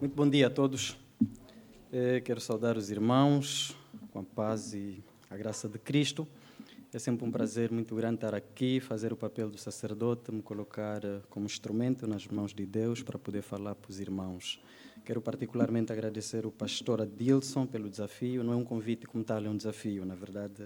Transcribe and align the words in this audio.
Muito 0.00 0.14
bom 0.14 0.30
dia 0.30 0.46
a 0.46 0.50
todos. 0.50 0.96
Eh, 1.92 2.20
quero 2.20 2.40
saudar 2.40 2.76
os 2.76 2.88
irmãos 2.88 3.76
com 4.12 4.20
a 4.20 4.22
paz 4.22 4.72
e 4.72 5.02
a 5.28 5.36
graça 5.36 5.68
de 5.68 5.76
Cristo. 5.76 6.24
É 6.92 7.00
sempre 7.00 7.26
um 7.26 7.32
prazer 7.32 7.72
muito 7.72 7.96
grande 7.96 8.14
estar 8.14 8.32
aqui, 8.32 8.78
fazer 8.78 9.12
o 9.12 9.16
papel 9.16 9.50
do 9.50 9.58
sacerdote, 9.58 10.30
me 10.30 10.40
colocar 10.40 11.04
eh, 11.04 11.20
como 11.28 11.46
instrumento 11.46 12.06
nas 12.06 12.28
mãos 12.28 12.54
de 12.54 12.64
Deus 12.64 13.02
para 13.02 13.18
poder 13.18 13.42
falar 13.42 13.74
para 13.74 13.90
os 13.90 13.98
irmãos. 13.98 14.62
Quero 15.04 15.20
particularmente 15.20 15.92
agradecer 15.92 16.46
o 16.46 16.52
pastor 16.52 17.02
Adilson 17.02 17.66
pelo 17.66 17.90
desafio. 17.90 18.44
Não 18.44 18.52
é 18.52 18.56
um 18.56 18.64
convite 18.64 19.04
como 19.04 19.24
tal, 19.24 19.44
é 19.44 19.48
um 19.48 19.56
desafio. 19.56 20.04
Na 20.04 20.14
verdade, 20.14 20.62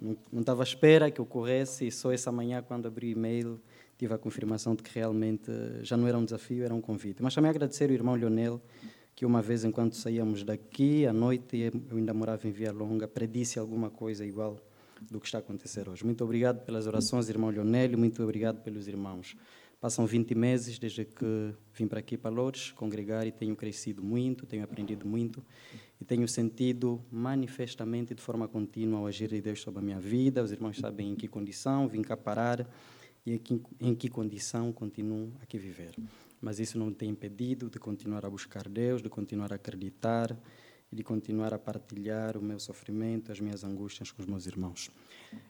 não, 0.00 0.16
não 0.32 0.42
estava 0.42 0.62
à 0.62 0.64
espera 0.64 1.10
que 1.10 1.20
ocorresse 1.20 1.88
e 1.88 1.90
só 1.90 2.12
essa 2.12 2.30
manhã, 2.30 2.62
quando 2.62 2.86
abri 2.86 3.08
o 3.08 3.18
e-mail, 3.18 3.60
tive 4.00 4.14
a 4.14 4.18
confirmação 4.18 4.74
de 4.74 4.82
que 4.82 4.98
realmente 4.98 5.52
já 5.82 5.94
não 5.94 6.08
era 6.08 6.16
um 6.16 6.24
desafio, 6.24 6.64
era 6.64 6.74
um 6.74 6.80
convite. 6.80 7.22
Mas 7.22 7.34
também 7.34 7.50
agradecer 7.50 7.90
o 7.90 7.92
irmão 7.92 8.14
Leonel, 8.14 8.58
que 9.14 9.26
uma 9.26 9.42
vez, 9.42 9.62
enquanto 9.62 9.94
saíamos 9.94 10.42
daqui, 10.42 11.04
à 11.04 11.12
noite, 11.12 11.58
eu 11.58 11.98
ainda 11.98 12.14
morava 12.14 12.48
em 12.48 12.50
Via 12.50 12.72
Longa, 12.72 13.06
predisse 13.06 13.58
alguma 13.58 13.90
coisa 13.90 14.24
igual 14.24 14.56
do 15.10 15.20
que 15.20 15.26
está 15.26 15.36
a 15.36 15.40
acontecer 15.40 15.86
hoje. 15.86 16.02
Muito 16.02 16.24
obrigado 16.24 16.64
pelas 16.64 16.86
orações, 16.86 17.28
irmão 17.28 17.50
Leonel, 17.50 17.98
muito 17.98 18.22
obrigado 18.22 18.62
pelos 18.62 18.88
irmãos. 18.88 19.36
Passam 19.78 20.06
20 20.06 20.34
meses 20.34 20.78
desde 20.78 21.04
que 21.04 21.54
vim 21.74 21.86
para 21.86 22.00
aqui 22.00 22.16
para 22.16 22.30
Lourdes 22.30 22.72
congregar 22.72 23.26
e 23.26 23.32
tenho 23.32 23.54
crescido 23.54 24.02
muito, 24.02 24.46
tenho 24.46 24.64
aprendido 24.64 25.06
muito 25.06 25.44
e 26.00 26.04
tenho 26.06 26.26
sentido 26.26 27.04
manifestamente 27.10 28.14
de 28.14 28.22
forma 28.22 28.48
contínua 28.48 29.00
o 29.00 29.06
agir 29.06 29.28
de 29.28 29.42
Deus 29.42 29.60
sobre 29.60 29.80
a 29.80 29.82
minha 29.82 30.00
vida. 30.00 30.42
Os 30.42 30.52
irmãos 30.52 30.78
sabem 30.78 31.12
em 31.12 31.14
que 31.14 31.28
condição 31.28 31.86
vim 31.86 32.00
cá 32.00 32.16
parar 32.16 32.66
e 33.24 33.38
que, 33.38 33.60
em 33.80 33.94
que 33.94 34.08
condição 34.08 34.72
continuo 34.72 35.32
aqui 35.42 35.58
viver. 35.58 35.94
Mas 36.40 36.58
isso 36.58 36.78
não 36.78 36.86
me 36.86 36.94
tem 36.94 37.10
impedido 37.10 37.68
de 37.68 37.78
continuar 37.78 38.24
a 38.24 38.30
buscar 38.30 38.68
Deus, 38.68 39.02
de 39.02 39.08
continuar 39.08 39.52
a 39.52 39.56
acreditar 39.56 40.36
e 40.90 40.96
de 40.96 41.04
continuar 41.04 41.52
a 41.54 41.58
partilhar 41.58 42.36
o 42.36 42.42
meu 42.42 42.58
sofrimento, 42.58 43.30
as 43.30 43.38
minhas 43.38 43.62
angústias 43.62 44.10
com 44.10 44.22
os 44.22 44.26
meus 44.26 44.46
irmãos. 44.46 44.90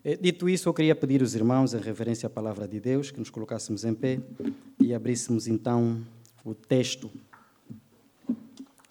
Eh, 0.04 0.16
dito 0.16 0.48
isso, 0.48 0.68
eu 0.68 0.74
queria 0.74 0.94
pedir 0.94 1.22
aos 1.22 1.34
irmãos, 1.34 1.72
em 1.72 1.78
reverência 1.78 2.26
à 2.26 2.30
palavra 2.30 2.68
de 2.68 2.80
Deus, 2.80 3.10
que 3.10 3.18
nos 3.18 3.30
colocássemos 3.30 3.84
em 3.84 3.94
pé 3.94 4.20
e 4.78 4.92
abríssemos 4.92 5.46
então 5.46 6.04
o 6.44 6.54
texto. 6.54 7.10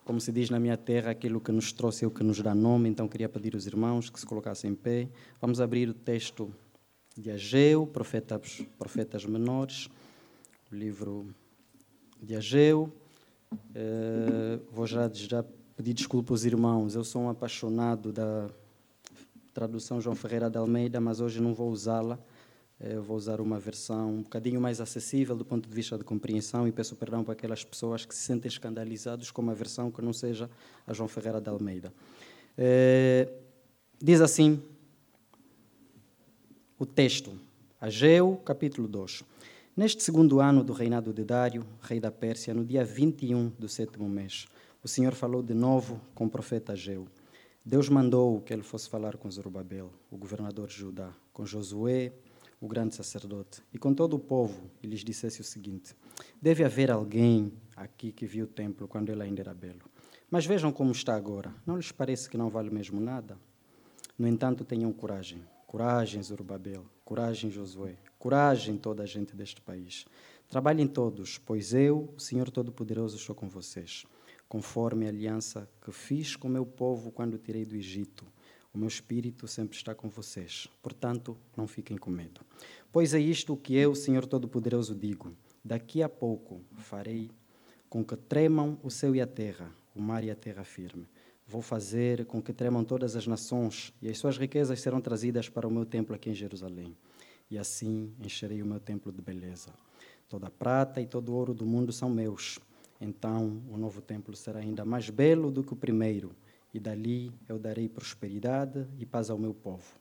Como 0.04 0.20
se 0.20 0.32
diz 0.32 0.50
na 0.50 0.60
minha 0.60 0.76
terra, 0.76 1.12
aquilo 1.12 1.40
que 1.40 1.52
nos 1.52 1.72
trouxe 1.72 2.04
é 2.04 2.08
o 2.08 2.12
que 2.12 2.24
nos 2.24 2.42
dá 2.42 2.56
nome, 2.56 2.90
então 2.90 3.08
queria 3.08 3.30
pedir 3.30 3.54
aos 3.54 3.68
irmãos 3.68 4.10
que 4.10 4.20
se 4.20 4.26
colocassem 4.26 4.72
em 4.72 4.76
pé. 4.76 5.08
Vamos 5.40 5.62
abrir 5.62 5.88
o 5.88 5.94
texto 5.94 6.52
de 7.20 7.30
Ageu, 7.32 7.86
profetas, 7.86 8.62
profetas 8.78 9.26
menores, 9.26 9.90
o 10.72 10.76
livro 10.76 11.28
de 12.22 12.36
Ageu. 12.36 12.92
Uh, 13.52 14.62
vou 14.72 14.88
já, 14.88 15.10
já 15.10 15.44
pedir 15.76 15.94
desculpa 15.94 16.34
aos 16.34 16.46
irmãos, 16.46 16.96
eu 16.96 17.04
sou 17.04 17.24
um 17.24 17.30
apaixonado 17.30 18.14
da 18.14 18.50
tradução 19.54 20.00
João 20.00 20.16
Ferreira 20.16 20.50
de 20.50 20.58
Almeida, 20.58 21.02
mas 21.02 21.20
hoje 21.20 21.42
não 21.42 21.54
vou 21.54 21.70
usá-la. 21.70 22.18
Eh, 22.80 22.98
vou 22.98 23.18
usar 23.18 23.42
uma 23.42 23.60
versão 23.60 24.10
um 24.10 24.22
bocadinho 24.22 24.62
mais 24.62 24.80
acessível 24.80 25.36
do 25.36 25.44
ponto 25.44 25.68
de 25.68 25.76
vista 25.76 25.98
de 25.98 26.04
compreensão 26.06 26.66
e 26.66 26.72
peço 26.72 26.96
perdão 26.96 27.26
para 27.26 27.34
aquelas 27.34 27.62
pessoas 27.62 28.06
que 28.06 28.16
se 28.16 28.22
sentem 28.22 28.48
escandalizados 28.48 29.32
com 29.32 29.42
uma 29.42 29.54
versão 29.54 29.92
que 29.92 30.02
não 30.02 30.14
seja 30.14 30.50
a 30.88 30.94
João 30.94 31.10
Ferreira 31.10 31.42
de 31.42 31.50
Almeida. 31.50 31.92
É, 32.58 33.28
diz 34.02 34.22
assim 34.22 34.62
o 36.80 36.86
texto, 36.86 37.38
Ageu, 37.82 38.38
capítulo 38.46 38.88
2. 38.88 39.22
Neste 39.76 40.02
segundo 40.02 40.40
ano 40.40 40.64
do 40.64 40.72
reinado 40.72 41.12
de 41.12 41.26
Dário, 41.26 41.66
rei 41.82 42.00
da 42.00 42.10
Pérsia, 42.10 42.54
no 42.54 42.64
dia 42.64 42.86
21 42.86 43.50
do 43.60 43.68
sétimo 43.68 44.08
mês, 44.08 44.48
o 44.82 44.88
Senhor 44.88 45.14
falou 45.14 45.44
de 45.44 45.54
novo 45.54 46.00
com 46.16 46.26
o 46.26 46.30
profeta 46.30 46.72
Ageu. 46.72 47.06
Deus 47.66 47.90
mandou 47.90 48.40
que 48.40 48.54
ele 48.54 48.64
fosse 48.64 48.88
falar 48.88 49.18
com 49.18 49.30
Zorobabel, 49.30 49.92
o 50.10 50.16
governador 50.16 50.70
de 50.70 50.76
Judá, 50.76 51.14
com 51.34 51.46
Josué, 51.46 52.14
o 52.62 52.68
grande 52.68 52.96
sacerdote, 52.96 53.62
e 53.74 53.78
com 53.78 53.94
todo 53.94 54.14
o 54.14 54.20
povo, 54.20 54.72
e 54.82 54.88
lhes 54.88 55.04
dissesse 55.04 55.42
o 55.42 55.44
seguinte: 55.44 55.94
Deve 56.42 56.64
haver 56.64 56.90
alguém 56.90 57.52
aqui 57.76 58.14
que 58.14 58.26
viu 58.26 58.46
o 58.46 58.48
templo 58.48 58.88
quando 58.88 59.10
ele 59.10 59.24
ainda 59.24 59.42
era 59.42 59.54
belo. 59.54 59.82
Mas 60.32 60.46
vejam 60.46 60.72
como 60.72 60.94
está 60.94 61.14
agora. 61.14 61.54
Não 61.66 61.76
lhes 61.76 61.92
parece 61.92 62.30
que 62.30 62.38
não 62.38 62.50
vale 62.50 62.70
mesmo 62.70 63.02
nada? 63.02 63.38
No 64.18 64.26
entanto, 64.26 64.64
tenham 64.64 64.94
coragem 64.94 65.44
Coragem, 65.70 66.24
Zorobabel. 66.24 66.84
Coragem, 67.06 67.52
Josué. 67.52 67.96
Coragem, 68.18 68.76
toda 68.76 69.04
a 69.04 69.06
gente 69.06 69.36
deste 69.36 69.62
país. 69.62 70.04
Trabalhem 70.48 70.88
todos, 70.88 71.38
pois 71.38 71.76
eu, 71.76 72.12
o 72.18 72.20
Senhor 72.20 72.50
Todo-Poderoso, 72.50 73.18
estou 73.18 73.36
com 73.36 73.48
vocês, 73.48 74.04
conforme 74.48 75.06
a 75.06 75.10
aliança 75.10 75.70
que 75.80 75.92
fiz 75.92 76.36
com 76.36 76.48
o 76.48 76.52
meu 76.52 76.66
povo 76.66 77.12
quando 77.12 77.38
tirei 77.38 77.66
do 77.66 77.76
Egito. 77.76 78.26
O 78.74 78.80
meu 78.80 78.88
espírito 78.88 79.48
sempre 79.48 79.78
está 79.78 79.94
com 79.94 80.10
vocês. 80.10 80.68
Portanto, 80.82 81.38
não 81.56 81.68
fiquem 81.68 81.98
com 81.98 82.10
medo. 82.10 82.42
Pois 82.92 83.14
é 83.14 83.20
isto 83.20 83.56
que 83.56 83.76
eu, 83.76 83.94
Senhor 83.94 84.26
Todo-Poderoso, 84.26 84.96
digo: 84.96 85.32
daqui 85.64 86.02
a 86.02 86.10
pouco 86.10 86.64
farei 86.78 87.30
com 87.88 88.04
que 88.04 88.18
tremam 88.18 88.80
o 88.82 88.90
céu 88.90 89.16
e 89.16 89.22
a 89.22 89.28
terra, 89.28 89.72
o 89.96 90.02
mar 90.02 90.24
e 90.24 90.32
a 90.32 90.36
terra 90.36 90.64
firme 90.64 91.08
Vou 91.50 91.64
fazer 91.64 92.26
com 92.26 92.40
que 92.44 92.54
tremam 92.54 92.84
todas 92.84 93.16
as 93.16 93.26
nações, 93.26 93.92
e 94.00 94.08
as 94.08 94.20
suas 94.20 94.38
riquezas 94.38 94.80
serão 94.80 95.02
trazidas 95.02 95.50
para 95.50 95.68
o 95.68 95.72
meu 95.72 95.84
templo 95.84 96.16
aqui 96.16 96.30
em 96.30 96.34
Jerusalém. 96.36 96.96
E 97.50 97.58
assim 97.58 98.14
encherei 98.24 98.62
o 98.62 98.68
meu 98.68 98.80
templo 98.80 99.12
de 99.12 99.20
beleza. 99.20 99.74
Toda 100.30 100.46
a 100.46 100.52
prata 100.52 101.02
e 101.02 101.08
todo 101.08 101.30
o 101.30 101.36
ouro 101.36 101.56
do 101.56 101.66
mundo 101.66 101.92
são 101.92 102.08
meus. 102.08 102.60
Então 103.02 103.64
o 103.68 103.78
novo 103.78 104.00
templo 104.00 104.36
será 104.36 104.60
ainda 104.60 104.86
mais 104.86 105.10
belo 105.10 105.50
do 105.50 105.64
que 105.64 105.74
o 105.74 105.76
primeiro, 105.76 106.36
e 106.72 106.80
dali 106.80 107.34
eu 107.48 107.58
darei 107.58 107.90
prosperidade 107.90 108.86
e 109.00 109.04
paz 109.04 109.32
ao 109.32 109.40
meu 109.40 109.56
povo. 109.56 109.92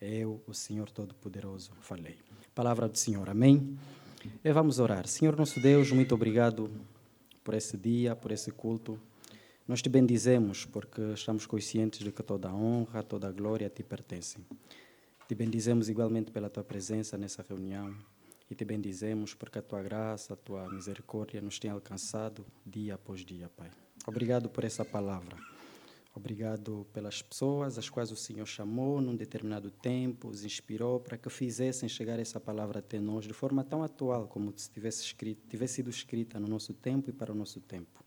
Eu, 0.00 0.42
o 0.46 0.54
Senhor 0.54 0.90
Todo-Poderoso, 0.90 1.72
falei. 1.82 2.16
Palavra 2.54 2.88
do 2.88 2.96
Senhor, 2.96 3.28
amém? 3.28 3.76
E 4.42 4.50
vamos 4.50 4.78
orar. 4.78 5.06
Senhor 5.06 5.36
nosso 5.36 5.60
Deus, 5.60 5.92
muito 5.92 6.14
obrigado 6.14 6.70
por 7.44 7.52
esse 7.52 7.76
dia, 7.76 8.16
por 8.16 8.32
esse 8.32 8.50
culto. 8.50 8.98
Nós 9.68 9.82
te 9.82 9.88
bendizemos 9.88 10.64
porque 10.64 11.02
estamos 11.12 11.44
conscientes 11.44 11.98
de 11.98 12.12
que 12.12 12.22
toda 12.22 12.48
a 12.48 12.54
honra, 12.54 13.02
toda 13.02 13.26
a 13.26 13.32
glória 13.32 13.68
te 13.68 13.82
pertencem. 13.82 14.46
Te 15.26 15.34
bendizemos 15.34 15.88
igualmente 15.88 16.30
pela 16.30 16.48
tua 16.48 16.62
presença 16.62 17.18
nessa 17.18 17.42
reunião 17.42 17.92
e 18.48 18.54
te 18.54 18.64
bendizemos 18.64 19.34
porque 19.34 19.58
a 19.58 19.62
tua 19.62 19.82
graça, 19.82 20.34
a 20.34 20.36
tua 20.36 20.72
misericórdia 20.72 21.40
nos 21.40 21.58
tem 21.58 21.68
alcançado 21.68 22.46
dia 22.64 22.94
após 22.94 23.24
dia, 23.24 23.48
Pai. 23.56 23.68
Obrigado 24.06 24.48
por 24.48 24.62
essa 24.62 24.84
palavra. 24.84 25.36
Obrigado 26.14 26.86
pelas 26.92 27.20
pessoas 27.20 27.76
as 27.76 27.90
quais 27.90 28.12
o 28.12 28.16
Senhor 28.16 28.46
chamou 28.46 29.00
num 29.00 29.16
determinado 29.16 29.72
tempo, 29.72 30.28
os 30.28 30.44
inspirou 30.44 31.00
para 31.00 31.18
que 31.18 31.28
fizessem 31.28 31.88
chegar 31.88 32.20
essa 32.20 32.38
palavra 32.38 32.78
até 32.78 33.00
nós 33.00 33.24
de 33.24 33.32
forma 33.32 33.64
tão 33.64 33.82
atual 33.82 34.28
como 34.28 34.52
se 34.56 34.70
tivesse, 34.70 35.02
escrito, 35.02 35.42
tivesse 35.48 35.74
sido 35.74 35.90
escrita 35.90 36.38
no 36.38 36.46
nosso 36.46 36.72
tempo 36.72 37.10
e 37.10 37.12
para 37.12 37.32
o 37.32 37.34
nosso 37.34 37.60
tempo. 37.60 38.05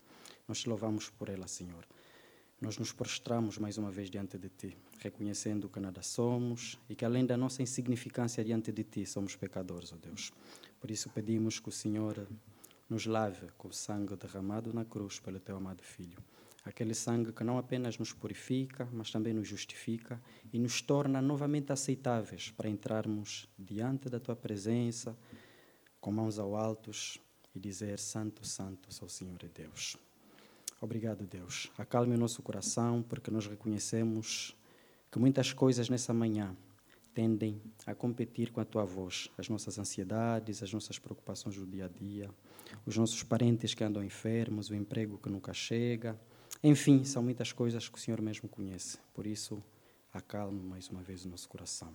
Nós 0.50 0.62
te 0.62 0.68
louvamos 0.68 1.08
por 1.08 1.28
ela, 1.28 1.46
Senhor. 1.46 1.86
Nós 2.60 2.76
nos 2.76 2.92
prostramos 2.92 3.56
mais 3.56 3.78
uma 3.78 3.88
vez 3.88 4.10
diante 4.10 4.36
de 4.36 4.48
Ti, 4.48 4.76
reconhecendo 4.98 5.68
que 5.68 5.78
nada 5.78 6.02
somos 6.02 6.76
e 6.88 6.96
que 6.96 7.04
além 7.04 7.24
da 7.24 7.36
nossa 7.36 7.62
insignificância 7.62 8.44
diante 8.44 8.72
de 8.72 8.82
Ti, 8.82 9.06
somos 9.06 9.36
pecadores, 9.36 9.92
ó 9.92 9.94
oh 9.94 9.98
Deus. 9.98 10.32
Por 10.80 10.90
isso 10.90 11.08
pedimos 11.10 11.60
que 11.60 11.68
o 11.68 11.72
Senhor 11.72 12.26
nos 12.88 13.06
lave 13.06 13.46
com 13.56 13.68
o 13.68 13.72
sangue 13.72 14.16
derramado 14.16 14.72
na 14.74 14.84
cruz 14.84 15.20
pelo 15.20 15.38
Teu 15.38 15.56
amado 15.56 15.84
Filho. 15.84 16.18
Aquele 16.64 16.94
sangue 16.94 17.32
que 17.32 17.44
não 17.44 17.56
apenas 17.56 17.96
nos 17.96 18.12
purifica, 18.12 18.88
mas 18.92 19.12
também 19.12 19.32
nos 19.32 19.46
justifica 19.46 20.20
e 20.52 20.58
nos 20.58 20.82
torna 20.82 21.22
novamente 21.22 21.70
aceitáveis 21.70 22.50
para 22.50 22.68
entrarmos 22.68 23.48
diante 23.56 24.08
da 24.08 24.18
Tua 24.18 24.34
presença, 24.34 25.16
com 26.00 26.10
mãos 26.10 26.40
ao 26.40 26.56
altos 26.56 27.20
e 27.54 27.60
dizer: 27.60 28.00
Santo, 28.00 28.44
Santo, 28.44 28.92
sou 28.92 29.06
o 29.06 29.08
Senhor 29.08 29.40
e 29.44 29.48
Deus. 29.48 29.96
Obrigado, 30.80 31.26
Deus. 31.26 31.70
Acalme 31.76 32.14
o 32.14 32.18
nosso 32.18 32.42
coração, 32.42 33.04
porque 33.06 33.30
nós 33.30 33.46
reconhecemos 33.46 34.56
que 35.10 35.18
muitas 35.18 35.52
coisas 35.52 35.90
nessa 35.90 36.14
manhã 36.14 36.56
tendem 37.12 37.60
a 37.84 37.94
competir 37.94 38.50
com 38.50 38.62
a 38.62 38.64
tua 38.64 38.84
voz. 38.84 39.28
As 39.36 39.46
nossas 39.48 39.78
ansiedades, 39.78 40.62
as 40.62 40.72
nossas 40.72 40.98
preocupações 40.98 41.56
do 41.56 41.66
dia 41.66 41.84
a 41.84 41.88
dia, 41.88 42.30
os 42.86 42.96
nossos 42.96 43.22
parentes 43.22 43.74
que 43.74 43.84
andam 43.84 44.02
enfermos, 44.02 44.70
o 44.70 44.74
emprego 44.74 45.18
que 45.18 45.28
nunca 45.28 45.52
chega. 45.52 46.18
Enfim, 46.64 47.04
são 47.04 47.22
muitas 47.22 47.52
coisas 47.52 47.86
que 47.86 47.98
o 47.98 48.00
Senhor 48.00 48.22
mesmo 48.22 48.48
conhece. 48.48 48.98
Por 49.12 49.26
isso, 49.26 49.62
acalme 50.14 50.62
mais 50.62 50.88
uma 50.88 51.02
vez 51.02 51.26
o 51.26 51.28
nosso 51.28 51.46
coração. 51.46 51.94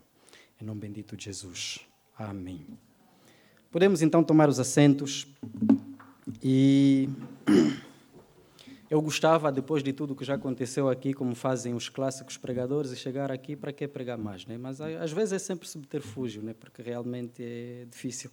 Em 0.61 0.63
nome 0.63 0.81
bendito 0.81 1.17
de 1.17 1.25
Jesus. 1.25 1.79
Amém. 2.15 2.65
Podemos 3.71 4.03
então 4.03 4.23
tomar 4.23 4.47
os 4.47 4.59
assentos 4.59 5.27
e. 6.43 7.09
Eu 8.87 9.01
gostava, 9.01 9.51
depois 9.51 9.81
de 9.81 9.91
tudo 9.91 10.15
que 10.15 10.23
já 10.23 10.35
aconteceu 10.35 10.87
aqui, 10.87 11.11
como 11.11 11.33
fazem 11.33 11.73
os 11.73 11.89
clássicos 11.89 12.37
pregadores, 12.37 12.91
e 12.91 12.95
chegar 12.95 13.31
aqui 13.31 13.55
para 13.55 13.73
que 13.73 13.87
pregar 13.87 14.15
mais, 14.15 14.45
né? 14.45 14.59
Mas 14.59 14.79
às 14.79 15.11
vezes 15.11 15.33
é 15.33 15.39
sempre 15.39 15.67
subterfúgio, 15.67 16.43
né? 16.43 16.53
Porque 16.53 16.83
realmente 16.83 17.43
é 17.43 17.87
difícil. 17.89 18.29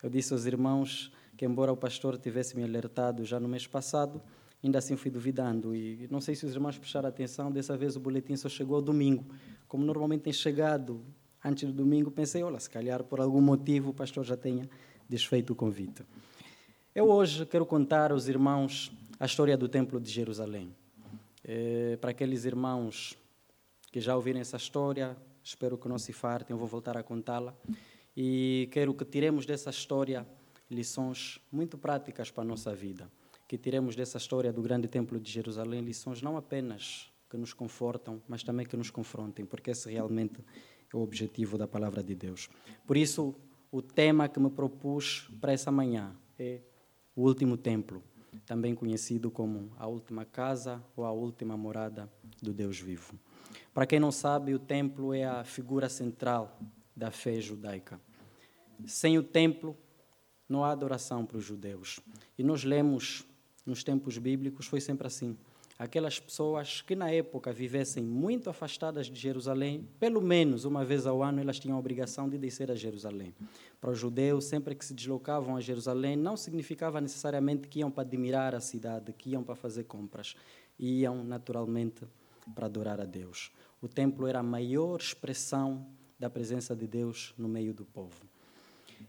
Eu 0.00 0.08
disse 0.08 0.32
aos 0.32 0.46
irmãos 0.46 1.10
que, 1.36 1.44
embora 1.44 1.72
o 1.72 1.76
pastor 1.76 2.16
tivesse 2.18 2.56
me 2.56 2.62
alertado 2.62 3.24
já 3.24 3.40
no 3.40 3.48
mês 3.48 3.66
passado, 3.66 4.22
ainda 4.62 4.78
assim 4.78 4.96
fui 4.96 5.10
duvidando. 5.10 5.74
E 5.74 6.06
não 6.08 6.20
sei 6.20 6.36
se 6.36 6.46
os 6.46 6.52
irmãos 6.52 6.78
prestaram 6.78 7.08
atenção, 7.08 7.50
dessa 7.50 7.76
vez 7.76 7.96
o 7.96 8.00
boletim 8.00 8.36
só 8.36 8.48
chegou 8.48 8.76
ao 8.76 8.82
domingo. 8.82 9.24
Como 9.66 9.84
normalmente 9.84 10.22
tem 10.22 10.32
chegado 10.32 11.04
antes 11.44 11.64
do 11.64 11.72
domingo, 11.72 12.12
pensei, 12.12 12.44
olha, 12.44 12.60
se 12.60 12.70
calhar 12.70 13.02
por 13.02 13.20
algum 13.20 13.40
motivo 13.40 13.90
o 13.90 13.94
pastor 13.94 14.24
já 14.24 14.36
tenha 14.36 14.70
desfeito 15.08 15.52
o 15.52 15.56
convite. 15.56 16.04
Eu 16.94 17.10
hoje 17.10 17.44
quero 17.44 17.66
contar 17.66 18.12
aos 18.12 18.28
irmãos 18.28 18.92
a 19.18 19.24
história 19.24 19.56
do 19.56 19.66
Templo 19.66 19.98
de 19.98 20.10
Jerusalém. 20.10 20.74
É, 21.42 21.96
para 21.96 22.10
aqueles 22.10 22.44
irmãos 22.44 23.16
que 23.90 23.98
já 23.98 24.14
ouviram 24.14 24.40
essa 24.40 24.58
história, 24.58 25.16
espero 25.42 25.78
que 25.78 25.88
não 25.88 25.98
se 25.98 26.12
fartem, 26.12 26.52
eu 26.52 26.58
vou 26.58 26.68
voltar 26.68 26.98
a 26.98 27.02
contá-la. 27.02 27.54
E 28.14 28.68
quero 28.70 28.92
que 28.92 29.04
tiremos 29.06 29.46
dessa 29.46 29.70
história 29.70 30.26
lições 30.70 31.40
muito 31.50 31.78
práticas 31.78 32.30
para 32.30 32.42
a 32.42 32.46
nossa 32.46 32.74
vida. 32.74 33.10
Que 33.48 33.56
tiremos 33.56 33.96
dessa 33.96 34.18
história 34.18 34.52
do 34.52 34.60
grande 34.60 34.86
Templo 34.86 35.18
de 35.18 35.30
Jerusalém 35.30 35.80
lições 35.80 36.20
não 36.20 36.36
apenas 36.36 37.10
que 37.30 37.38
nos 37.38 37.54
confortam, 37.54 38.20
mas 38.28 38.42
também 38.42 38.66
que 38.66 38.76
nos 38.76 38.90
confrontem, 38.90 39.46
porque 39.46 39.70
esse 39.70 39.90
realmente 39.90 40.44
é 40.92 40.96
o 40.96 41.00
objetivo 41.00 41.56
da 41.56 41.66
palavra 41.66 42.02
de 42.02 42.14
Deus. 42.14 42.50
Por 42.86 42.96
isso, 42.96 43.34
o 43.70 43.80
tema 43.80 44.28
que 44.28 44.38
me 44.38 44.50
propus 44.50 45.30
para 45.40 45.52
essa 45.52 45.72
manhã 45.72 46.14
é 46.38 46.60
o 47.14 47.22
último 47.22 47.56
templo, 47.56 48.02
também 48.44 48.74
conhecido 48.74 49.30
como 49.30 49.72
a 49.78 49.86
última 49.86 50.24
casa 50.24 50.82
ou 50.96 51.04
a 51.04 51.12
última 51.12 51.56
morada 51.56 52.10
do 52.42 52.52
Deus 52.52 52.78
vivo. 52.78 53.18
Para 53.72 53.86
quem 53.86 54.00
não 54.00 54.12
sabe, 54.12 54.54
o 54.54 54.58
templo 54.58 55.12
é 55.12 55.24
a 55.24 55.44
figura 55.44 55.88
central 55.88 56.58
da 56.94 57.10
fé 57.10 57.40
judaica. 57.40 58.00
Sem 58.86 59.18
o 59.18 59.22
templo, 59.22 59.76
não 60.48 60.64
há 60.64 60.70
adoração 60.70 61.24
para 61.24 61.36
os 61.38 61.44
judeus. 61.44 62.00
E 62.38 62.42
nós 62.42 62.64
lemos 62.64 63.24
nos 63.64 63.82
tempos 63.82 64.16
bíblicos, 64.18 64.66
foi 64.66 64.80
sempre 64.80 65.06
assim 65.06 65.36
aquelas 65.78 66.18
pessoas 66.18 66.80
que 66.80 66.96
na 66.96 67.10
época 67.10 67.52
vivessem 67.52 68.02
muito 68.02 68.48
afastadas 68.48 69.06
de 69.06 69.18
Jerusalém, 69.18 69.86
pelo 69.98 70.20
menos 70.20 70.64
uma 70.64 70.84
vez 70.84 71.06
ao 71.06 71.22
ano 71.22 71.40
elas 71.40 71.58
tinham 71.58 71.76
a 71.76 71.80
obrigação 71.80 72.28
de 72.28 72.38
descer 72.38 72.70
a 72.70 72.74
Jerusalém. 72.74 73.34
Para 73.80 73.90
os 73.90 73.98
judeus, 73.98 74.44
sempre 74.44 74.74
que 74.74 74.84
se 74.84 74.94
deslocavam 74.94 75.56
a 75.56 75.60
Jerusalém, 75.60 76.16
não 76.16 76.36
significava 76.36 77.00
necessariamente 77.00 77.68
que 77.68 77.80
iam 77.80 77.90
para 77.90 78.02
admirar 78.02 78.54
a 78.54 78.60
cidade, 78.60 79.12
que 79.12 79.30
iam 79.30 79.42
para 79.42 79.54
fazer 79.54 79.84
compras, 79.84 80.34
iam 80.78 81.22
naturalmente 81.22 82.04
para 82.54 82.66
adorar 82.66 83.00
a 83.00 83.04
Deus. 83.04 83.52
O 83.80 83.88
templo 83.88 84.26
era 84.26 84.40
a 84.40 84.42
maior 84.42 84.98
expressão 84.98 85.86
da 86.18 86.30
presença 86.30 86.74
de 86.74 86.86
Deus 86.86 87.34
no 87.36 87.48
meio 87.48 87.74
do 87.74 87.84
povo. 87.84 88.35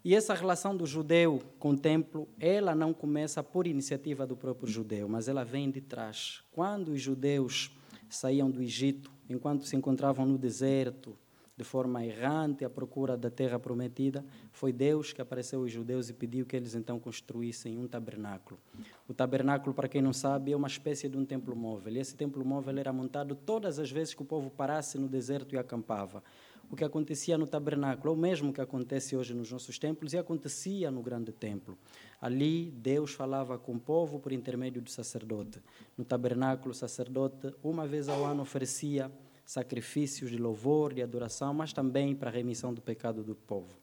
E 0.03 0.15
essa 0.15 0.33
relação 0.33 0.75
do 0.75 0.85
judeu 0.85 1.41
com 1.59 1.71
o 1.71 1.77
templo, 1.77 2.27
ela 2.39 2.73
não 2.73 2.93
começa 2.93 3.43
por 3.43 3.67
iniciativa 3.67 4.25
do 4.25 4.37
próprio 4.37 4.67
judeu, 4.67 5.09
mas 5.09 5.27
ela 5.27 5.43
vem 5.43 5.69
de 5.69 5.81
trás. 5.81 6.43
Quando 6.51 6.89
os 6.89 7.01
judeus 7.01 7.71
saíam 8.09 8.49
do 8.49 8.61
Egito, 8.61 9.11
enquanto 9.29 9.65
se 9.65 9.75
encontravam 9.75 10.25
no 10.25 10.37
deserto, 10.37 11.17
de 11.57 11.63
forma 11.63 12.05
errante, 12.05 12.63
à 12.63 12.69
procura 12.69 13.17
da 13.17 13.31
terra 13.31 13.57
prometida, 13.57 14.23
foi 14.51 14.71
Deus 14.71 15.11
que 15.11 15.19
apareceu 15.19 15.61
aos 15.61 15.71
judeus 15.71 16.07
e 16.07 16.13
pediu 16.13 16.45
que 16.45 16.55
eles 16.55 16.75
então 16.75 16.99
construíssem 16.99 17.79
um 17.79 17.87
tabernáculo. 17.87 18.59
O 19.07 19.13
tabernáculo, 19.13 19.73
para 19.73 19.87
quem 19.87 19.99
não 19.99 20.13
sabe, 20.13 20.51
é 20.51 20.55
uma 20.55 20.67
espécie 20.67 21.09
de 21.09 21.17
um 21.17 21.25
templo 21.25 21.55
móvel. 21.55 21.95
E 21.95 21.97
esse 21.97 22.15
templo 22.15 22.45
móvel 22.45 22.77
era 22.77 22.93
montado 22.93 23.33
todas 23.33 23.79
as 23.79 23.89
vezes 23.89 24.13
que 24.13 24.21
o 24.21 24.25
povo 24.25 24.51
parasse 24.51 24.99
no 24.99 25.07
deserto 25.07 25.55
e 25.55 25.57
acampava 25.57 26.21
o 26.69 26.75
que 26.75 26.83
acontecia 26.83 27.37
no 27.37 27.47
tabernáculo, 27.47 28.11
ou 28.11 28.17
mesmo 28.17 28.49
o 28.49 28.53
que 28.53 28.61
acontece 28.61 29.15
hoje 29.15 29.33
nos 29.33 29.51
nossos 29.51 29.79
templos, 29.79 30.13
e 30.13 30.17
acontecia 30.17 30.91
no 30.91 31.01
grande 31.01 31.31
templo. 31.31 31.77
Ali, 32.19 32.71
Deus 32.71 33.13
falava 33.13 33.57
com 33.57 33.75
o 33.75 33.79
povo 33.79 34.19
por 34.19 34.31
intermédio 34.31 34.81
do 34.81 34.89
sacerdote. 34.89 35.61
No 35.97 36.03
tabernáculo, 36.03 36.71
o 36.71 36.75
sacerdote, 36.75 37.53
uma 37.63 37.87
vez 37.87 38.09
ao 38.09 38.25
ano, 38.25 38.41
oferecia 38.41 39.11
sacrifícios 39.45 40.29
de 40.29 40.37
louvor, 40.37 40.93
de 40.93 41.01
adoração, 41.01 41.53
mas 41.53 41.71
também 41.71 42.13
para 42.13 42.29
a 42.29 42.33
remissão 42.33 42.73
do 42.73 42.81
pecado 42.81 43.23
do 43.23 43.33
povo. 43.33 43.79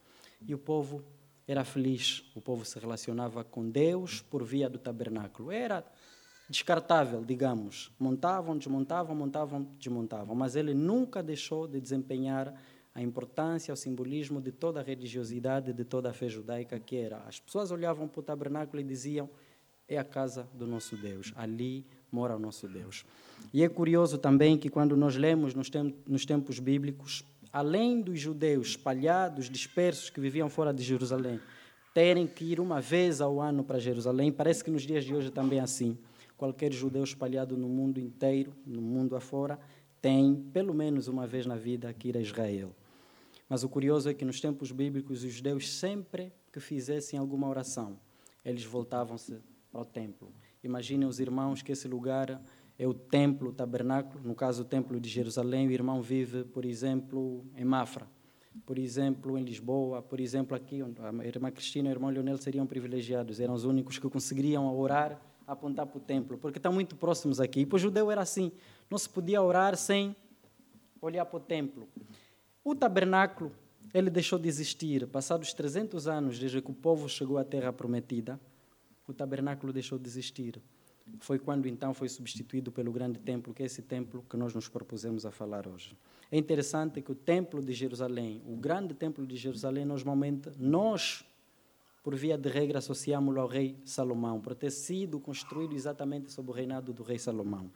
E 0.46 0.54
o 0.54 0.58
povo 0.58 1.02
era 1.46 1.64
feliz, 1.64 2.30
o 2.34 2.40
povo 2.40 2.64
se 2.64 2.78
relacionava 2.78 3.42
com 3.42 3.70
Deus 3.70 4.20
por 4.20 4.44
via 4.44 4.68
do 4.68 4.78
tabernáculo. 4.78 5.50
Era 5.50 5.84
descartável, 6.48 7.24
digamos. 7.24 7.90
Montavam, 7.98 8.56
desmontavam, 8.56 9.14
montavam, 9.14 9.62
desmontavam, 9.78 10.34
mas 10.34 10.56
ele 10.56 10.74
nunca 10.74 11.22
deixou 11.22 11.66
de 11.66 11.80
desempenhar 11.80 12.54
a 12.94 13.02
importância, 13.02 13.74
o 13.74 13.76
simbolismo 13.76 14.40
de 14.40 14.52
toda 14.52 14.80
a 14.80 14.82
religiosidade, 14.82 15.72
de 15.72 15.84
toda 15.84 16.10
a 16.10 16.12
fé 16.12 16.28
judaica 16.28 16.78
que 16.78 16.96
era. 16.96 17.18
As 17.26 17.40
pessoas 17.40 17.70
olhavam 17.70 18.06
para 18.06 18.20
o 18.20 18.22
tabernáculo 18.22 18.80
e 18.80 18.84
diziam: 18.84 19.28
é 19.88 19.98
a 19.98 20.04
casa 20.04 20.48
do 20.54 20.66
nosso 20.66 20.96
Deus, 20.96 21.32
ali 21.34 21.84
mora 22.10 22.36
o 22.36 22.38
nosso 22.38 22.68
Deus. 22.68 23.04
E 23.52 23.62
é 23.62 23.68
curioso 23.68 24.16
também 24.16 24.56
que 24.56 24.70
quando 24.70 24.96
nós 24.96 25.16
lemos 25.16 25.54
nos, 25.54 26.24
tempos 26.24 26.58
bíblicos, 26.60 27.24
além 27.52 28.00
dos 28.00 28.20
judeus 28.20 28.68
espalhados, 28.68 29.50
dispersos, 29.50 30.08
que 30.08 30.20
viviam 30.20 30.48
fora 30.48 30.72
de 30.72 30.82
Jerusalém, 30.82 31.40
terem 31.92 32.26
que 32.26 32.44
ir 32.44 32.60
uma 32.60 32.80
vez 32.80 33.20
ao 33.20 33.40
ano 33.40 33.64
para 33.64 33.78
Jerusalém, 33.78 34.32
parece 34.32 34.62
que 34.62 34.70
nos 34.70 34.82
dias 34.82 35.04
de 35.04 35.14
hoje 35.14 35.30
também 35.30 35.58
é 35.58 35.62
assim. 35.62 35.98
Qualquer 36.36 36.72
judeu 36.72 37.04
espalhado 37.04 37.56
no 37.56 37.68
mundo 37.68 37.98
inteiro, 37.98 38.52
no 38.66 38.80
mundo 38.80 39.16
afora, 39.16 39.58
tem 40.00 40.34
pelo 40.52 40.74
menos 40.74 41.08
uma 41.08 41.26
vez 41.26 41.46
na 41.46 41.56
vida 41.56 41.92
que 41.92 42.08
ir 42.08 42.16
a 42.16 42.20
Israel. 42.20 42.74
Mas 43.48 43.62
o 43.62 43.68
curioso 43.68 44.08
é 44.08 44.14
que 44.14 44.24
nos 44.24 44.40
tempos 44.40 44.72
bíblicos, 44.72 45.22
os 45.22 45.32
judeus, 45.32 45.70
sempre 45.70 46.32
que 46.52 46.60
fizessem 46.60 47.18
alguma 47.18 47.48
oração, 47.48 47.98
eles 48.44 48.64
voltavam-se 48.64 49.38
para 49.70 49.80
o 49.80 49.84
templo. 49.84 50.32
Imaginem 50.62 51.06
os 51.06 51.20
irmãos 51.20 51.62
que 51.62 51.72
esse 51.72 51.86
lugar 51.86 52.42
é 52.78 52.86
o 52.86 52.94
templo, 52.94 53.50
o 53.50 53.52
tabernáculo, 53.52 54.22
no 54.24 54.34
caso 54.34 54.62
o 54.62 54.64
templo 54.64 54.98
de 54.98 55.08
Jerusalém. 55.08 55.68
O 55.68 55.72
irmão 55.72 56.00
vive, 56.00 56.44
por 56.44 56.64
exemplo, 56.64 57.44
em 57.56 57.64
Mafra, 57.64 58.08
por 58.64 58.78
exemplo, 58.78 59.36
em 59.38 59.44
Lisboa, 59.44 60.00
por 60.00 60.20
exemplo, 60.20 60.56
aqui, 60.56 60.80
a 60.80 61.26
irmã 61.26 61.50
Cristina 61.50 61.88
e 61.88 61.92
o 61.92 61.94
irmão 61.94 62.10
Leonel 62.10 62.36
seriam 62.36 62.66
privilegiados, 62.66 63.40
eram 63.40 63.54
os 63.54 63.64
únicos 63.64 63.98
que 63.98 64.08
conseguiriam 64.08 64.72
orar, 64.76 65.20
apontar 65.46 65.86
para 65.86 65.98
o 65.98 66.00
templo, 66.00 66.38
porque 66.38 66.58
estão 66.58 66.72
muito 66.72 66.96
próximos 66.96 67.40
aqui. 67.40 67.60
E 67.60 67.66
para 67.66 67.76
o 67.76 67.78
judeu 67.78 68.10
era 68.10 68.22
assim, 68.22 68.52
não 68.88 68.96
se 68.96 69.08
podia 69.08 69.42
orar 69.42 69.76
sem 69.76 70.16
olhar 71.00 71.26
para 71.26 71.36
o 71.36 71.40
templo. 71.40 71.88
O 72.64 72.74
tabernáculo, 72.74 73.52
ele 73.92 74.08
deixou 74.08 74.38
de 74.38 74.48
existir. 74.48 75.06
Passados 75.06 75.52
300 75.52 76.08
anos, 76.08 76.38
desde 76.38 76.62
que 76.62 76.70
o 76.70 76.74
povo 76.74 77.10
chegou 77.10 77.36
à 77.36 77.44
terra 77.44 77.70
prometida, 77.70 78.40
o 79.06 79.12
tabernáculo 79.12 79.70
deixou 79.70 79.98
de 79.98 80.08
existir. 80.08 80.62
Foi 81.20 81.38
quando 81.38 81.68
então 81.68 81.92
foi 81.92 82.08
substituído 82.08 82.72
pelo 82.72 82.90
grande 82.90 83.18
templo, 83.18 83.52
que 83.52 83.62
é 83.62 83.66
esse 83.66 83.82
templo 83.82 84.24
que 84.30 84.36
nós 84.38 84.54
nos 84.54 84.66
propusemos 84.66 85.26
a 85.26 85.30
falar 85.30 85.68
hoje. 85.68 85.94
É 86.32 86.38
interessante 86.38 87.02
que 87.02 87.12
o 87.12 87.14
templo 87.14 87.62
de 87.62 87.74
Jerusalém, 87.74 88.40
o 88.46 88.56
grande 88.56 88.94
templo 88.94 89.26
de 89.26 89.36
Jerusalém, 89.36 89.84
normalmente 89.84 90.50
nós, 90.58 91.22
por 92.02 92.14
via 92.14 92.38
de 92.38 92.48
regra, 92.48 92.78
associamos 92.78 93.36
ao 93.36 93.46
rei 93.46 93.76
Salomão, 93.84 94.40
por 94.40 94.54
ter 94.54 94.70
sido 94.70 95.20
construído 95.20 95.74
exatamente 95.74 96.32
sob 96.32 96.50
o 96.50 96.54
reinado 96.54 96.94
do 96.94 97.02
rei 97.02 97.18
Salomão. 97.18 97.70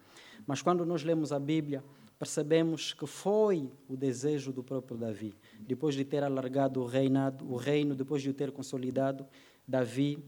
Mas 0.46 0.62
quando 0.62 0.86
nós 0.86 1.04
lemos 1.04 1.30
a 1.30 1.38
Bíblia, 1.38 1.84
percebemos 2.18 2.92
que 2.92 3.06
foi 3.06 3.70
o 3.88 3.96
desejo 3.96 4.52
do 4.52 4.62
próprio 4.62 4.96
Davi. 4.96 5.34
Depois 5.60 5.94
de 5.94 6.04
ter 6.04 6.22
alargado 6.25 6.80
o, 6.80 6.87
reinado, 6.87 7.50
o 7.50 7.56
reino, 7.56 7.94
depois 7.94 8.22
de 8.22 8.30
o 8.30 8.34
ter 8.34 8.50
consolidado, 8.50 9.26
Davi 9.66 10.22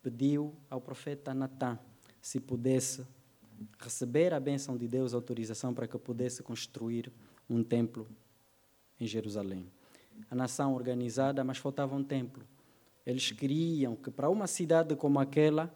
pediu 0.00 0.54
ao 0.70 0.80
profeta 0.80 1.34
Natã 1.34 1.78
se 2.20 2.38
pudesse 2.38 3.04
receber 3.78 4.32
a 4.32 4.40
bênção 4.40 4.76
de 4.76 4.86
Deus, 4.86 5.12
a 5.12 5.16
autorização 5.16 5.74
para 5.74 5.88
que 5.88 5.98
pudesse 5.98 6.42
construir 6.42 7.12
um 7.50 7.62
templo 7.62 8.08
em 8.98 9.06
Jerusalém. 9.06 9.66
A 10.30 10.34
nação 10.34 10.74
organizada, 10.74 11.42
mas 11.42 11.58
faltava 11.58 11.96
um 11.96 12.04
templo. 12.04 12.44
Eles 13.04 13.32
queriam 13.32 13.96
que 13.96 14.10
para 14.10 14.30
uma 14.30 14.46
cidade 14.46 14.94
como 14.94 15.18
aquela, 15.18 15.72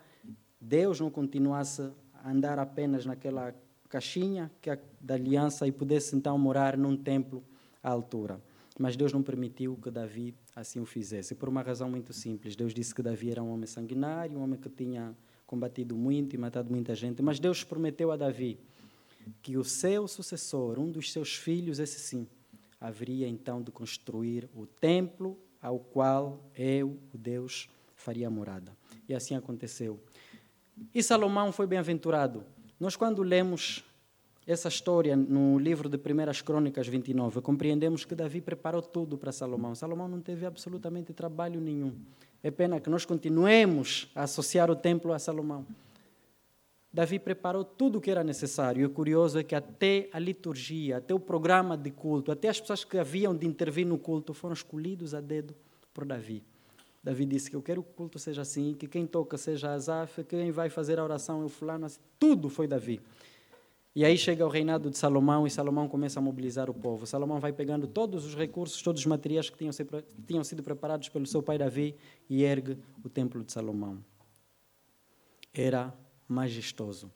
Deus 0.61 1.01
não 1.01 1.11
continuasse 1.11 1.83
a 2.15 2.31
andar 2.31 2.59
apenas 2.59 3.05
naquela 3.05 3.53
caixinha 3.89 4.51
que 4.61 4.71
é 4.71 4.81
da 5.01 5.15
aliança 5.15 5.67
e 5.67 5.73
pudesse 5.73 6.15
então 6.17 6.37
morar 6.39 6.77
num 6.77 6.97
templo 6.97 7.43
à 7.83 7.91
altura. 7.91 8.41
Mas 8.79 8.97
Deus 8.97 9.13
não 9.13 9.23
permitiu 9.23 9.77
que 9.77 9.91
Davi 9.91 10.35
assim 10.55 10.81
o 10.81 10.87
fizesse, 10.87 11.35
por 11.35 11.49
uma 11.49 11.63
razão 11.63 11.91
muito 11.91 12.13
simples. 12.13 12.57
Deus 12.57 12.75
disse 12.75 12.95
que 12.95 13.03
Davi 13.03 13.31
era 13.31 13.43
um 13.43 13.53
homem 13.53 13.67
sanguinário, 13.67 14.39
um 14.39 14.43
homem 14.43 14.59
que 14.59 14.69
tinha 14.69 15.17
combatido 15.47 15.97
muito 15.97 16.35
e 16.35 16.39
matado 16.39 16.71
muita 16.71 16.95
gente, 16.95 17.23
mas 17.23 17.39
Deus 17.39 17.63
prometeu 17.63 18.11
a 18.11 18.17
Davi 18.17 18.59
que 19.43 19.57
o 19.57 19.65
seu 19.65 20.07
sucessor, 20.07 20.79
um 20.79 20.91
dos 20.91 21.13
seus 21.13 21.35
filhos, 21.35 21.79
esse 21.79 21.99
sim, 21.99 22.27
haveria 22.81 23.29
então 23.29 23.63
de 23.63 23.71
construir 23.71 24.49
o 24.55 24.67
templo 24.67 25.39
ao 25.61 25.79
qual 25.79 26.45
eu, 26.55 26.99
o 27.13 27.19
Deus, 27.19 27.69
faria 27.95 28.31
morada. 28.31 28.77
E 29.09 29.15
assim 29.15 29.35
aconteceu. 29.35 30.01
E 30.95 31.03
Salomão 31.03 31.51
foi 31.53 31.67
bem-aventurado 31.67 32.45
nós, 32.79 32.95
quando 32.95 33.23
lemos 33.23 33.85
essa 34.47 34.69
história 34.69 35.17
no 35.17 35.59
livro 35.59 35.89
de 35.89 35.99
Primeiras 35.99 36.41
Crônicas 36.41 36.87
29, 36.87 37.41
compreendemos 37.41 38.05
que 38.05 38.15
Davi 38.15 38.41
preparou 38.41 38.81
tudo 38.83 39.19
para 39.19 39.33
Salomão. 39.33 39.75
Salomão 39.75 40.07
não 40.07 40.21
teve 40.21 40.47
absolutamente 40.47 41.13
trabalho 41.13 41.61
nenhum. 41.61 41.93
É 42.43 42.51
pena 42.51 42.79
que 42.79 42.89
nós 42.89 43.05
continuemos 43.05 44.09
a 44.15 44.23
associar 44.23 44.71
o 44.71 44.77
templo 44.77 45.13
a 45.13 45.19
Salomão. 45.19 45.67
Davi 46.93 47.19
preparou 47.19 47.65
tudo 47.65 47.99
o 47.99 48.01
que 48.01 48.11
era 48.11 48.23
necessário. 48.23 48.83
E 48.83 48.85
o 48.85 48.91
curioso 48.91 49.39
é 49.39 49.43
que 49.43 49.55
até 49.55 50.09
a 50.13 50.19
liturgia, 50.19 50.99
até 50.99 51.13
o 51.13 51.19
programa 51.19 51.77
de 51.77 51.91
culto, 51.91 52.31
até 52.31 52.49
as 52.49 52.61
pessoas 52.61 52.85
que 52.85 52.99
haviam 52.99 53.37
de 53.37 53.47
intervir 53.47 53.87
no 53.87 53.99
culto 53.99 54.33
foram 54.33 54.55
escolhidos 54.55 55.13
a 55.13 55.21
dedo 55.21 55.55
por 55.93 56.05
Davi. 56.05 56.43
Davi 57.07 57.25
disse 57.25 57.49
que 57.49 57.55
eu 57.55 57.63
quero 57.63 57.85
que 57.85 57.91
o 57.91 57.93
culto 57.93 58.19
seja 58.19 58.43
assim, 58.43 58.75
que 58.75 58.89
quem 58.89 59.07
toca 59.07 59.39
seja 59.39 59.73
Asaf, 59.73 60.25
quem 60.25 60.51
vai 60.51 60.69
fazer 60.69 60.99
a 60.99 61.05
oração 61.05 61.43
é 61.43 61.45
o 61.45 61.49
fulano. 61.49 61.87
Assim. 61.87 62.01
Tudo 62.19 62.49
foi 62.49 62.67
Davi. 62.67 63.01
E 63.95 64.05
aí 64.05 64.19
chega 64.19 64.45
o 64.45 64.49
reinado 64.49 64.91
de 64.91 64.99
Salomão 64.99 65.47
e 65.47 65.51
Salomão 65.51 65.87
começa 65.87 66.19
a 66.19 66.23
mobilizar 66.23 66.69
o 66.69 66.75
povo. 66.75 67.07
Salomão 67.07 67.39
vai 67.39 67.53
pegando 67.53 67.87
todos 67.87 68.25
os 68.25 68.35
recursos, 68.35 68.83
todos 68.83 69.03
os 69.03 69.07
materiais 69.07 69.49
que 69.49 69.57
tinham, 69.57 69.71
tinham 70.27 70.43
sido 70.43 70.65
preparados 70.65 71.09
pelo 71.09 71.27
seu 71.27 71.41
pai 71.41 71.57
Davi 71.57 71.95
e 72.29 72.43
ergue 72.43 72.77
o 73.05 73.09
templo 73.09 73.45
de 73.45 73.53
Salomão. 73.53 74.05
Era 75.55 75.95
majestoso. 76.27 77.09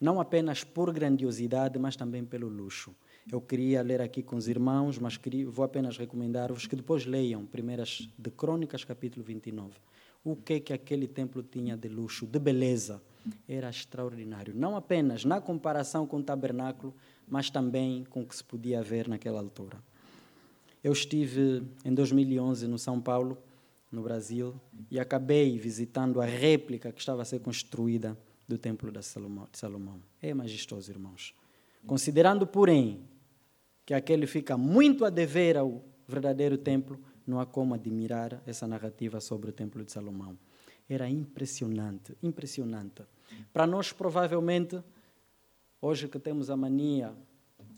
Não 0.00 0.20
apenas 0.20 0.62
por 0.62 0.92
grandiosidade, 0.92 1.80
mas 1.80 1.96
também 1.96 2.24
pelo 2.24 2.46
luxo. 2.46 2.94
Eu 3.30 3.40
queria 3.40 3.82
ler 3.82 4.00
aqui 4.00 4.22
com 4.22 4.36
os 4.36 4.48
irmãos, 4.48 4.98
mas 4.98 5.16
queria, 5.16 5.48
vou 5.48 5.64
apenas 5.64 5.96
recomendar-vos 5.96 6.66
que 6.66 6.74
depois 6.74 7.06
leiam 7.06 7.46
primeiras 7.46 8.08
de 8.18 8.30
Crônicas, 8.30 8.84
capítulo 8.84 9.24
29. 9.24 9.74
O 10.24 10.34
que 10.34 10.60
que 10.60 10.72
aquele 10.72 11.06
templo 11.06 11.42
tinha 11.42 11.76
de 11.76 11.88
luxo, 11.88 12.26
de 12.26 12.38
beleza 12.38 13.00
era 13.48 13.70
extraordinário. 13.70 14.54
Não 14.54 14.76
apenas 14.76 15.24
na 15.24 15.40
comparação 15.40 16.06
com 16.06 16.18
o 16.18 16.22
tabernáculo, 16.22 16.94
mas 17.28 17.48
também 17.48 18.04
com 18.10 18.22
o 18.22 18.26
que 18.26 18.34
se 18.34 18.42
podia 18.42 18.82
ver 18.82 19.08
naquela 19.08 19.40
altura. 19.40 19.78
Eu 20.82 20.92
estive 20.92 21.62
em 21.84 21.94
2011 21.94 22.66
no 22.66 22.78
São 22.78 23.00
Paulo, 23.00 23.38
no 23.90 24.02
Brasil, 24.02 24.54
e 24.90 24.98
acabei 24.98 25.56
visitando 25.58 26.20
a 26.20 26.24
réplica 26.24 26.90
que 26.90 26.98
estava 26.98 27.22
a 27.22 27.24
ser 27.24 27.40
construída 27.40 28.18
do 28.48 28.58
Templo 28.58 28.90
de 28.90 29.00
Salomão. 29.02 30.00
É 30.20 30.34
majestoso, 30.34 30.90
irmãos. 30.90 31.34
Considerando, 31.86 32.46
porém, 32.46 33.00
que 33.84 33.94
aquele 33.94 34.26
fica 34.26 34.56
muito 34.56 35.04
a 35.04 35.10
dever 35.10 35.56
ao 35.56 35.84
verdadeiro 36.06 36.58
templo, 36.58 37.00
não 37.26 37.40
há 37.40 37.46
como 37.46 37.74
admirar 37.74 38.42
essa 38.46 38.66
narrativa 38.66 39.20
sobre 39.20 39.50
o 39.50 39.52
Templo 39.52 39.84
de 39.84 39.92
Salomão. 39.92 40.36
Era 40.88 41.08
impressionante, 41.08 42.16
impressionante. 42.22 43.02
Para 43.52 43.66
nós, 43.66 43.92
provavelmente, 43.92 44.82
hoje 45.80 46.08
que 46.08 46.18
temos 46.18 46.50
a 46.50 46.56
mania, 46.56 47.14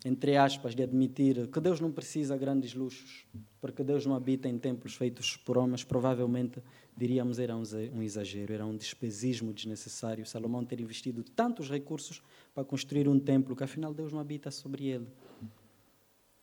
entre 0.04 0.36
aspas, 0.36 0.74
de 0.74 0.82
admitir 0.82 1.48
que 1.48 1.60
Deus 1.60 1.80
não 1.80 1.92
precisa 1.92 2.34
de 2.34 2.40
grandes 2.40 2.74
luxos, 2.74 3.26
porque 3.60 3.84
Deus 3.84 4.04
não 4.04 4.14
habita 4.14 4.48
em 4.48 4.58
templos 4.58 4.94
feitos 4.94 5.36
por 5.36 5.56
homens, 5.56 5.84
provavelmente 5.84 6.62
diríamos 6.96 7.38
era 7.38 7.56
um 7.56 8.02
exagero, 8.02 8.52
era 8.52 8.66
um 8.66 8.76
despesismo 8.76 9.52
desnecessário. 9.52 10.26
Salomão 10.26 10.64
ter 10.64 10.80
investido 10.80 11.22
tantos 11.22 11.70
recursos 11.70 12.22
para 12.54 12.64
construir 12.64 13.08
um 13.08 13.18
templo 13.18 13.54
que 13.54 13.64
afinal 13.64 13.94
Deus 13.94 14.12
não 14.12 14.20
habita 14.20 14.50
sobre 14.50 14.86
ele. 14.86 15.06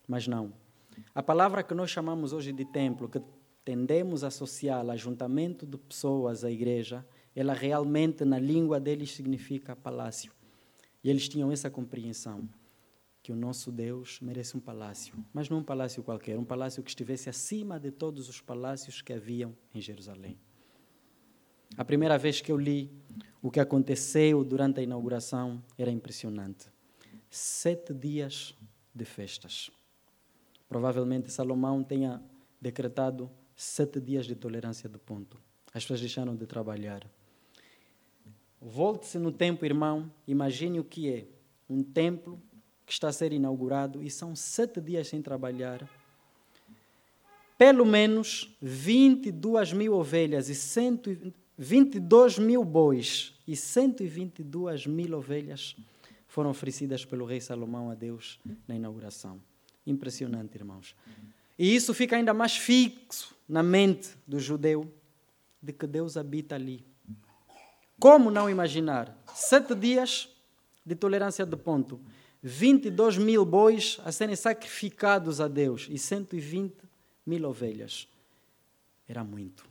Mas 0.06 0.26
não. 0.26 0.52
A 1.14 1.22
palavra 1.22 1.62
que 1.62 1.74
nós 1.74 1.90
chamamos 1.90 2.32
hoje 2.32 2.52
de 2.52 2.64
templo, 2.64 3.08
que 3.08 3.20
tendemos 3.64 4.24
a 4.24 4.28
associá-la 4.28 4.92
a 4.92 4.94
ajuntamento 4.94 5.66
de 5.66 5.78
pessoas 5.78 6.44
à 6.44 6.50
igreja, 6.50 7.06
ela 7.34 7.54
realmente, 7.54 8.24
na 8.24 8.38
língua 8.38 8.78
deles, 8.78 9.12
significa 9.12 9.74
palácio. 9.74 10.32
E 11.02 11.10
eles 11.10 11.28
tinham 11.28 11.50
essa 11.50 11.70
compreensão, 11.70 12.48
que 13.22 13.32
o 13.32 13.36
nosso 13.36 13.70
Deus 13.70 14.18
merece 14.20 14.56
um 14.56 14.60
palácio, 14.60 15.14
mas 15.32 15.48
não 15.48 15.58
um 15.58 15.64
palácio 15.64 16.02
qualquer, 16.02 16.38
um 16.38 16.44
palácio 16.44 16.82
que 16.82 16.90
estivesse 16.90 17.28
acima 17.28 17.78
de 17.78 17.90
todos 17.90 18.28
os 18.28 18.40
palácios 18.40 19.00
que 19.00 19.12
haviam 19.12 19.56
em 19.74 19.80
Jerusalém. 19.80 20.38
A 21.76 21.84
primeira 21.84 22.18
vez 22.18 22.40
que 22.40 22.52
eu 22.52 22.58
li 22.58 22.90
o 23.40 23.50
que 23.50 23.58
aconteceu 23.58 24.44
durante 24.44 24.80
a 24.80 24.82
inauguração 24.82 25.62
era 25.76 25.90
impressionante. 25.90 26.66
Sete 27.28 27.92
dias 27.94 28.54
de 28.94 29.04
festas. 29.04 29.70
Provavelmente 30.72 31.30
Salomão 31.30 31.84
tenha 31.84 32.18
decretado 32.58 33.30
sete 33.54 34.00
dias 34.00 34.24
de 34.24 34.34
tolerância 34.34 34.88
do 34.88 34.98
ponto. 34.98 35.38
As 35.66 35.84
pessoas 35.84 36.00
deixaram 36.00 36.34
de 36.34 36.46
trabalhar. 36.46 37.06
Volte-se 38.58 39.18
no 39.18 39.30
tempo, 39.30 39.66
irmão. 39.66 40.10
Imagine 40.26 40.80
o 40.80 40.84
que 40.84 41.12
é 41.12 41.26
um 41.68 41.82
templo 41.82 42.40
que 42.86 42.92
está 42.94 43.08
a 43.08 43.12
ser 43.12 43.34
inaugurado 43.34 44.02
e 44.02 44.08
são 44.08 44.34
sete 44.34 44.80
dias 44.80 45.08
sem 45.08 45.20
trabalhar. 45.20 45.86
Pelo 47.58 47.84
menos 47.84 48.56
22 48.62 49.74
mil 49.74 49.92
ovelhas 49.92 50.48
e 50.48 50.54
122 50.54 52.38
mil 52.38 52.64
bois 52.64 53.34
e 53.46 53.54
122 53.54 54.86
mil 54.86 55.18
ovelhas 55.18 55.76
foram 56.26 56.48
oferecidas 56.48 57.04
pelo 57.04 57.26
rei 57.26 57.42
Salomão 57.42 57.90
a 57.90 57.94
Deus 57.94 58.40
na 58.66 58.74
inauguração. 58.74 59.51
Impressionante, 59.86 60.56
irmãos. 60.56 60.94
E 61.58 61.74
isso 61.74 61.92
fica 61.92 62.16
ainda 62.16 62.32
mais 62.32 62.56
fixo 62.56 63.34
na 63.48 63.62
mente 63.62 64.10
do 64.26 64.38
judeu 64.38 64.92
de 65.62 65.72
que 65.72 65.86
Deus 65.86 66.16
habita 66.16 66.54
ali. 66.54 66.84
Como 67.98 68.30
não 68.30 68.50
imaginar? 68.50 69.16
Sete 69.34 69.74
dias 69.74 70.28
de 70.84 70.94
tolerância 70.94 71.46
de 71.46 71.56
ponto, 71.56 72.00
22 72.42 73.18
mil 73.18 73.44
bois 73.44 74.00
a 74.04 74.10
serem 74.10 74.34
sacrificados 74.34 75.40
a 75.40 75.46
Deus 75.46 75.86
e 75.88 75.96
120 75.96 76.74
mil 77.24 77.48
ovelhas. 77.48 78.08
Era 79.08 79.22
muito. 79.22 79.64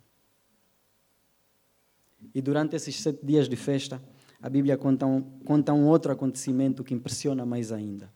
E 2.33 2.41
durante 2.41 2.75
esses 2.75 2.95
sete 2.95 3.25
dias 3.25 3.49
de 3.49 3.55
festa, 3.55 4.01
a 4.41 4.49
Bíblia 4.49 4.77
conta 4.77 5.05
um, 5.05 5.21
conta 5.43 5.73
um 5.73 5.87
outro 5.87 6.11
acontecimento 6.11 6.83
que 6.83 6.93
impressiona 6.93 7.45
mais 7.45 7.71
ainda. 7.71 8.11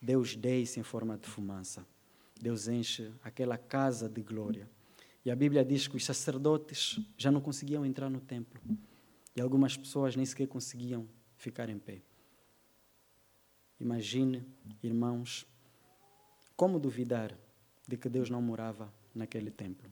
Deus 0.00 0.34
desce 0.34 0.80
em 0.80 0.82
forma 0.82 1.18
de 1.18 1.26
fumaça. 1.26 1.86
Deus 2.40 2.68
enche 2.68 3.12
aquela 3.22 3.58
casa 3.58 4.08
de 4.08 4.22
glória. 4.22 4.68
E 5.24 5.30
a 5.30 5.36
Bíblia 5.36 5.64
diz 5.64 5.86
que 5.86 5.96
os 5.96 6.04
sacerdotes 6.04 6.98
já 7.18 7.30
não 7.30 7.40
conseguiam 7.40 7.84
entrar 7.84 8.08
no 8.08 8.20
templo. 8.20 8.60
E 9.36 9.40
algumas 9.40 9.76
pessoas 9.76 10.16
nem 10.16 10.24
sequer 10.24 10.48
conseguiam 10.48 11.06
ficar 11.36 11.68
em 11.68 11.78
pé. 11.78 12.00
Imagine, 13.78 14.42
irmãos, 14.82 15.46
como 16.56 16.78
duvidar 16.78 17.36
de 17.86 17.96
que 17.96 18.08
Deus 18.08 18.30
não 18.30 18.40
morava 18.40 18.92
naquele 19.14 19.50
templo. 19.50 19.90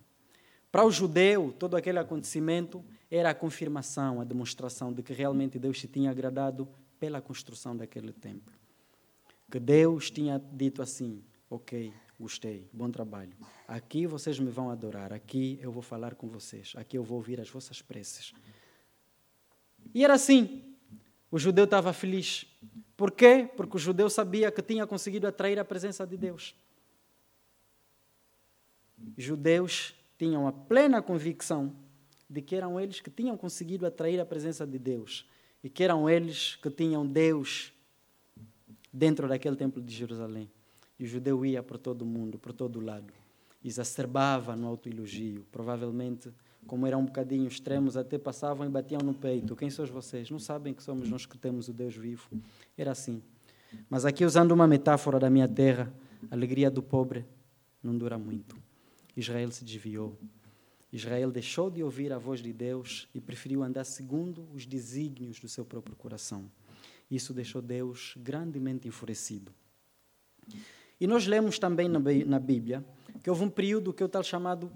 Para 0.70 0.84
o 0.84 0.90
judeu, 0.90 1.54
todo 1.58 1.76
aquele 1.76 1.98
acontecimento 1.98 2.84
era 3.10 3.30
a 3.30 3.34
confirmação, 3.34 4.20
a 4.20 4.24
demonstração 4.24 4.92
de 4.92 5.02
que 5.02 5.12
realmente 5.12 5.58
Deus 5.58 5.80
se 5.80 5.88
tinha 5.88 6.10
agradado 6.10 6.68
pela 7.00 7.20
construção 7.20 7.76
daquele 7.76 8.12
templo. 8.12 8.54
Que 9.50 9.58
Deus 9.58 10.10
tinha 10.10 10.42
dito 10.52 10.82
assim: 10.82 11.22
ok, 11.48 11.92
gostei, 12.18 12.68
bom 12.72 12.90
trabalho. 12.90 13.36
Aqui 13.66 14.06
vocês 14.06 14.38
me 14.38 14.50
vão 14.50 14.70
adorar, 14.70 15.12
aqui 15.12 15.58
eu 15.62 15.72
vou 15.72 15.82
falar 15.82 16.14
com 16.14 16.28
vocês, 16.28 16.72
aqui 16.76 16.98
eu 16.98 17.02
vou 17.02 17.16
ouvir 17.16 17.40
as 17.40 17.48
vossas 17.48 17.80
preces. 17.80 18.32
E 19.94 20.04
era 20.04 20.14
assim. 20.14 20.64
O 21.30 21.38
judeu 21.38 21.64
estava 21.64 21.92
feliz. 21.92 22.46
Por 22.96 23.10
quê? 23.10 23.48
Porque 23.56 23.76
o 23.76 23.78
judeu 23.78 24.08
sabia 24.08 24.50
que 24.50 24.62
tinha 24.62 24.86
conseguido 24.86 25.26
atrair 25.26 25.58
a 25.58 25.64
presença 25.64 26.06
de 26.06 26.16
Deus. 26.16 26.54
Judeus 29.16 29.94
tinham 30.18 30.48
a 30.48 30.52
plena 30.52 31.02
convicção 31.02 31.74
de 32.28 32.42
que 32.42 32.56
eram 32.56 32.80
eles 32.80 33.00
que 33.00 33.10
tinham 33.10 33.36
conseguido 33.36 33.86
atrair 33.86 34.18
a 34.20 34.26
presença 34.26 34.66
de 34.66 34.78
Deus 34.78 35.26
e 35.62 35.68
que 35.68 35.84
eram 35.84 36.08
eles 36.08 36.56
que 36.56 36.70
tinham 36.70 37.06
Deus 37.06 37.72
dentro 38.92 39.28
daquele 39.28 39.56
templo 39.56 39.82
de 39.82 39.94
Jerusalém. 39.94 40.50
E 40.98 41.04
o 41.04 41.06
judeu 41.06 41.44
ia 41.44 41.62
por 41.62 41.78
todo 41.78 42.02
o 42.02 42.06
mundo, 42.06 42.38
por 42.38 42.52
todo 42.52 42.76
o 42.76 42.84
lado, 42.84 43.12
exacerbava 43.64 44.56
no 44.56 44.66
autoelogio, 44.66 45.46
provavelmente 45.52 46.32
como 46.66 46.86
eram 46.86 47.00
um 47.00 47.06
bocadinho 47.06 47.48
extremos, 47.48 47.96
até 47.96 48.18
passavam 48.18 48.66
e 48.66 48.68
batiam 48.68 49.00
no 49.00 49.14
peito. 49.14 49.56
Quem 49.56 49.70
sois 49.70 49.88
vocês? 49.88 50.30
Não 50.30 50.38
sabem 50.38 50.74
que 50.74 50.82
somos 50.82 51.08
nós 51.08 51.24
que 51.24 51.38
temos 51.38 51.66
o 51.68 51.72
Deus 51.72 51.96
vivo. 51.96 52.28
Era 52.76 52.92
assim. 52.92 53.22
Mas 53.88 54.04
aqui, 54.04 54.24
usando 54.24 54.52
uma 54.52 54.66
metáfora 54.66 55.18
da 55.18 55.30
minha 55.30 55.48
terra, 55.48 55.92
a 56.30 56.34
alegria 56.34 56.70
do 56.70 56.82
pobre 56.82 57.24
não 57.82 57.96
dura 57.96 58.18
muito. 58.18 58.54
Israel 59.16 59.50
se 59.50 59.64
desviou. 59.64 60.18
Israel 60.92 61.30
deixou 61.30 61.70
de 61.70 61.82
ouvir 61.82 62.12
a 62.12 62.18
voz 62.18 62.40
de 62.40 62.52
Deus 62.52 63.08
e 63.14 63.20
preferiu 63.20 63.62
andar 63.62 63.84
segundo 63.84 64.46
os 64.54 64.66
desígnios 64.66 65.40
do 65.40 65.48
seu 65.48 65.64
próprio 65.64 65.96
coração. 65.96 66.50
Isso 67.10 67.32
deixou 67.32 67.62
Deus 67.62 68.14
grandemente 68.16 68.86
enfurecido. 68.86 69.52
E 71.00 71.06
nós 71.06 71.26
lemos 71.26 71.58
também 71.58 71.88
na 71.88 72.38
Bíblia 72.38 72.84
que 73.22 73.30
houve 73.30 73.44
um 73.44 73.50
período 73.50 73.92
que 73.92 74.02
é 74.02 74.06
o 74.06 74.08
tal 74.08 74.22
chamado 74.22 74.70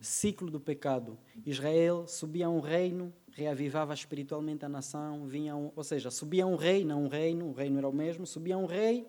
ciclo 0.00 0.50
do 0.50 0.58
pecado. 0.58 1.18
Israel 1.44 2.06
subia 2.06 2.46
a 2.46 2.50
um 2.50 2.60
reino, 2.60 3.12
reavivava 3.32 3.94
espiritualmente 3.94 4.64
a 4.64 4.68
nação, 4.68 5.26
vinha 5.26 5.54
um, 5.54 5.70
ou 5.76 5.84
seja, 5.84 6.10
subia 6.10 6.46
um 6.46 6.56
rei, 6.56 6.84
não 6.84 7.04
um 7.04 7.08
reino, 7.08 7.48
o 7.48 7.52
reino 7.52 7.78
era 7.78 7.88
o 7.88 7.92
mesmo, 7.92 8.26
subia 8.26 8.56
um 8.56 8.66
rei, 8.66 9.06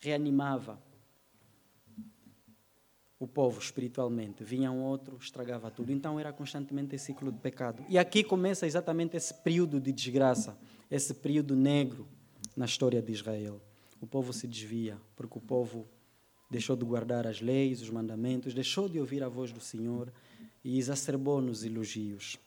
reanimava 0.00 0.80
o 3.18 3.26
povo 3.26 3.58
espiritualmente, 3.58 4.44
vinha 4.44 4.70
um 4.70 4.82
outro, 4.82 5.16
estragava 5.18 5.70
tudo. 5.70 5.90
Então 5.90 6.20
era 6.20 6.32
constantemente 6.32 6.94
esse 6.94 7.06
ciclo 7.06 7.32
de 7.32 7.38
pecado. 7.38 7.84
E 7.88 7.96
aqui 7.96 8.22
começa 8.22 8.66
exatamente 8.66 9.16
esse 9.16 9.32
período 9.32 9.80
de 9.80 9.92
desgraça. 9.92 10.58
Esse 10.90 11.14
período 11.14 11.54
negro 11.54 12.06
na 12.56 12.64
história 12.64 13.02
de 13.02 13.12
Israel. 13.12 13.60
O 14.00 14.06
povo 14.06 14.32
se 14.32 14.46
desvia, 14.46 14.98
porque 15.14 15.38
o 15.38 15.40
povo 15.40 15.86
deixou 16.50 16.76
de 16.76 16.84
guardar 16.84 17.26
as 17.26 17.40
leis, 17.40 17.82
os 17.82 17.90
mandamentos, 17.90 18.54
deixou 18.54 18.88
de 18.88 19.00
ouvir 19.00 19.22
a 19.22 19.28
voz 19.28 19.52
do 19.52 19.60
Senhor 19.60 20.12
e 20.62 20.78
exacerbou 20.78 21.40
nos 21.40 21.64
elogios. 21.64 22.38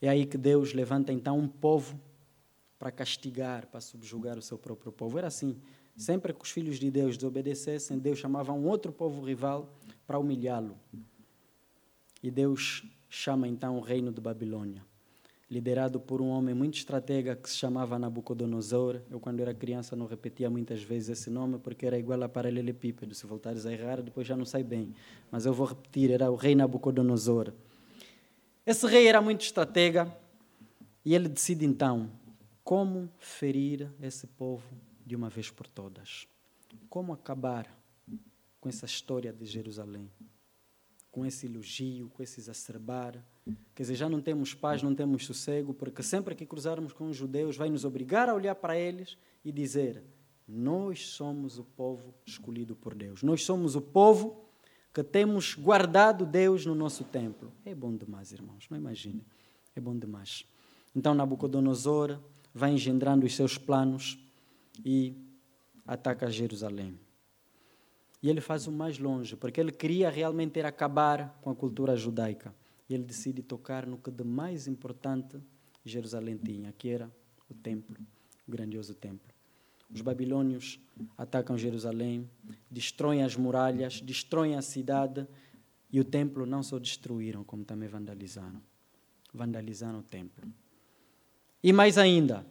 É 0.00 0.08
aí 0.08 0.26
que 0.26 0.36
Deus 0.36 0.72
levanta 0.72 1.12
então 1.12 1.38
um 1.38 1.48
povo 1.48 2.00
para 2.78 2.90
castigar, 2.90 3.66
para 3.66 3.80
subjugar 3.80 4.38
o 4.38 4.42
seu 4.42 4.58
próprio 4.58 4.92
povo. 4.92 5.18
Era 5.18 5.28
assim. 5.28 5.56
Sempre 5.96 6.34
que 6.34 6.42
os 6.42 6.50
filhos 6.50 6.78
de 6.78 6.90
Deus 6.90 7.16
desobedecessem, 7.16 7.98
Deus 7.98 8.18
chamava 8.18 8.52
um 8.52 8.66
outro 8.66 8.92
povo 8.92 9.24
rival 9.24 9.74
para 10.06 10.18
humilhá-lo. 10.18 10.78
E 12.22 12.30
Deus 12.30 12.84
chama 13.08 13.48
então 13.48 13.78
o 13.78 13.80
reino 13.80 14.12
de 14.12 14.20
Babilônia, 14.20 14.84
liderado 15.50 16.00
por 16.00 16.20
um 16.20 16.28
homem 16.28 16.54
muito 16.54 16.76
estratega 16.76 17.36
que 17.36 17.48
se 17.48 17.56
chamava 17.56 17.98
Nabucodonosor. 17.98 19.00
Eu, 19.08 19.20
quando 19.20 19.40
era 19.40 19.54
criança, 19.54 19.94
não 19.94 20.06
repetia 20.06 20.50
muitas 20.50 20.82
vezes 20.82 21.10
esse 21.10 21.30
nome 21.30 21.58
porque 21.58 21.86
era 21.86 21.98
igual 21.98 22.22
a 22.22 22.28
paralelepípedo. 22.28 23.14
Se 23.14 23.26
voltares 23.26 23.64
a 23.64 23.72
errar, 23.72 24.02
depois 24.02 24.26
já 24.26 24.36
não 24.36 24.44
sai 24.44 24.64
bem. 24.64 24.94
Mas 25.30 25.46
eu 25.46 25.52
vou 25.52 25.66
repetir: 25.66 26.10
era 26.10 26.30
o 26.30 26.34
rei 26.34 26.54
Nabucodonosor. 26.54 27.52
Esse 28.64 28.86
rei 28.86 29.06
era 29.06 29.20
muito 29.20 29.42
estratega 29.42 30.12
e 31.04 31.14
ele 31.14 31.28
decide 31.28 31.64
então 31.64 32.10
como 32.64 33.08
ferir 33.18 33.88
esse 34.02 34.26
povo 34.26 34.66
de 35.06 35.14
uma 35.14 35.28
vez 35.28 35.48
por 35.50 35.68
todas. 35.68 36.26
Como 36.88 37.12
acabar 37.12 37.72
com 38.60 38.68
essa 38.68 38.86
história 38.86 39.32
de 39.32 39.46
Jerusalém? 39.46 40.10
Com 41.16 41.24
esse 41.24 41.46
elogio, 41.46 42.10
com 42.10 42.22
esse 42.22 42.38
exacerbar. 42.38 43.16
Quer 43.74 43.84
dizer, 43.84 43.94
já 43.94 44.06
não 44.06 44.20
temos 44.20 44.52
paz, 44.52 44.82
não 44.82 44.94
temos 44.94 45.24
sossego, 45.24 45.72
porque 45.72 46.02
sempre 46.02 46.34
que 46.34 46.44
cruzarmos 46.44 46.92
com 46.92 47.08
os 47.08 47.16
judeus, 47.16 47.56
vai 47.56 47.70
nos 47.70 47.86
obrigar 47.86 48.28
a 48.28 48.34
olhar 48.34 48.54
para 48.54 48.78
eles 48.78 49.16
e 49.42 49.50
dizer: 49.50 50.04
Nós 50.46 51.06
somos 51.06 51.58
o 51.58 51.64
povo 51.64 52.12
escolhido 52.26 52.76
por 52.76 52.94
Deus. 52.94 53.22
Nós 53.22 53.42
somos 53.42 53.74
o 53.74 53.80
povo 53.80 54.44
que 54.92 55.02
temos 55.02 55.54
guardado 55.54 56.26
Deus 56.26 56.66
no 56.66 56.74
nosso 56.74 57.02
templo. 57.02 57.50
É 57.64 57.74
bom 57.74 57.96
demais, 57.96 58.30
irmãos, 58.30 58.66
não 58.68 58.76
imagine. 58.76 59.24
É 59.74 59.80
bom 59.80 59.96
demais. 59.96 60.44
Então 60.94 61.14
Nabucodonosor 61.14 62.18
vai 62.52 62.72
engendrando 62.72 63.24
os 63.24 63.34
seus 63.34 63.56
planos 63.56 64.18
e 64.84 65.14
ataca 65.86 66.30
Jerusalém. 66.30 66.98
E 68.22 68.30
ele 68.30 68.40
faz 68.40 68.66
o 68.66 68.72
mais 68.72 68.98
longe, 68.98 69.36
porque 69.36 69.60
ele 69.60 69.72
queria 69.72 70.10
realmente 70.10 70.60
acabar 70.60 71.38
com 71.42 71.50
a 71.50 71.54
cultura 71.54 71.96
judaica. 71.96 72.54
E 72.88 72.94
ele 72.94 73.04
decide 73.04 73.42
tocar 73.42 73.86
no 73.86 73.98
que 73.98 74.10
de 74.10 74.24
mais 74.24 74.66
importante 74.66 75.38
Jerusalém 75.84 76.36
tinha, 76.36 76.72
que 76.72 76.88
era 76.88 77.10
o 77.48 77.54
templo, 77.54 77.96
o 78.46 78.50
grandioso 78.50 78.94
templo. 78.94 79.34
Os 79.92 80.00
babilônios 80.00 80.80
atacam 81.16 81.56
Jerusalém, 81.56 82.28
destroem 82.70 83.22
as 83.22 83.36
muralhas, 83.36 84.00
destroem 84.00 84.56
a 84.56 84.62
cidade 84.62 85.26
e 85.92 86.00
o 86.00 86.04
templo 86.04 86.44
não 86.44 86.62
só 86.62 86.78
destruíram, 86.78 87.44
como 87.44 87.64
também 87.64 87.88
vandalizaram. 87.88 88.60
Vandalizaram 89.32 90.00
o 90.00 90.02
templo. 90.02 90.48
E 91.62 91.72
mais 91.72 91.98
ainda, 91.98 92.44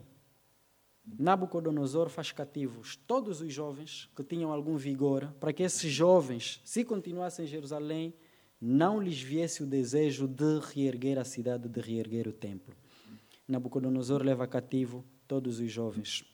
Nabucodonosor 1.20 2.10
faz 2.10 2.32
cativos 2.32 2.98
todos 3.08 3.40
os 3.42 3.54
jovens 3.54 4.10
que 4.16 4.24
tinham 4.24 4.52
algum 4.52 4.76
vigor, 4.76 5.32
para 5.40 5.54
que 5.54 5.64
esses 5.64 5.92
jovens, 5.92 6.62
se 6.66 6.84
continuassem 6.84 7.46
em 7.46 7.48
Jerusalém, 7.48 8.14
não 8.60 9.00
lhes 9.00 9.22
viesse 9.22 9.62
o 9.62 9.68
desejo 9.68 10.28
de 10.28 10.60
reerguer 10.60 11.20
a 11.20 11.24
cidade, 11.24 11.70
de 11.70 11.80
reerguer 11.80 12.28
o 12.28 12.34
templo. 12.34 12.76
Nabucodonosor 13.48 14.24
leva 14.24 14.48
cativo 14.48 15.06
todos 15.28 15.60
os 15.60 15.72
jovens, 15.72 16.26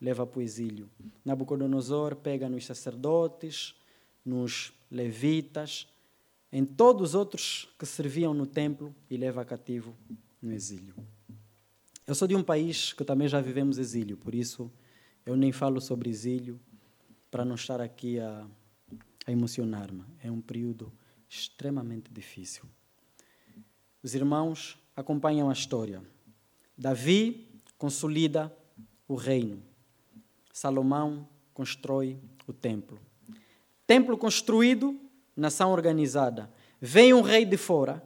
leva 0.00 0.26
para 0.26 0.38
o 0.38 0.42
exílio. 0.42 0.88
Nabucodonosor 1.24 2.16
pega 2.16 2.48
nos 2.48 2.64
sacerdotes, 2.64 3.74
nos 4.24 4.72
levitas, 4.90 5.86
em 6.50 6.64
todos 6.64 7.10
os 7.10 7.14
outros 7.14 7.68
que 7.78 7.86
serviam 7.86 8.32
no 8.32 8.46
templo 8.46 8.94
e 9.10 9.16
leva 9.16 9.44
cativo 9.44 9.94
no 10.40 10.52
exílio. 10.52 10.94
Eu 12.04 12.16
sou 12.16 12.26
de 12.26 12.34
um 12.34 12.42
país 12.42 12.92
que 12.92 13.04
também 13.04 13.28
já 13.28 13.40
vivemos 13.40 13.78
exílio, 13.78 14.16
por 14.16 14.34
isso 14.34 14.70
eu 15.24 15.36
nem 15.36 15.52
falo 15.52 15.80
sobre 15.80 16.10
exílio 16.10 16.58
para 17.30 17.44
não 17.44 17.54
estar 17.54 17.80
aqui 17.80 18.18
a, 18.18 18.44
a 19.24 19.30
emocionar-me. 19.30 20.04
É 20.20 20.28
um 20.28 20.40
período 20.40 20.92
extremamente 21.28 22.12
difícil. 22.12 22.64
Os 24.02 24.16
irmãos 24.16 24.76
acompanham 24.96 25.48
a 25.48 25.52
história. 25.52 26.02
Davi 26.76 27.48
consolida 27.78 28.52
o 29.06 29.14
reino. 29.14 29.62
Salomão 30.52 31.28
constrói 31.54 32.18
o 32.48 32.52
templo. 32.52 32.98
Templo 33.86 34.18
construído, 34.18 34.98
nação 35.36 35.70
organizada. 35.70 36.52
Vem 36.80 37.14
um 37.14 37.22
rei 37.22 37.44
de 37.44 37.56
fora 37.56 38.02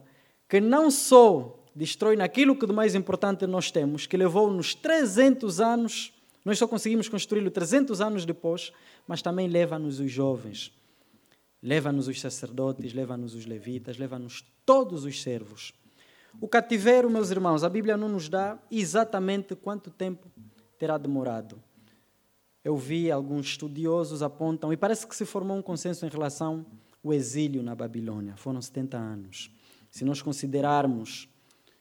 que 0.47 0.61
não 0.61 0.91
só 0.91 1.63
destrói 1.77 2.15
naquilo 2.15 2.55
que 2.55 2.65
de 2.65 2.73
mais 2.73 2.95
importante 2.95 3.45
nós 3.45 3.69
temos, 3.69 4.07
que 4.07 4.17
levou-nos 4.17 4.73
300 4.73 5.61
anos, 5.61 6.11
nós 6.43 6.57
só 6.57 6.67
conseguimos 6.67 7.07
construí-lo 7.07 7.51
300 7.51 8.01
anos 8.01 8.25
depois, 8.25 8.71
mas 9.07 9.21
também 9.21 9.47
leva-nos 9.47 9.99
os 9.99 10.11
jovens, 10.11 10.71
leva-nos 11.61 12.07
os 12.07 12.19
sacerdotes, 12.19 12.93
leva-nos 12.93 13.35
os 13.35 13.45
levitas, 13.45 13.97
leva-nos 13.97 14.43
todos 14.65 15.05
os 15.05 15.21
servos. 15.21 15.71
O 16.41 16.47
cativeiro, 16.47 17.11
meus 17.11 17.29
irmãos, 17.29 17.63
a 17.63 17.69
Bíblia 17.69 17.95
não 17.95 18.09
nos 18.09 18.27
dá 18.27 18.57
exatamente 18.71 19.55
quanto 19.55 19.91
tempo 19.91 20.27
terá 20.79 20.97
demorado. 20.97 21.61
Eu 22.63 22.75
vi 22.75 23.11
alguns 23.11 23.47
estudiosos 23.47 24.23
apontam, 24.23 24.73
e 24.73 24.77
parece 24.77 25.05
que 25.05 25.15
se 25.15 25.25
formou 25.25 25.55
um 25.55 25.61
consenso 25.61 26.07
em 26.07 26.09
relação 26.09 26.65
ao 27.05 27.13
exílio 27.13 27.61
na 27.61 27.75
Babilônia. 27.75 28.35
Foram 28.35 28.61
70 28.61 28.97
anos. 28.97 29.51
Se 29.91 30.03
nós 30.03 30.21
considerarmos 30.21 31.29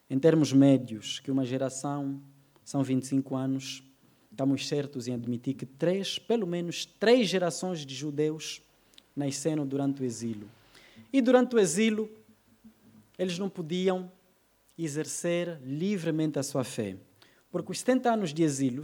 em 0.08 0.18
termos 0.18 0.52
médios, 0.52 1.20
que 1.20 1.30
uma 1.30 1.44
geração 1.44 2.20
são 2.64 2.82
25 2.82 3.34
anos, 3.34 3.82
estamos 4.30 4.66
certos 4.68 5.08
em 5.08 5.14
admitir 5.14 5.54
que 5.54 5.66
três, 5.66 6.18
pelo 6.18 6.46
menos 6.46 6.84
três 6.84 7.28
gerações 7.28 7.84
de 7.84 7.94
judeus 7.94 8.62
nasceram 9.14 9.66
durante 9.66 10.02
o 10.02 10.04
exílio. 10.04 10.48
E 11.12 11.20
durante 11.20 11.56
o 11.56 11.58
exílio, 11.58 12.10
eles 13.18 13.38
não 13.38 13.48
podiam 13.48 14.10
exercer 14.78 15.58
livremente 15.64 16.38
a 16.38 16.42
sua 16.42 16.62
fé. 16.62 16.96
Porque 17.50 17.72
os 17.72 17.78
70 17.78 18.12
anos 18.12 18.34
de 18.34 18.42
exílio, 18.42 18.82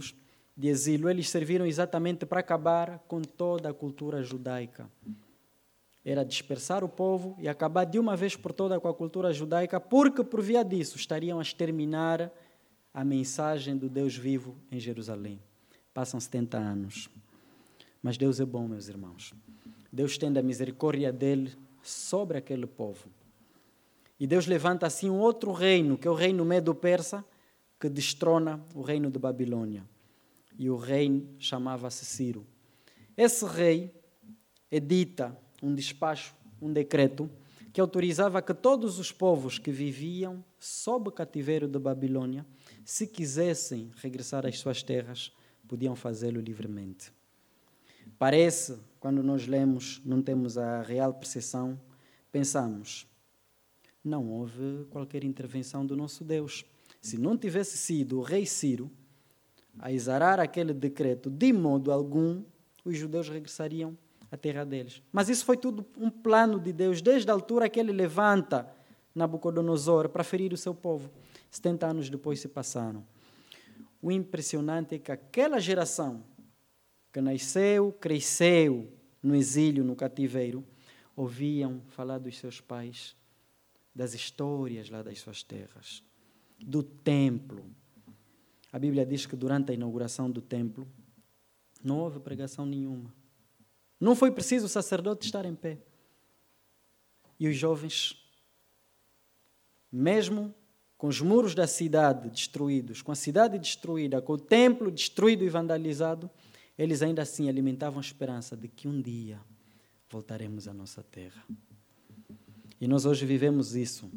de 0.57 0.67
exílio, 0.67 1.09
eles 1.09 1.29
serviram 1.29 1.65
exatamente 1.65 2.25
para 2.25 2.39
acabar 2.39 2.99
com 3.07 3.21
toda 3.21 3.69
a 3.69 3.73
cultura 3.73 4.23
judaica 4.23 4.89
era 6.05 6.25
dispersar 6.25 6.83
o 6.83 6.89
povo 6.89 7.35
e 7.39 7.47
acabar 7.47 7.85
de 7.85 7.97
uma 7.97 8.15
vez 8.15 8.35
por 8.35 8.51
todas 8.51 8.79
com 8.79 8.87
a 8.87 8.93
cultura 8.93 9.31
judaica, 9.31 9.79
porque 9.79 10.23
por 10.23 10.41
via 10.41 10.63
disso 10.63 10.97
estariam 10.97 11.39
a 11.39 11.41
exterminar 11.41 12.31
a 12.93 13.03
mensagem 13.03 13.77
do 13.77 13.89
Deus 13.89 14.15
vivo 14.15 14.55
em 14.71 14.79
Jerusalém. 14.79 15.39
Passam 15.93 16.19
70 16.19 16.57
anos. 16.57 17.09
Mas 18.01 18.17
Deus 18.17 18.39
é 18.39 18.45
bom, 18.45 18.67
meus 18.67 18.89
irmãos. 18.89 19.33
Deus 19.91 20.17
tem 20.17 20.37
a 20.37 20.41
misericórdia 20.41 21.11
dele 21.11 21.53
sobre 21.81 22.37
aquele 22.37 22.67
povo. 22.67 23.09
E 24.19 24.27
Deus 24.27 24.45
levanta 24.45 24.85
assim 24.85 25.09
um 25.09 25.19
outro 25.19 25.51
reino, 25.51 25.97
que 25.97 26.07
é 26.07 26.11
o 26.11 26.15
reino 26.15 26.43
medo-persa, 26.43 27.25
que 27.79 27.89
destrona 27.89 28.63
o 28.75 28.81
reino 28.81 29.09
de 29.09 29.19
Babilônia. 29.19 29.85
E 30.57 30.69
o 30.69 30.75
rei 30.75 31.27
chamava-se 31.39 32.05
Ciro. 32.05 32.45
Esse 33.15 33.45
rei 33.45 33.93
edita 34.71 35.37
um 35.63 35.73
despacho, 35.73 36.35
um 36.61 36.71
decreto, 36.71 37.29
que 37.71 37.81
autorizava 37.81 38.41
que 38.41 38.53
todos 38.53 38.99
os 38.99 39.11
povos 39.11 39.57
que 39.57 39.71
viviam 39.71 40.43
sob 40.59 41.09
o 41.09 41.11
cativeiro 41.11 41.67
da 41.67 41.79
Babilônia, 41.79 42.45
se 42.85 43.07
quisessem 43.07 43.89
regressar 43.95 44.45
às 44.45 44.59
suas 44.59 44.83
terras, 44.83 45.31
podiam 45.67 45.95
fazê-lo 45.95 46.39
livremente. 46.39 47.11
Parece, 48.19 48.77
quando 48.99 49.23
nós 49.23 49.47
lemos, 49.47 50.01
não 50.05 50.21
temos 50.21 50.57
a 50.57 50.83
real 50.83 51.13
percepção, 51.13 51.79
pensamos, 52.31 53.07
não 54.03 54.29
houve 54.29 54.85
qualquer 54.91 55.23
intervenção 55.23 55.85
do 55.85 55.95
nosso 55.95 56.23
Deus. 56.23 56.65
Se 57.01 57.17
não 57.17 57.37
tivesse 57.37 57.77
sido 57.77 58.19
o 58.19 58.21
rei 58.21 58.45
Ciro 58.45 58.91
a 59.79 59.91
exarar 59.91 60.39
aquele 60.39 60.73
decreto, 60.73 61.29
de 61.29 61.51
modo 61.53 61.91
algum, 61.91 62.43
os 62.85 62.97
judeus 62.97 63.29
regressariam 63.29 63.97
a 64.33 64.37
terra 64.37 64.65
deles. 64.65 64.99
Mas 65.11 65.29
isso 65.29 65.45
foi 65.45 65.55
tudo 65.55 65.85
um 65.95 66.09
plano 66.09 66.59
de 66.59 66.73
Deus, 66.73 67.03
desde 67.03 67.29
a 67.29 67.33
altura 67.35 67.69
que 67.69 67.79
ele 67.79 67.91
levanta 67.91 68.67
Nabucodonosor 69.13 70.09
para 70.09 70.23
ferir 70.23 70.51
o 70.51 70.57
seu 70.57 70.73
povo. 70.73 71.11
70 71.51 71.85
anos 71.85 72.09
depois 72.09 72.39
se 72.39 72.47
passaram. 72.47 73.05
O 74.01 74.11
impressionante 74.11 74.95
é 74.95 74.97
que 74.97 75.11
aquela 75.11 75.59
geração 75.59 76.23
que 77.11 77.21
nasceu, 77.21 77.91
cresceu 77.91 78.91
no 79.21 79.35
exílio, 79.35 79.83
no 79.83 79.95
cativeiro, 79.95 80.65
ouviam 81.15 81.83
falar 81.89 82.17
dos 82.17 82.39
seus 82.39 82.59
pais, 82.59 83.15
das 83.93 84.15
histórias 84.15 84.89
lá 84.89 85.03
das 85.03 85.19
suas 85.19 85.43
terras, 85.43 86.03
do 86.59 86.81
templo. 86.81 87.63
a 88.71 88.79
Bíblia 88.79 89.05
diz 89.05 89.27
que 89.27 89.35
durante 89.35 89.69
a 89.69 89.75
inauguração 89.75 90.31
do 90.31 90.41
templo 90.41 90.87
não 91.83 91.99
houve 91.99 92.19
pregação 92.19 92.65
nenhuma. 92.65 93.13
Não 94.03 94.17
foi 94.17 94.31
preciso 94.31 94.65
o 94.65 94.69
sacerdote 94.69 95.25
estar 95.25 95.45
em 95.45 95.55
pé. 95.55 95.77
E 97.39 97.47
os 97.47 97.55
jovens, 97.55 98.21
mesmo 99.89 100.53
com 100.97 101.07
os 101.07 101.21
muros 101.21 101.55
da 101.55 101.65
cidade 101.65 102.29
destruídos, 102.29 103.01
com 103.01 103.13
a 103.13 103.15
cidade 103.15 103.57
destruída, 103.57 104.21
com 104.21 104.33
o 104.33 104.37
templo 104.37 104.91
destruído 104.91 105.45
e 105.45 105.49
vandalizado, 105.49 106.29
eles 106.77 107.01
ainda 107.01 107.21
assim 107.21 107.47
alimentavam 107.47 107.99
a 107.99 108.01
esperança 108.01 108.57
de 108.57 108.67
que 108.67 108.89
um 108.89 109.01
dia 109.01 109.39
voltaremos 110.09 110.67
à 110.67 110.73
nossa 110.73 111.01
terra. 111.01 111.41
E 112.81 112.87
nós 112.89 113.05
hoje 113.05 113.25
vivemos 113.25 113.73
isso. 113.73 114.11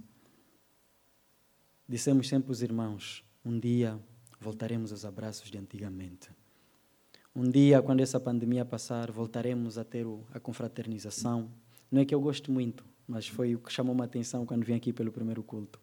Dissemos 1.88 2.26
sempre 2.26 2.50
os 2.50 2.60
irmãos: 2.60 3.24
um 3.44 3.56
dia 3.56 4.00
voltaremos 4.40 4.90
aos 4.90 5.04
abraços 5.04 5.48
de 5.48 5.58
antigamente. 5.58 6.28
Um 7.38 7.50
dia, 7.50 7.82
quando 7.82 8.00
essa 8.00 8.18
pandemia 8.18 8.64
passar, 8.64 9.12
voltaremos 9.12 9.76
a 9.76 9.84
ter 9.84 10.06
a 10.32 10.40
confraternização. 10.40 11.50
Não 11.90 12.00
é 12.00 12.04
que 12.06 12.14
eu 12.14 12.18
gosto 12.18 12.50
muito, 12.50 12.82
mas 13.06 13.28
foi 13.28 13.54
o 13.54 13.58
que 13.58 13.70
chamou 13.70 13.94
uma 13.94 14.04
atenção 14.04 14.46
quando 14.46 14.64
vim 14.64 14.72
aqui 14.72 14.90
pelo 14.90 15.12
primeiro 15.12 15.42
culto. 15.42 15.78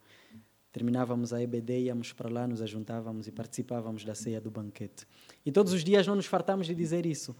Terminávamos 0.71 1.31
a 1.31 1.43
EBD, 1.43 1.81
íamos 1.83 2.11
para 2.11 2.27
lá, 2.27 2.47
nos 2.47 2.59
ajuntávamos 2.59 3.27
e 3.27 3.31
participávamos 3.31 4.03
da 4.03 4.15
ceia 4.15 4.41
do 4.41 4.49
banquete. 4.49 5.05
E 5.45 5.51
todos 5.51 5.73
os 5.73 5.83
dias 5.83 6.07
não 6.07 6.15
nos 6.15 6.25
fartamos 6.25 6.65
de 6.65 6.73
dizer 6.73 7.05
isso. 7.05 7.35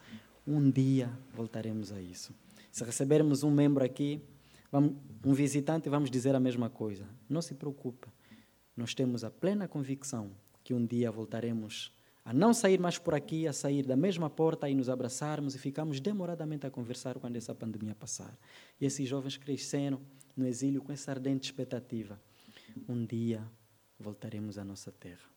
Um 0.45 0.69
dia 0.69 1.09
voltaremos 1.33 1.91
a 1.91 1.99
isso. 1.99 2.35
Se 2.71 2.83
recebermos 2.83 3.41
um 3.41 3.49
membro 3.49 3.83
aqui, 3.83 4.21
um 4.71 5.33
visitante, 5.33 5.89
vamos 5.89 6.11
dizer 6.11 6.35
a 6.35 6.39
mesma 6.39 6.69
coisa. 6.69 7.09
Não 7.27 7.41
se 7.41 7.55
preocupe. 7.55 8.07
Nós 8.77 8.93
temos 8.93 9.23
a 9.23 9.31
plena 9.31 9.67
convicção 9.67 10.29
que 10.63 10.71
um 10.71 10.85
dia 10.85 11.09
voltaremos 11.09 11.91
a 11.91 12.02
não 12.31 12.53
sair 12.53 12.79
mais 12.79 12.97
por 12.97 13.13
aqui, 13.13 13.47
a 13.47 13.53
sair 13.53 13.83
da 13.85 13.97
mesma 13.97 14.29
porta 14.29 14.69
e 14.69 14.75
nos 14.75 14.87
abraçarmos 14.87 15.55
e 15.55 15.59
ficamos 15.59 15.99
demoradamente 15.99 16.65
a 16.65 16.71
conversar 16.71 17.19
quando 17.19 17.35
essa 17.35 17.53
pandemia 17.53 17.95
passar. 17.95 18.37
E 18.79 18.85
esses 18.85 19.09
jovens 19.09 19.35
cresceram 19.35 19.99
no 20.37 20.47
exílio 20.47 20.81
com 20.81 20.93
essa 20.93 21.11
ardente 21.11 21.45
expectativa 21.45 22.19
um 22.87 23.05
dia 23.05 23.43
voltaremos 23.99 24.57
à 24.57 24.63
nossa 24.63 24.91
terra. 24.91 25.29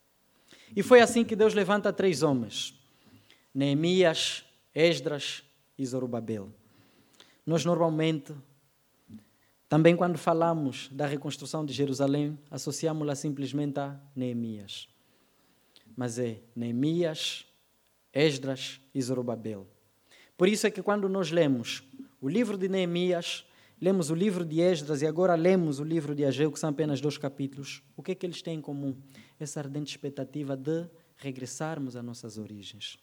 E 0.75 0.83
foi 0.83 1.01
assim 1.01 1.25
que 1.25 1.37
Deus 1.37 1.55
levanta 1.55 1.93
três 1.93 2.23
homens: 2.23 2.75
Neemias, 3.55 4.45
Esdras 4.75 5.43
e 5.79 5.85
Zorobabel. 5.85 6.51
Nós 7.45 7.65
normalmente, 7.65 8.35
também 9.69 9.97
quando 9.97 10.19
falamos 10.19 10.89
da 10.91 11.07
reconstrução 11.07 11.65
de 11.65 11.73
Jerusalém, 11.73 12.39
associamos-la 12.51 13.15
simplesmente 13.15 13.79
a 13.79 13.99
Neemias. 14.15 14.89
Mas 15.97 16.19
é 16.19 16.41
Neemias, 16.55 17.47
Esdras 18.13 18.81
e 18.95 19.01
Zorobabel. 19.01 19.67
Por 20.37 20.49
isso 20.49 20.67
é 20.67 20.71
que 20.71 20.83
quando 20.83 21.09
nós 21.09 21.31
lemos 21.31 21.83
o 22.21 22.29
livro 22.29 22.59
de 22.59 22.69
Neemias, 22.69 23.47
lemos 23.81 24.11
o 24.11 24.15
livro 24.15 24.45
de 24.45 24.61
Esdras 24.61 25.01
e 25.01 25.07
agora 25.07 25.35
lemos 25.35 25.81
o 25.81 25.85
livro 25.85 26.15
de 26.15 26.25
Ageu, 26.25 26.53
que 26.53 26.59
são 26.59 26.71
apenas 26.71 27.01
dois 27.01 27.17
capítulos, 27.17 27.83
o 27.97 28.03
que 28.03 28.13
é 28.13 28.15
que 28.15 28.27
eles 28.27 28.43
têm 28.43 28.59
em 28.59 28.61
comum? 28.61 28.97
Essa 29.41 29.61
ardente 29.61 29.91
expectativa 29.91 30.57
de 30.57 30.87
regressarmos 31.17 31.97
às 31.97 32.05
nossas 32.05 32.37
origens. 32.37 32.99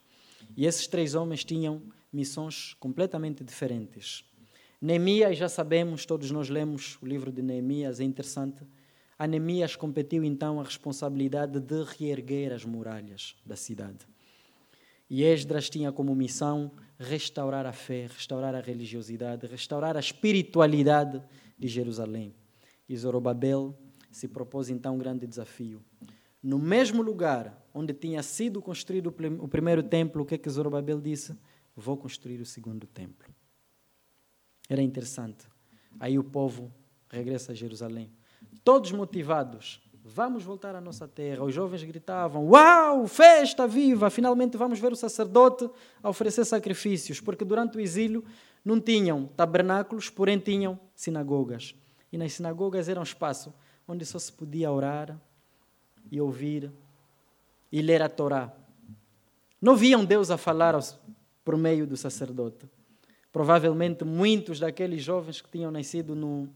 E 0.55 0.65
esses 0.65 0.87
três 0.87 1.15
homens 1.15 1.43
tinham 1.43 1.81
missões 2.11 2.75
completamente 2.79 3.43
diferentes. 3.43 4.23
Neemias, 4.79 5.37
já 5.37 5.47
sabemos, 5.47 6.05
todos 6.05 6.29
nós 6.29 6.49
lemos 6.49 6.97
o 7.01 7.05
livro 7.05 7.31
de 7.31 7.41
Neemias, 7.41 7.99
é 7.99 8.03
interessante. 8.03 8.63
A 9.17 9.27
Neemias 9.27 9.75
competiu 9.75 10.23
então 10.23 10.59
a 10.59 10.63
responsabilidade 10.63 11.59
de 11.59 11.83
reerguer 11.83 12.51
as 12.51 12.65
muralhas 12.65 13.35
da 13.45 13.55
cidade. 13.55 14.07
E 15.09 15.23
Esdras 15.23 15.69
tinha 15.69 15.91
como 15.91 16.15
missão 16.15 16.71
restaurar 16.97 17.65
a 17.65 17.73
fé, 17.73 18.07
restaurar 18.07 18.55
a 18.55 18.61
religiosidade, 18.61 19.45
restaurar 19.45 19.95
a 19.95 19.99
espiritualidade 19.99 21.21
de 21.57 21.67
Jerusalém. 21.67 22.33
E 22.89 22.97
Zorobabel 22.97 23.77
se 24.11 24.27
propôs 24.27 24.69
então 24.69 24.95
um 24.95 24.97
grande 24.97 25.27
desafio. 25.27 25.83
No 26.41 26.57
mesmo 26.59 27.01
lugar 27.01 27.65
onde 27.73 27.93
tinha 27.93 28.21
sido 28.23 28.61
construído 28.61 29.13
o 29.39 29.47
primeiro 29.47 29.83
templo, 29.83 30.23
o 30.23 30.25
que 30.25 30.35
é 30.35 30.37
que 30.37 30.49
Zorobabel 30.49 30.99
disse? 30.99 31.37
Vou 31.75 31.97
construir 31.97 32.41
o 32.41 32.45
segundo 32.45 32.85
templo. 32.87 33.33
Era 34.69 34.81
interessante. 34.81 35.47
Aí 35.99 36.17
o 36.17 36.23
povo 36.23 36.71
regressa 37.09 37.51
a 37.51 37.55
Jerusalém. 37.55 38.11
Todos 38.63 38.91
motivados 38.91 39.83
Vamos 40.05 40.43
voltar 40.43 40.75
à 40.75 40.81
nossa 40.81 41.07
terra. 41.07 41.45
Os 41.45 41.53
jovens 41.53 41.81
gritavam: 41.83 42.49
Uau, 42.49 43.07
festa 43.07 43.65
viva! 43.65 44.09
Finalmente 44.09 44.57
vamos 44.57 44.77
ver 44.77 44.91
o 44.91 44.97
sacerdote 44.97 45.69
a 46.03 46.09
oferecer 46.09 46.43
sacrifícios, 46.43 47.21
porque 47.21 47.45
durante 47.45 47.77
o 47.77 47.79
exílio 47.79 48.23
não 48.65 48.81
tinham 48.81 49.27
tabernáculos, 49.37 50.09
porém 50.09 50.37
tinham 50.37 50.77
sinagogas. 50.93 51.73
E 52.11 52.17
nas 52.17 52.33
sinagogas 52.33 52.89
era 52.89 52.99
um 52.99 53.03
espaço 53.03 53.53
onde 53.87 54.05
só 54.05 54.19
se 54.19 54.31
podia 54.31 54.69
orar 54.69 55.17
e 56.11 56.19
ouvir 56.19 56.69
e 57.71 57.81
ler 57.81 58.01
a 58.01 58.09
Torá. 58.09 58.51
Não 59.61 59.75
viam 59.75 60.03
Deus 60.03 60.29
a 60.29 60.37
falar 60.37 60.77
por 61.45 61.55
meio 61.55 61.87
do 61.87 61.95
sacerdote. 61.95 62.69
Provavelmente 63.31 64.03
muitos 64.03 64.59
daqueles 64.59 65.01
jovens 65.01 65.39
que 65.39 65.49
tinham 65.49 65.71
nascido 65.71 66.13
no, 66.13 66.49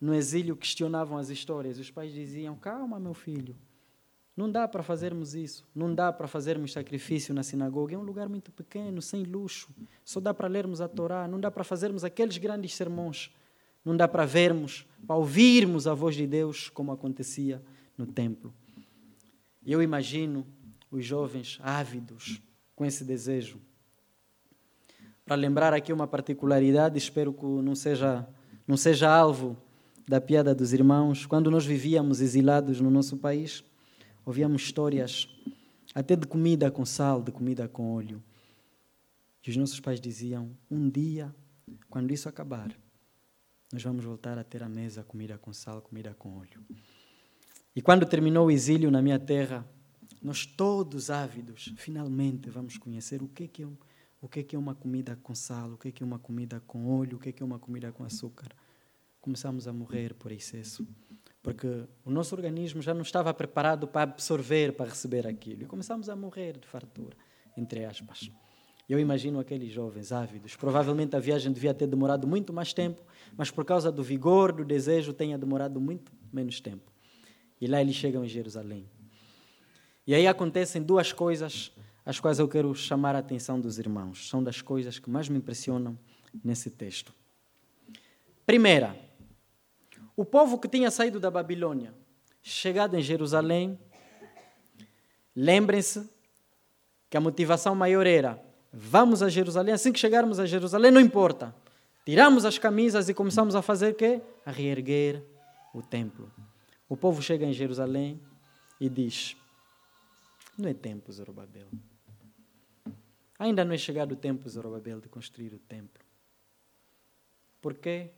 no 0.00 0.14
exílio 0.14 0.56
questionavam 0.56 1.18
as 1.18 1.28
histórias. 1.28 1.78
Os 1.78 1.90
pais 1.90 2.12
diziam: 2.12 2.56
Calma, 2.56 2.98
meu 2.98 3.12
filho, 3.12 3.54
não 4.36 4.50
dá 4.50 4.66
para 4.66 4.82
fazermos 4.82 5.34
isso, 5.34 5.68
não 5.74 5.94
dá 5.94 6.10
para 6.12 6.26
fazermos 6.26 6.72
sacrifício 6.72 7.34
na 7.34 7.42
sinagoga. 7.42 7.94
É 7.94 7.98
um 7.98 8.02
lugar 8.02 8.28
muito 8.28 8.50
pequeno, 8.50 9.02
sem 9.02 9.24
luxo. 9.24 9.68
Só 10.04 10.18
dá 10.18 10.32
para 10.32 10.48
lermos 10.48 10.80
a 10.80 10.88
Torá, 10.88 11.28
não 11.28 11.38
dá 11.38 11.50
para 11.50 11.62
fazermos 11.62 12.04
aqueles 12.04 12.38
grandes 12.38 12.74
sermões. 12.74 13.30
Não 13.84 13.96
dá 13.96 14.06
para 14.06 14.24
vermos, 14.24 14.86
para 15.06 15.16
ouvirmos 15.16 15.86
a 15.86 15.94
voz 15.94 16.14
de 16.14 16.26
Deus 16.26 16.68
como 16.68 16.92
acontecia 16.92 17.62
no 17.96 18.06
templo. 18.06 18.52
Eu 19.64 19.82
imagino 19.82 20.46
os 20.90 21.04
jovens 21.04 21.58
ávidos 21.62 22.42
com 22.74 22.84
esse 22.84 23.04
desejo. 23.04 23.60
Para 25.24 25.36
lembrar 25.36 25.72
aqui 25.72 25.92
uma 25.92 26.06
particularidade, 26.06 26.98
espero 26.98 27.32
que 27.32 27.44
não 27.44 27.74
seja, 27.74 28.26
não 28.66 28.76
seja 28.76 29.08
alvo 29.08 29.56
da 30.10 30.20
piada 30.20 30.52
dos 30.52 30.72
irmãos, 30.72 31.24
quando 31.24 31.52
nós 31.52 31.64
vivíamos 31.64 32.20
exilados 32.20 32.80
no 32.80 32.90
nosso 32.90 33.16
país, 33.16 33.62
ouvíamos 34.26 34.62
histórias 34.62 35.28
até 35.94 36.16
de 36.16 36.26
comida 36.26 36.68
com 36.68 36.84
sal, 36.84 37.22
de 37.22 37.30
comida 37.30 37.68
com 37.68 37.94
óleo. 37.94 38.20
E 39.46 39.50
os 39.50 39.56
nossos 39.56 39.78
pais 39.78 40.00
diziam: 40.00 40.50
um 40.68 40.90
dia, 40.90 41.32
quando 41.88 42.10
isso 42.10 42.28
acabar, 42.28 42.76
nós 43.72 43.84
vamos 43.84 44.04
voltar 44.04 44.36
a 44.36 44.42
ter 44.42 44.64
a 44.64 44.68
mesa 44.68 45.04
comida 45.04 45.38
com 45.38 45.52
sal, 45.52 45.80
comida 45.80 46.12
com 46.18 46.38
óleo. 46.38 46.60
E 47.76 47.80
quando 47.80 48.04
terminou 48.04 48.48
o 48.48 48.50
exílio 48.50 48.90
na 48.90 49.00
minha 49.00 49.20
terra, 49.20 49.64
nós 50.20 50.44
todos 50.44 51.08
ávidos, 51.08 51.72
finalmente 51.76 52.50
vamos 52.50 52.76
conhecer 52.76 53.22
o 53.22 53.28
que 53.28 53.62
é, 53.62 53.66
o 54.20 54.28
que 54.28 54.56
é 54.56 54.58
uma 54.58 54.74
comida 54.74 55.16
com 55.22 55.36
sal, 55.36 55.74
o 55.74 55.78
que 55.78 56.02
é 56.02 56.04
uma 56.04 56.18
comida 56.18 56.60
com 56.66 56.98
óleo, 56.98 57.16
o 57.16 57.20
que 57.20 57.32
é 57.40 57.44
uma 57.44 57.60
comida 57.60 57.92
com 57.92 58.02
açúcar 58.02 58.48
começamos 59.20 59.68
a 59.68 59.72
morrer 59.72 60.14
por 60.14 60.32
excesso, 60.32 60.86
porque 61.42 61.84
o 62.04 62.10
nosso 62.10 62.34
organismo 62.34 62.82
já 62.82 62.94
não 62.94 63.02
estava 63.02 63.32
preparado 63.32 63.86
para 63.86 64.02
absorver, 64.02 64.72
para 64.72 64.90
receber 64.90 65.26
aquilo, 65.26 65.62
e 65.62 65.66
começamos 65.66 66.08
a 66.08 66.16
morrer 66.16 66.58
de 66.58 66.66
fartura, 66.66 67.16
entre 67.56 67.84
aspas. 67.84 68.30
Eu 68.88 68.98
imagino 68.98 69.38
aqueles 69.38 69.72
jovens 69.72 70.10
ávidos. 70.10 70.56
Provavelmente 70.56 71.14
a 71.14 71.20
viagem 71.20 71.52
devia 71.52 71.72
ter 71.72 71.86
demorado 71.86 72.26
muito 72.26 72.52
mais 72.52 72.72
tempo, 72.72 73.00
mas 73.36 73.48
por 73.48 73.64
causa 73.64 73.92
do 73.92 74.02
vigor, 74.02 74.50
do 74.50 74.64
desejo, 74.64 75.12
tenha 75.12 75.38
demorado 75.38 75.80
muito 75.80 76.10
menos 76.32 76.60
tempo. 76.60 76.90
E 77.60 77.68
lá 77.68 77.80
eles 77.80 77.94
chegam 77.94 78.24
em 78.24 78.28
Jerusalém. 78.28 78.90
E 80.04 80.12
aí 80.12 80.26
acontecem 80.26 80.82
duas 80.82 81.12
coisas 81.12 81.72
as 82.04 82.18
quais 82.18 82.40
eu 82.40 82.48
quero 82.48 82.74
chamar 82.74 83.14
a 83.14 83.18
atenção 83.18 83.60
dos 83.60 83.78
irmãos. 83.78 84.28
São 84.28 84.42
das 84.42 84.60
coisas 84.60 84.98
que 84.98 85.08
mais 85.08 85.28
me 85.28 85.38
impressionam 85.38 85.96
nesse 86.42 86.68
texto. 86.68 87.14
Primeira, 88.44 88.96
o 90.20 90.24
povo 90.26 90.58
que 90.58 90.68
tinha 90.68 90.90
saído 90.90 91.18
da 91.18 91.30
Babilônia, 91.30 91.94
chegado 92.42 92.94
em 92.94 93.00
Jerusalém, 93.00 93.80
lembrem-se 95.34 96.06
que 97.08 97.16
a 97.16 97.20
motivação 97.22 97.74
maior 97.74 98.06
era: 98.06 98.38
vamos 98.70 99.22
a 99.22 99.30
Jerusalém, 99.30 99.72
assim 99.72 99.90
que 99.90 99.98
chegarmos 99.98 100.38
a 100.38 100.44
Jerusalém, 100.44 100.90
não 100.90 101.00
importa. 101.00 101.54
Tiramos 102.04 102.44
as 102.44 102.58
camisas 102.58 103.08
e 103.08 103.14
começamos 103.14 103.54
a 103.54 103.62
fazer 103.62 103.92
o 103.92 103.94
quê? 103.94 104.20
A 104.44 104.50
reerguer 104.50 105.24
o 105.72 105.80
templo. 105.80 106.30
O 106.86 106.98
povo 106.98 107.22
chega 107.22 107.46
em 107.46 107.54
Jerusalém 107.54 108.20
e 108.78 108.90
diz: 108.90 109.34
Não 110.58 110.68
é 110.68 110.74
tempo, 110.74 111.10
Zorobabel. 111.10 111.68
Ainda 113.38 113.64
não 113.64 113.72
é 113.72 113.78
chegado 113.78 114.12
o 114.12 114.16
tempo, 114.16 114.46
Zorobabel, 114.46 115.00
de 115.00 115.08
construir 115.08 115.54
o 115.54 115.58
templo. 115.58 116.04
Por 117.62 117.72
quê? 117.72 118.10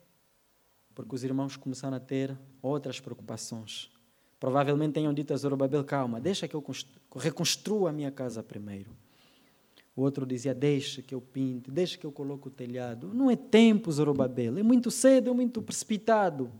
Porque 0.94 1.14
os 1.14 1.24
irmãos 1.24 1.56
começaram 1.56 1.96
a 1.96 2.00
ter 2.00 2.36
outras 2.60 3.00
preocupações. 3.00 3.90
Provavelmente 4.38 4.94
tenham 4.94 5.14
dito 5.14 5.32
a 5.32 5.36
Zorobabel: 5.36 5.84
calma, 5.84 6.20
deixa 6.20 6.48
que 6.48 6.54
eu 6.54 6.64
reconstrua 7.16 7.90
a 7.90 7.92
minha 7.92 8.10
casa 8.10 8.42
primeiro. 8.42 8.90
O 9.94 10.02
outro 10.02 10.26
dizia: 10.26 10.54
deixa 10.54 11.02
que 11.02 11.14
eu 11.14 11.20
pinte, 11.20 11.70
deixa 11.70 11.96
que 11.96 12.04
eu 12.04 12.12
coloque 12.12 12.48
o 12.48 12.50
telhado. 12.50 13.12
Não 13.14 13.30
é 13.30 13.36
tempo, 13.36 13.92
Zorobabel, 13.92 14.58
é 14.58 14.62
muito 14.62 14.90
cedo, 14.90 15.30
é 15.30 15.34
muito 15.34 15.62
precipitado. 15.62 16.50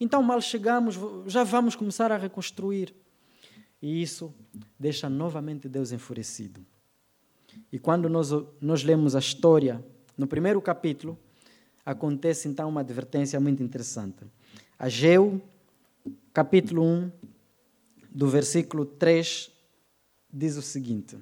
Então, 0.00 0.22
mal 0.22 0.40
chegamos, 0.40 0.98
já 1.26 1.44
vamos 1.44 1.76
começar 1.76 2.10
a 2.10 2.16
reconstruir. 2.16 2.94
E 3.82 4.00
isso 4.00 4.34
deixa 4.78 5.08
novamente 5.08 5.68
Deus 5.68 5.92
enfurecido. 5.92 6.64
E 7.72 7.78
quando 7.78 8.08
nós, 8.08 8.30
nós 8.60 8.82
lemos 8.82 9.14
a 9.14 9.18
história, 9.18 9.84
no 10.16 10.26
primeiro 10.26 10.60
capítulo, 10.60 11.18
acontece 11.84 12.48
então 12.48 12.68
uma 12.68 12.80
advertência 12.80 13.38
muito 13.40 13.62
interessante. 13.62 14.24
Ageu, 14.78 15.40
capítulo 16.32 16.82
1, 16.82 17.10
do 18.10 18.28
versículo 18.28 18.84
3, 18.84 19.50
diz 20.32 20.56
o 20.56 20.62
seguinte: 20.62 21.16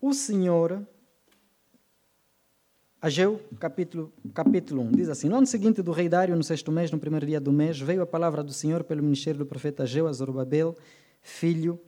O 0.00 0.12
Senhor 0.12 0.86
Ageu, 3.00 3.40
capítulo, 3.60 4.12
capítulo 4.34 4.82
1, 4.82 4.92
diz 4.92 5.08
assim: 5.08 5.28
No 5.28 5.36
ano 5.36 5.46
seguinte 5.46 5.80
do 5.82 5.92
rei 5.92 6.08
Dário, 6.08 6.34
no 6.34 6.42
sexto 6.42 6.72
mês, 6.72 6.90
no 6.90 6.98
primeiro 6.98 7.24
dia 7.24 7.40
do 7.40 7.52
mês, 7.52 7.78
veio 7.78 8.02
a 8.02 8.06
palavra 8.06 8.42
do 8.42 8.52
Senhor 8.52 8.82
pelo 8.82 9.04
ministério 9.04 9.38
do 9.38 9.46
profeta 9.46 9.84
Ageu 9.84 10.08
a 10.08 10.12
Zorobabel, 10.12 10.76
filho 11.22 11.78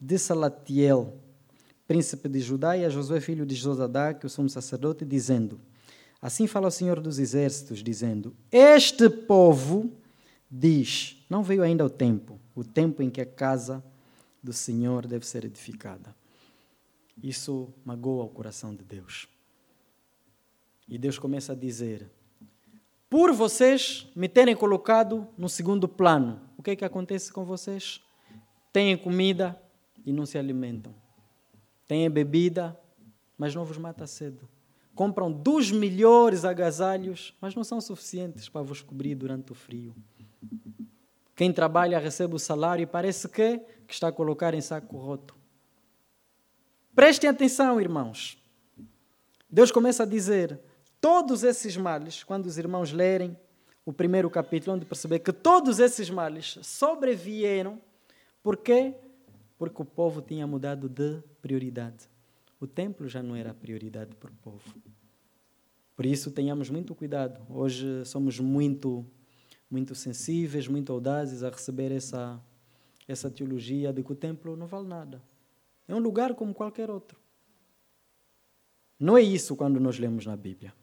de 0.00 0.18
Salatiel, 0.18 1.14
príncipe 1.86 2.28
de 2.28 2.40
Judá, 2.40 2.76
e 2.76 2.84
a 2.84 2.88
Josué, 2.88 3.20
filho 3.20 3.46
de 3.46 3.54
Josadá, 3.54 4.12
que 4.12 4.26
é 4.26 4.28
o 4.28 4.30
sumo 4.30 4.48
sacerdote, 4.48 5.04
dizendo: 5.04 5.60
Assim 6.20 6.46
fala 6.46 6.68
o 6.68 6.70
Senhor 6.70 7.00
dos 7.00 7.18
exércitos, 7.18 7.82
dizendo: 7.82 8.34
Este 8.50 9.08
povo 9.08 9.92
diz: 10.50 11.24
Não 11.30 11.42
veio 11.42 11.62
ainda 11.62 11.84
o 11.84 11.90
tempo, 11.90 12.40
o 12.54 12.64
tempo 12.64 13.02
em 13.02 13.10
que 13.10 13.20
a 13.20 13.26
casa 13.26 13.84
do 14.42 14.52
Senhor 14.52 15.06
deve 15.06 15.26
ser 15.26 15.44
edificada. 15.44 16.14
Isso 17.22 17.72
magoa 17.84 18.24
o 18.24 18.28
coração 18.28 18.74
de 18.74 18.84
Deus. 18.84 19.28
E 20.88 20.98
Deus 20.98 21.18
começa 21.18 21.52
a 21.52 21.56
dizer: 21.56 22.10
Por 23.08 23.32
vocês 23.32 24.08
me 24.14 24.28
terem 24.28 24.56
colocado 24.56 25.26
no 25.36 25.48
segundo 25.48 25.88
plano, 25.88 26.40
o 26.56 26.62
que 26.62 26.72
é 26.72 26.76
que 26.76 26.84
acontece 26.84 27.32
com 27.32 27.44
vocês? 27.44 28.00
Têm 28.72 28.96
comida 28.96 29.60
e 30.04 30.12
não 30.12 30.26
se 30.26 30.36
alimentam. 30.36 30.94
Têm 31.86 32.10
bebida, 32.10 32.78
mas 33.36 33.54
não 33.54 33.64
vos 33.64 33.78
mata 33.78 34.06
cedo. 34.06 34.48
Compram 34.98 35.30
dos 35.30 35.70
melhores 35.70 36.44
agasalhos, 36.44 37.32
mas 37.40 37.54
não 37.54 37.62
são 37.62 37.80
suficientes 37.80 38.48
para 38.48 38.62
vos 38.62 38.82
cobrir 38.82 39.14
durante 39.14 39.52
o 39.52 39.54
frio. 39.54 39.94
Quem 41.36 41.52
trabalha 41.52 42.00
recebe 42.00 42.34
o 42.34 42.38
salário 42.38 42.82
e 42.82 42.86
parece 42.86 43.28
que, 43.28 43.60
que 43.86 43.94
está 43.94 44.08
a 44.08 44.12
colocar 44.12 44.54
em 44.54 44.60
saco 44.60 44.96
roto. 44.96 45.36
Prestem 46.96 47.30
atenção, 47.30 47.80
irmãos. 47.80 48.42
Deus 49.48 49.70
começa 49.70 50.02
a 50.02 50.06
dizer: 50.06 50.58
Todos 51.00 51.44
esses 51.44 51.76
males, 51.76 52.24
quando 52.24 52.46
os 52.46 52.58
irmãos 52.58 52.90
lerem 52.90 53.38
o 53.86 53.92
primeiro 53.92 54.28
capítulo, 54.28 54.74
onde 54.74 54.84
perceber 54.84 55.20
que 55.20 55.32
todos 55.32 55.78
esses 55.78 56.10
males 56.10 56.58
sobrevieram, 56.60 57.80
por 58.42 58.56
quê? 58.56 58.96
Porque 59.56 59.80
o 59.80 59.84
povo 59.84 60.20
tinha 60.20 60.44
mudado 60.44 60.88
de 60.88 61.22
prioridade. 61.40 62.08
O 62.60 62.66
templo 62.66 63.08
já 63.08 63.22
não 63.22 63.36
era 63.36 63.52
a 63.52 63.54
prioridade 63.54 64.14
para 64.16 64.30
o 64.30 64.34
povo. 64.36 64.74
Por 65.94 66.06
isso, 66.06 66.30
tenhamos 66.30 66.70
muito 66.70 66.94
cuidado. 66.94 67.40
Hoje 67.48 68.04
somos 68.04 68.38
muito, 68.38 69.06
muito 69.70 69.94
sensíveis, 69.94 70.66
muito 70.66 70.92
audazes 70.92 71.42
a 71.42 71.50
receber 71.50 71.92
essa, 71.92 72.40
essa 73.06 73.30
teologia 73.30 73.92
de 73.92 74.02
que 74.02 74.12
o 74.12 74.16
templo 74.16 74.56
não 74.56 74.66
vale 74.66 74.88
nada. 74.88 75.22
É 75.86 75.94
um 75.94 75.98
lugar 75.98 76.34
como 76.34 76.52
qualquer 76.52 76.90
outro. 76.90 77.18
Não 78.98 79.16
é 79.16 79.22
isso 79.22 79.54
quando 79.54 79.78
nós 79.78 79.98
lemos 79.98 80.26
na 80.26 80.36
Bíblia. 80.36 80.74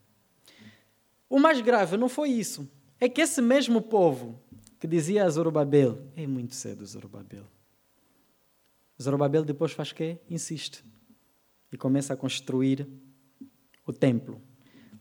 O 1.29 1.39
mais 1.39 1.59
grave 1.59 1.97
não 1.97 2.07
foi 2.07 2.29
isso. 2.29 2.69
É 2.99 3.09
que 3.09 3.21
esse 3.21 3.41
mesmo 3.41 3.81
povo 3.81 4.39
que 4.79 4.87
dizia 4.87 5.25
a 5.25 5.29
Zorobabel, 5.29 5.99
é 6.15 6.25
muito 6.25 6.55
cedo, 6.55 6.85
Zorobabel. 6.85 7.45
Zorobabel 9.01 9.43
depois 9.43 9.73
faz 9.73 9.91
quê? 9.91 10.17
Insiste. 10.29 10.83
E 11.71 11.77
começa 11.77 12.13
a 12.13 12.17
construir 12.17 12.87
o 13.85 13.91
templo. 13.93 14.41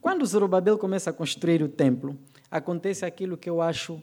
Quando 0.01 0.27
Zorobabel 0.27 0.77
começa 0.77 1.11
a 1.11 1.13
construir 1.13 1.63
o 1.63 1.69
templo, 1.69 2.19
acontece 2.51 3.05
aquilo 3.05 3.39
que 3.39 3.49
eu 3.49 3.63
acho 3.63 4.03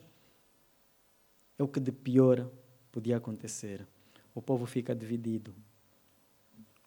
é 1.57 1.63
o 1.63 1.67
que 1.67 1.79
de 1.79 1.91
pior 1.91 2.49
podia 2.91 3.17
acontecer. 3.17 3.85
O 4.33 4.41
povo 4.41 4.65
fica 4.65 4.95
dividido. 4.95 5.53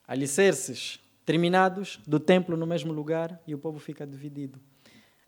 Alicerces 0.06 0.98
terminados 1.24 2.00
do 2.06 2.18
templo 2.18 2.56
no 2.56 2.66
mesmo 2.66 2.92
lugar 2.92 3.40
e 3.46 3.54
o 3.54 3.58
povo 3.58 3.78
fica 3.78 4.06
dividido. 4.06 4.60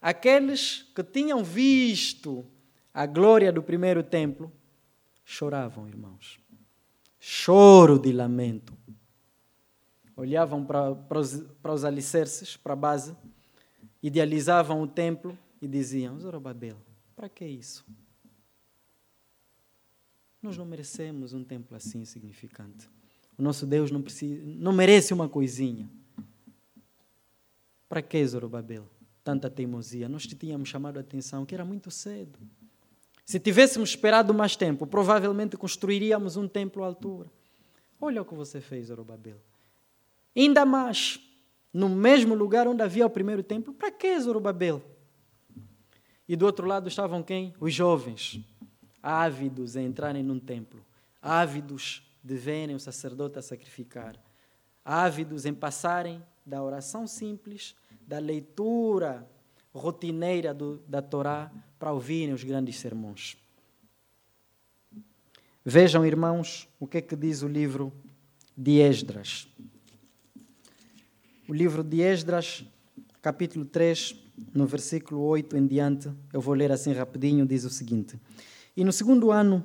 Aqueles 0.01 0.83
que 0.95 1.03
tinham 1.03 1.43
visto 1.43 2.45
a 2.93 3.07
glória 3.07 3.53
do 3.53 3.63
primeiro 3.63 4.03
templo 4.03 4.53
choravam, 5.25 5.89
irmãos. 5.89 6.39
Choro 7.19 7.99
de 7.99 8.13
lamento. 8.13 8.77
Olhavam 10.17 10.65
para, 10.65 11.21
os, 11.21 11.45
os 11.63 11.85
alicerces, 11.85 12.57
para 12.57 12.73
a 12.73 12.77
base, 12.77 13.15
idealizavam 14.03 14.83
o 14.83 14.87
templo 14.87 15.37
e 15.61 15.69
diziam: 15.69 16.19
Zorobabel, 16.19 16.77
para 17.15 17.29
que 17.29 17.45
isso? 17.45 17.85
Nós 20.41 20.57
não 20.57 20.65
merecemos 20.65 21.35
um 21.35 21.45
templo 21.45 21.77
assim 21.77 22.01
insignificante. 22.01 22.89
O 23.37 23.43
nosso 23.43 23.67
Deus 23.67 23.91
não, 23.91 24.01
precisa, 24.01 24.43
não 24.45 24.73
merece 24.73 25.13
uma 25.13 25.29
coisinha. 25.29 25.89
Para 27.89 28.01
que 28.01 28.27
Zorobabel? 28.27 28.89
tanta 29.27 29.51
teimosia. 29.51 30.09
Nós 30.09 30.25
te 30.25 30.37
tínhamos 30.37 30.69
chamado 30.69 30.99
a 30.99 31.01
atenção 31.01 31.45
que 31.45 31.53
era 31.53 31.65
muito 31.65 31.91
cedo. 31.91 32.39
Se 33.25 33.41
tivéssemos 33.41 33.89
esperado 33.89 34.33
mais 34.33 34.55
tempo, 34.55 34.87
provavelmente 34.87 35.57
construiríamos 35.57 36.37
um 36.37 36.47
templo 36.47 36.85
à 36.85 36.87
altura. 36.87 37.29
Olha 38.01 38.23
o 38.23 38.25
que 38.25 38.37
você 38.37 38.61
fez, 38.61 38.87
Zorobabel. 38.87 39.39
Ainda 40.37 40.66
mais, 40.66 41.18
no 41.72 41.88
mesmo 41.88 42.35
lugar 42.35 42.68
onde 42.68 42.83
havia 42.83 43.07
o 43.07 43.11
primeiro 43.11 43.42
templo, 43.42 43.72
para 43.72 43.90
que 43.90 44.20
Zorobabel? 44.20 44.83
E 46.29 46.37
do 46.37 46.44
outro 46.44 46.66
lado 46.66 46.88
estavam 46.88 47.22
quem? 47.22 47.55
Os 47.59 47.72
jovens, 47.72 48.40
ávidos 49.03 49.77
em 49.77 49.87
entrarem 49.87 50.22
num 50.22 50.38
templo, 50.38 50.85
ávidos 51.22 52.03
de 52.22 52.37
verem 52.37 52.75
o 52.75 52.81
sacerdote 52.81 53.38
a 53.38 53.42
sacrificar, 53.42 54.16
ávidos 54.85 55.46
em 55.46 55.55
passarem 55.55 56.22
da 56.44 56.62
oração 56.62 57.07
simples 57.07 57.75
da 58.07 58.18
leitura 58.18 59.29
rotineira 59.75 60.55
do, 60.55 60.79
da 60.87 61.03
Torá 61.03 61.51
para 61.79 61.92
ouvirem 61.92 62.33
os 62.33 62.44
grandes 62.44 62.77
sermões. 62.77 63.37
Vejam, 65.64 66.07
irmãos, 66.07 66.68
o 66.79 66.87
que 66.87 66.99
é 66.99 67.03
que 67.03 67.16
diz 67.16 67.42
o 67.42 67.49
livro 67.49 67.92
de 68.57 68.79
Esdras. 68.79 69.49
O 71.49 71.55
livro 71.55 71.85
de 71.85 72.01
Esdras, 72.01 72.65
capítulo 73.23 73.65
3, 73.65 74.17
no 74.53 74.67
versículo 74.67 75.21
8 75.21 75.57
em 75.57 75.65
diante, 75.65 76.11
eu 76.33 76.41
vou 76.41 76.55
ler 76.55 76.73
assim 76.73 76.93
rapidinho, 76.93 77.47
diz 77.47 77.65
o 77.65 77.71
seguinte: 77.71 78.19
E 78.77 78.83
no 78.83 78.91
segundo 78.91 79.31
ano, 79.31 79.65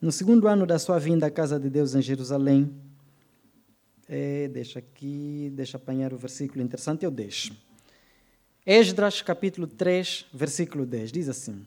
no 0.00 0.10
segundo 0.10 0.48
ano 0.48 0.64
da 0.64 0.78
sua 0.78 0.98
vinda 0.98 1.26
à 1.26 1.30
casa 1.30 1.60
de 1.60 1.68
Deus 1.68 1.94
em 1.94 2.00
Jerusalém, 2.00 2.74
é, 4.08 4.48
deixa 4.48 4.78
aqui, 4.78 5.52
deixa 5.52 5.76
apanhar 5.76 6.14
o 6.14 6.16
versículo 6.16 6.64
interessante, 6.64 7.04
eu 7.04 7.10
deixo. 7.10 7.54
Esdras, 8.64 9.20
capítulo 9.20 9.66
3, 9.66 10.24
versículo 10.32 10.86
10, 10.86 11.12
diz 11.12 11.28
assim: 11.28 11.66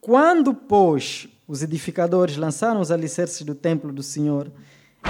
Quando, 0.00 0.54
pois, 0.54 1.26
os 1.48 1.64
edificadores 1.64 2.36
lançaram 2.36 2.80
os 2.80 2.92
alicerces 2.92 3.42
do 3.42 3.56
templo 3.56 3.92
do 3.92 4.04
Senhor, 4.04 4.52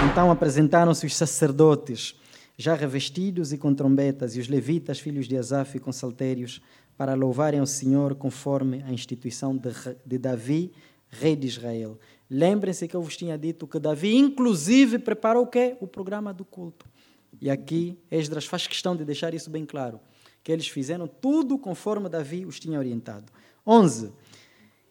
então 0.09 0.31
apresentaram-se 0.31 1.05
os 1.05 1.15
sacerdotes, 1.15 2.15
já 2.59 2.75
revestidos 2.75 3.53
e 3.53 3.57
com 3.57 3.73
trombetas, 3.73 4.35
e 4.35 4.39
os 4.41 4.49
levitas, 4.49 4.99
filhos 4.99 5.29
de 5.29 5.37
Asaf, 5.37 5.79
com 5.79 5.93
saltérios, 5.93 6.61
para 6.97 7.13
louvarem 7.13 7.61
o 7.61 7.65
Senhor 7.65 8.15
conforme 8.15 8.83
a 8.83 8.91
instituição 8.91 9.55
de, 9.55 9.69
de 10.05 10.17
Davi, 10.17 10.73
rei 11.07 11.37
de 11.37 11.47
Israel. 11.47 11.97
Lembrem-se 12.29 12.85
que 12.85 12.97
eu 12.97 13.01
vos 13.01 13.15
tinha 13.15 13.37
dito 13.37 13.65
que 13.65 13.79
Davi, 13.79 14.13
inclusive, 14.13 14.99
preparou 14.99 15.43
o 15.43 15.47
quê? 15.47 15.77
O 15.79 15.87
programa 15.87 16.33
do 16.33 16.43
culto. 16.43 16.85
E 17.39 17.49
aqui 17.49 17.97
Esdras 18.11 18.45
faz 18.45 18.67
questão 18.67 18.93
de 18.93 19.05
deixar 19.05 19.33
isso 19.33 19.49
bem 19.49 19.65
claro, 19.65 19.97
que 20.43 20.51
eles 20.51 20.67
fizeram 20.67 21.07
tudo 21.07 21.57
conforme 21.57 22.09
Davi 22.09 22.45
os 22.45 22.59
tinha 22.59 22.77
orientado. 22.77 23.31
11. 23.65 24.11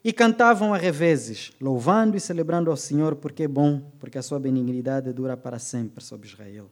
E 0.02 0.10
cantavam 0.10 0.72
a 0.72 0.78
revezes, 0.78 1.52
louvando 1.60 2.16
e 2.16 2.20
celebrando 2.20 2.70
ao 2.70 2.78
Senhor, 2.78 3.16
porque 3.16 3.42
é 3.42 3.48
bom, 3.48 3.92
porque 4.00 4.16
a 4.16 4.22
sua 4.22 4.40
benignidade 4.40 5.12
dura 5.12 5.36
para 5.36 5.58
sempre 5.58 6.02
sobre 6.02 6.26
Israel. 6.26 6.70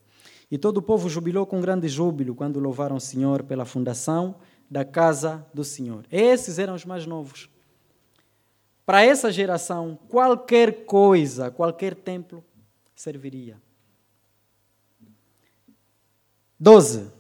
E 0.51 0.57
todo 0.57 0.79
o 0.79 0.83
povo 0.83 1.09
jubilou 1.09 1.45
com 1.47 1.61
grande 1.61 1.89
júbilo 1.89 2.35
quando 2.35 2.61
louvaram 2.61 2.97
o 2.97 3.01
Senhor 3.01 3.43
pela 3.43 3.65
fundação 3.65 4.37
da 4.71 4.85
casa 4.85 5.45
do 5.53 5.65
Senhor. 5.65 6.05
Esses 6.11 6.59
eram 6.59 6.75
os 6.75 6.85
mais 6.85 7.07
novos. 7.07 7.49
Para 8.85 9.05
essa 9.05 9.33
geração, 9.33 9.99
qualquer 10.09 10.85
coisa, 10.85 11.51
qualquer 11.51 11.95
templo 11.95 12.45
serviria. 12.95 13.61
12. 16.59 17.11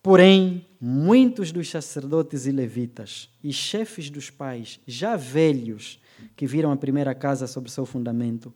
Porém, 0.00 0.64
muitos 0.80 1.50
dos 1.50 1.68
sacerdotes 1.68 2.46
e 2.46 2.52
levitas 2.52 3.28
e 3.42 3.52
chefes 3.52 4.08
dos 4.08 4.30
pais, 4.30 4.78
já 4.86 5.16
velhos, 5.16 6.00
que 6.36 6.46
viram 6.46 6.70
a 6.70 6.76
primeira 6.76 7.14
casa 7.14 7.48
sobre 7.48 7.70
seu 7.70 7.84
fundamento, 7.84 8.54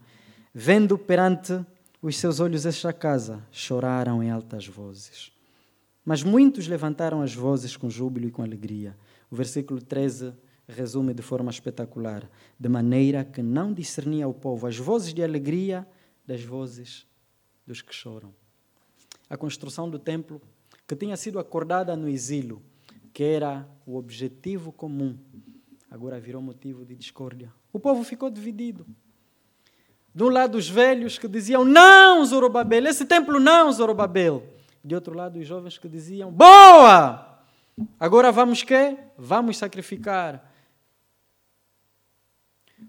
vendo 0.55 0.96
perante 0.96 1.61
os 2.02 2.16
seus 2.16 2.40
olhos 2.40 2.64
esta 2.64 2.92
casa, 2.92 3.46
choraram 3.52 4.22
em 4.22 4.30
altas 4.30 4.66
vozes. 4.66 5.32
Mas 6.04 6.22
muitos 6.22 6.66
levantaram 6.66 7.20
as 7.20 7.34
vozes 7.34 7.76
com 7.76 7.90
júbilo 7.90 8.26
e 8.26 8.30
com 8.30 8.42
alegria. 8.42 8.96
O 9.30 9.36
versículo 9.36 9.82
13 9.82 10.32
resume 10.66 11.12
de 11.12 11.20
forma 11.20 11.50
espetacular, 11.50 12.30
de 12.58 12.68
maneira 12.68 13.24
que 13.24 13.42
não 13.42 13.72
discernia 13.72 14.26
o 14.26 14.32
povo 14.32 14.66
as 14.66 14.78
vozes 14.78 15.12
de 15.12 15.22
alegria 15.22 15.86
das 16.26 16.42
vozes 16.42 17.06
dos 17.66 17.82
que 17.82 17.94
choram. 17.94 18.34
A 19.28 19.36
construção 19.36 19.90
do 19.90 19.98
templo, 19.98 20.40
que 20.88 20.96
tinha 20.96 21.16
sido 21.16 21.38
acordada 21.38 21.94
no 21.96 22.08
exílio, 22.08 22.62
que 23.12 23.22
era 23.22 23.68
o 23.84 23.96
objetivo 23.96 24.72
comum, 24.72 25.18
agora 25.90 26.18
virou 26.18 26.40
motivo 26.40 26.84
de 26.84 26.96
discórdia. 26.96 27.52
O 27.72 27.78
povo 27.78 28.02
ficou 28.04 28.30
dividido. 28.30 28.86
De 30.14 30.24
um 30.24 30.28
lado, 30.28 30.58
os 30.58 30.68
velhos 30.68 31.18
que 31.18 31.28
diziam: 31.28 31.64
Não, 31.64 32.24
Zorobabel, 32.24 32.86
esse 32.86 33.04
templo 33.04 33.38
não, 33.38 33.70
Zorobabel. 33.72 34.42
De 34.84 34.94
outro 34.94 35.14
lado, 35.14 35.38
os 35.38 35.46
jovens 35.46 35.78
que 35.78 35.88
diziam: 35.88 36.32
Boa! 36.32 37.38
Agora 37.98 38.32
vamos 38.32 38.62
quê? 38.62 38.96
Vamos 39.16 39.56
sacrificar. 39.56 40.52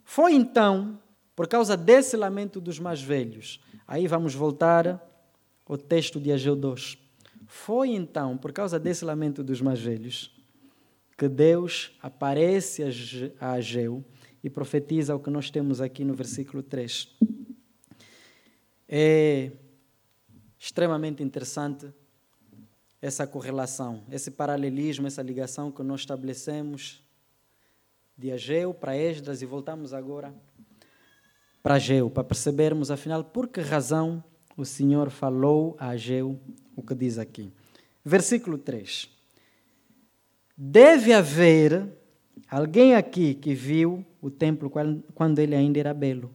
Foi 0.03 0.34
então, 0.34 0.99
por 1.36 1.47
causa 1.47 1.77
desse 1.77 2.17
lamento 2.17 2.60
dos 2.60 2.79
mais 2.79 3.01
velhos, 3.01 3.62
aí 3.88 4.07
vamos 4.07 4.34
voltar 4.34 4.99
ao 5.65 5.77
texto 5.77 6.19
de 6.19 6.31
Ageu 6.31 6.55
2. 6.55 6.97
Foi 7.47 7.89
então, 7.89 8.38
por 8.38 8.51
causa 8.51 8.79
desse 8.79 9.05
lamento 9.05 9.43
dos 9.43 9.62
mais 9.62 9.79
velhos, 9.79 10.34
que 11.17 11.27
Deus 11.27 11.97
aparece 12.01 12.84
a 13.39 13.51
Ageu 13.51 14.03
e 14.43 14.49
profetiza 14.49 15.15
o 15.15 15.19
que 15.19 15.30
nós 15.30 15.49
temos 15.49 15.82
aqui 15.82 16.04
no 16.04 16.13
versículo 16.13 16.63
3. 16.63 17.08
É 18.88 19.51
extremamente 20.58 21.23
interessante 21.23 21.88
essa 23.01 23.25
correlação, 23.25 24.04
esse 24.12 24.30
paralelismo, 24.30 25.08
essa 25.08 25.21
ligação 25.21 25.71
que 25.71 25.82
nós 25.82 26.01
estabelecemos 26.01 27.04
de 28.17 28.32
Ageu 28.32 28.73
para 28.73 28.95
Esdras 28.95 29.41
e 29.41 29.45
voltamos 29.45 29.93
agora 29.93 30.34
para 31.63 31.75
Ageu, 31.75 32.10
para 32.10 32.23
percebermos 32.23 32.91
afinal 32.91 33.23
por 33.23 33.47
que 33.47 33.62
razão 33.62 34.23
o 34.58 34.65
Senhor 34.65 35.10
falou 35.10 35.75
a 35.80 35.89
Ageu 35.89 36.39
o 36.75 36.84
que 36.84 36.93
diz 36.93 37.17
aqui. 37.17 37.51
Versículo 38.04 38.58
3. 38.58 39.10
Deve 40.56 41.13
haver 41.13 42.01
alguém 42.50 42.96
aqui 42.96 43.34
que 43.34 43.54
viu 43.54 44.06
o 44.22 44.30
templo 44.30 44.72
quando 45.13 45.39
ele 45.39 45.56
ainda 45.56 45.80
era 45.80 45.94
belo. 45.94 46.34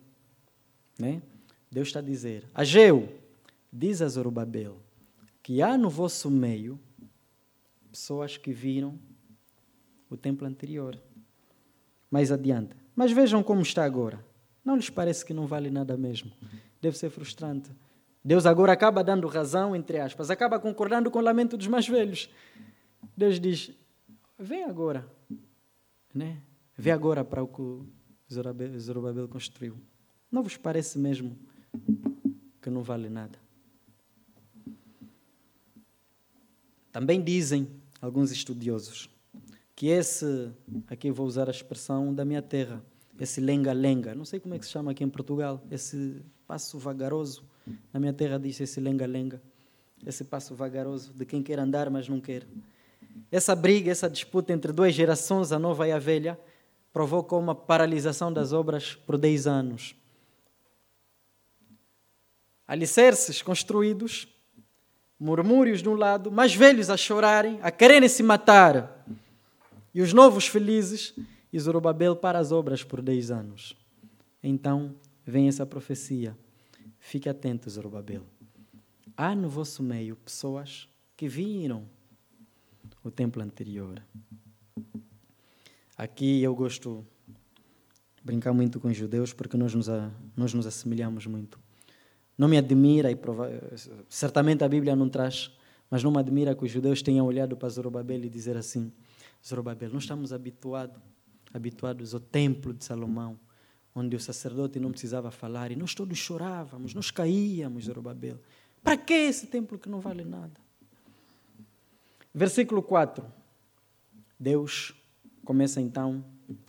Né? 0.99 1.23
Deus 1.71 1.89
está 1.89 2.01
a 2.01 2.03
dizer: 2.03 2.45
Ageu, 2.55 3.09
diz 3.73 4.01
a 4.03 4.09
Zorobabel, 4.09 4.79
que 5.43 5.63
há 5.63 5.77
no 5.77 5.91
vosso 5.91 6.31
meio 6.31 6.79
pessoas 7.91 8.37
que 8.37 8.53
viram 8.53 8.99
o 10.11 10.17
templo 10.17 10.47
anterior. 10.47 10.99
Mais 12.11 12.31
adiante. 12.31 12.77
Mas 12.95 13.13
vejam 13.13 13.43
como 13.43 13.63
está 13.63 13.85
agora. 13.85 14.25
Não 14.65 14.77
lhes 14.77 14.91
parece 14.91 15.25
que 15.25 15.35
não 15.35 15.47
vale 15.47 15.71
nada 15.71 15.97
mesmo? 15.97 16.31
Deve 16.81 16.97
ser 16.97 17.11
frustrante. 17.11 17.71
Deus 18.25 18.45
agora 18.47 18.73
acaba 18.73 19.05
dando 19.05 19.29
razão, 19.29 19.77
entre 19.77 20.01
aspas, 20.01 20.31
acaba 20.31 20.59
concordando 20.59 21.11
com 21.11 21.19
o 21.19 21.23
lamento 21.23 21.57
dos 21.57 21.69
mais 21.69 21.87
velhos. 21.87 22.29
Deus 23.17 23.39
diz: 23.39 23.71
vem 24.39 24.65
agora, 24.65 25.07
né? 26.17 26.43
Vê 26.77 26.91
agora 26.91 27.25
para 27.25 27.43
o 27.43 27.49
que 27.49 28.35
Zorobabel 28.79 29.29
construiu. 29.29 29.77
Não 30.31 30.43
vos 30.43 30.57
parece 30.57 30.99
mesmo 30.99 31.39
que 32.61 32.71
não 32.71 32.83
vale 32.83 33.09
nada? 33.09 33.39
Também 36.91 37.23
dizem 37.23 37.69
alguns 38.01 38.33
estudiosos 38.33 39.11
que 39.75 39.89
esse, 39.89 40.51
aqui 40.89 41.11
vou 41.11 41.27
usar 41.27 41.49
a 41.49 41.51
expressão 41.51 42.15
da 42.15 42.25
minha 42.25 42.41
terra, 42.41 42.83
esse 43.21 43.43
lenga-lenga, 43.43 44.15
não 44.15 44.25
sei 44.25 44.41
como 44.41 44.55
é 44.55 44.59
que 44.59 44.65
se 44.65 44.71
chama 44.71 44.93
aqui 44.93 45.05
em 45.05 45.09
Portugal, 45.09 45.63
esse 45.71 46.23
passo 46.47 46.79
vagaroso, 46.79 47.45
na 47.93 48.01
minha 48.01 48.15
terra 48.15 48.39
diz 48.39 48.59
esse 48.59 48.81
lenga-lenga, 48.81 49.43
esse 50.07 50.25
passo 50.25 50.55
vagaroso 50.55 51.13
de 51.13 51.27
quem 51.27 51.43
quer 51.43 51.59
andar, 51.59 51.91
mas 51.91 52.09
não 52.09 52.21
quer. 52.21 52.47
Essa 53.31 53.55
briga, 53.55 53.91
essa 53.91 54.09
disputa 54.09 54.53
entre 54.53 54.73
duas 54.73 54.95
gerações, 54.95 55.53
a 55.53 55.59
nova 55.59 55.87
e 55.87 55.93
a 55.93 55.99
velha, 55.99 56.39
provocou 56.93 57.39
uma 57.39 57.55
paralisação 57.55 58.33
das 58.33 58.53
obras 58.53 58.95
por 58.95 59.19
10 59.19 59.47
anos. 59.47 59.95
Alicerces 62.67 63.43
construídos, 63.43 64.27
murmúrios 65.19 65.83
de 65.83 65.89
um 65.89 65.95
lado, 65.95 66.31
mais 66.31 66.55
velhos 66.55 66.91
a 66.91 66.97
chorarem, 66.97 67.59
a 67.63 67.71
quererem 67.71 68.09
se 68.09 68.23
matar, 68.23 69.07
e 69.95 70.01
os 70.01 70.13
novos 70.13 70.47
felizes, 70.47 71.15
e 71.53 71.59
Zorobabel 71.59 72.17
para 72.17 72.39
as 72.39 72.53
obras 72.53 72.83
por 72.83 73.01
10 73.01 73.31
anos. 73.31 73.77
Então 74.43 74.95
vem 75.25 75.49
essa 75.49 75.65
profecia. 75.65 76.37
Fique 76.99 77.29
atento, 77.29 77.71
Zorobabel. 77.71 78.23
Há 79.17 79.35
no 79.35 79.49
vosso 79.49 79.83
meio 79.83 80.17
pessoas 80.17 80.89
que 81.17 81.29
viram 81.29 81.89
o 83.09 83.11
templo 83.11 83.43
anterior. 83.43 84.03
Aqui 85.97 86.43
eu 86.43 86.55
gosto 86.55 87.07
de 88.17 88.23
brincar 88.23 88.53
muito 88.53 88.81
com 88.81 88.89
os 88.89 88.97
judeus 88.97 89.33
porque 89.33 89.57
nós 89.57 89.75
nos, 89.75 89.87
nós 90.37 90.53
nos 90.53 90.67
assemelhamos 90.67 91.27
muito. 91.27 91.59
Não 92.37 92.49
me 92.49 92.59
admira, 92.59 93.11
e 93.11 93.17
prova... 93.17 93.49
certamente 94.09 94.63
a 94.63 94.69
Bíblia 94.69 94.95
não 94.95 95.09
traz, 95.09 95.51
mas 95.91 96.03
não 96.03 96.11
me 96.11 96.19
admira 96.19 96.55
que 96.55 96.65
os 96.65 96.71
judeus 96.71 97.01
tenham 97.01 97.25
olhado 97.25 97.57
para 97.57 97.69
Zorobabel 97.69 98.25
e 98.25 98.29
dizer 98.29 98.57
assim: 98.57 98.93
Zorobabel, 99.47 99.91
nós 99.91 100.03
estamos 100.03 100.33
habituados, 100.33 101.01
habituados 101.55 102.13
ao 102.13 102.21
templo 102.21 102.75
de 102.75 102.85
Salomão, 102.85 103.39
onde 103.95 104.17
o 104.17 104.21
sacerdote 104.21 104.79
não 104.79 104.91
precisava 104.91 105.31
falar 105.31 105.71
e 105.71 105.77
nós 105.77 105.95
todos 105.95 106.19
chorávamos, 106.19 106.93
nós 106.93 107.11
caíamos, 107.11 107.85
Zorobabel. 107.85 108.39
Para 108.83 108.97
que 108.97 109.15
esse 109.15 109.47
templo 109.47 109.79
que 109.79 109.89
não 109.89 110.01
vale 110.01 110.25
nada? 110.25 110.66
Versículo 112.37 112.83
4. 112.83 113.25
Deus 114.39 114.95
começa 115.43 115.81
então 115.81 116.23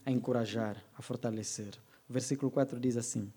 a 0.05 0.09
encorajar, 0.09 0.81
a 0.97 1.01
fortalecer. 1.01 1.73
O 2.07 2.13
versículo 2.13 2.49
4 2.49 2.79
diz 2.79 2.95
assim: 2.95 3.29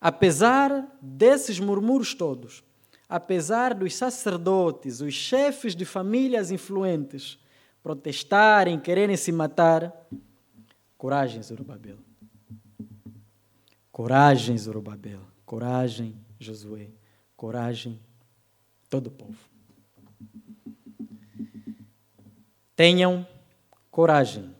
Apesar 0.00 0.96
desses 1.02 1.58
murmúrios 1.58 2.14
todos, 2.14 2.62
apesar 3.08 3.74
dos 3.74 3.92
sacerdotes, 3.96 5.00
os 5.00 5.12
chefes 5.12 5.74
de 5.74 5.84
famílias 5.84 6.52
influentes 6.52 7.40
protestarem, 7.82 8.78
quererem 8.78 9.16
se 9.16 9.32
matar, 9.32 9.92
coragem, 10.96 11.42
Zorobabel. 11.42 11.98
Coragem, 13.90 14.56
Zorobabel. 14.56 15.22
Coragem, 15.44 16.14
Josué. 16.38 16.86
Coragem, 17.36 18.00
todo 18.88 19.08
o 19.08 19.10
povo. 19.10 19.57
Tenham 22.78 23.26
coragem. 23.90 24.54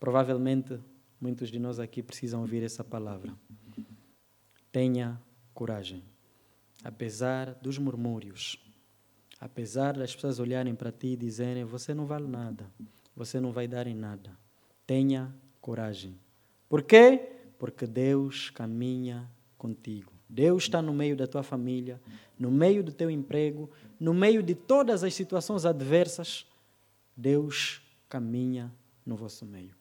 Provavelmente 0.00 0.80
muitos 1.20 1.50
de 1.50 1.60
nós 1.60 1.78
aqui 1.78 2.02
precisam 2.02 2.40
ouvir 2.40 2.64
essa 2.64 2.82
palavra. 2.82 3.32
Tenha 4.72 5.22
coragem. 5.54 6.02
Apesar 6.82 7.54
dos 7.54 7.78
murmúrios, 7.78 8.58
apesar 9.40 9.96
das 9.96 10.12
pessoas 10.16 10.40
olharem 10.40 10.74
para 10.74 10.90
ti 10.90 11.10
e 11.10 11.16
dizerem: 11.16 11.62
Você 11.62 11.94
não 11.94 12.06
vale 12.06 12.26
nada, 12.26 12.68
você 13.14 13.38
não 13.38 13.52
vai 13.52 13.68
dar 13.68 13.86
em 13.86 13.94
nada. 13.94 14.36
Tenha 14.84 15.32
coragem. 15.60 16.18
Por 16.68 16.82
quê? 16.82 17.22
Porque 17.56 17.86
Deus 17.86 18.50
caminha 18.50 19.30
contigo. 19.56 20.12
Deus 20.28 20.64
está 20.64 20.82
no 20.82 20.92
meio 20.92 21.14
da 21.16 21.28
tua 21.28 21.44
família, 21.44 22.00
no 22.36 22.50
meio 22.50 22.82
do 22.82 22.90
teu 22.90 23.08
emprego, 23.08 23.70
no 24.00 24.12
meio 24.12 24.42
de 24.42 24.56
todas 24.56 25.04
as 25.04 25.14
situações 25.14 25.64
adversas. 25.64 26.47
Deus 27.18 27.82
caminha 28.08 28.72
no 29.04 29.16
vosso 29.16 29.44
meio. 29.44 29.74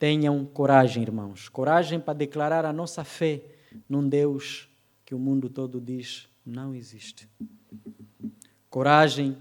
Tenham 0.00 0.44
coragem, 0.44 1.00
irmãos, 1.00 1.48
coragem 1.48 2.00
para 2.00 2.12
declarar 2.12 2.64
a 2.64 2.72
nossa 2.72 3.04
fé 3.04 3.40
num 3.88 4.08
Deus 4.08 4.68
que 5.04 5.14
o 5.14 5.18
mundo 5.18 5.48
todo 5.48 5.80
diz 5.80 6.28
não 6.44 6.74
existe. 6.74 7.28
Coragem 8.68 9.38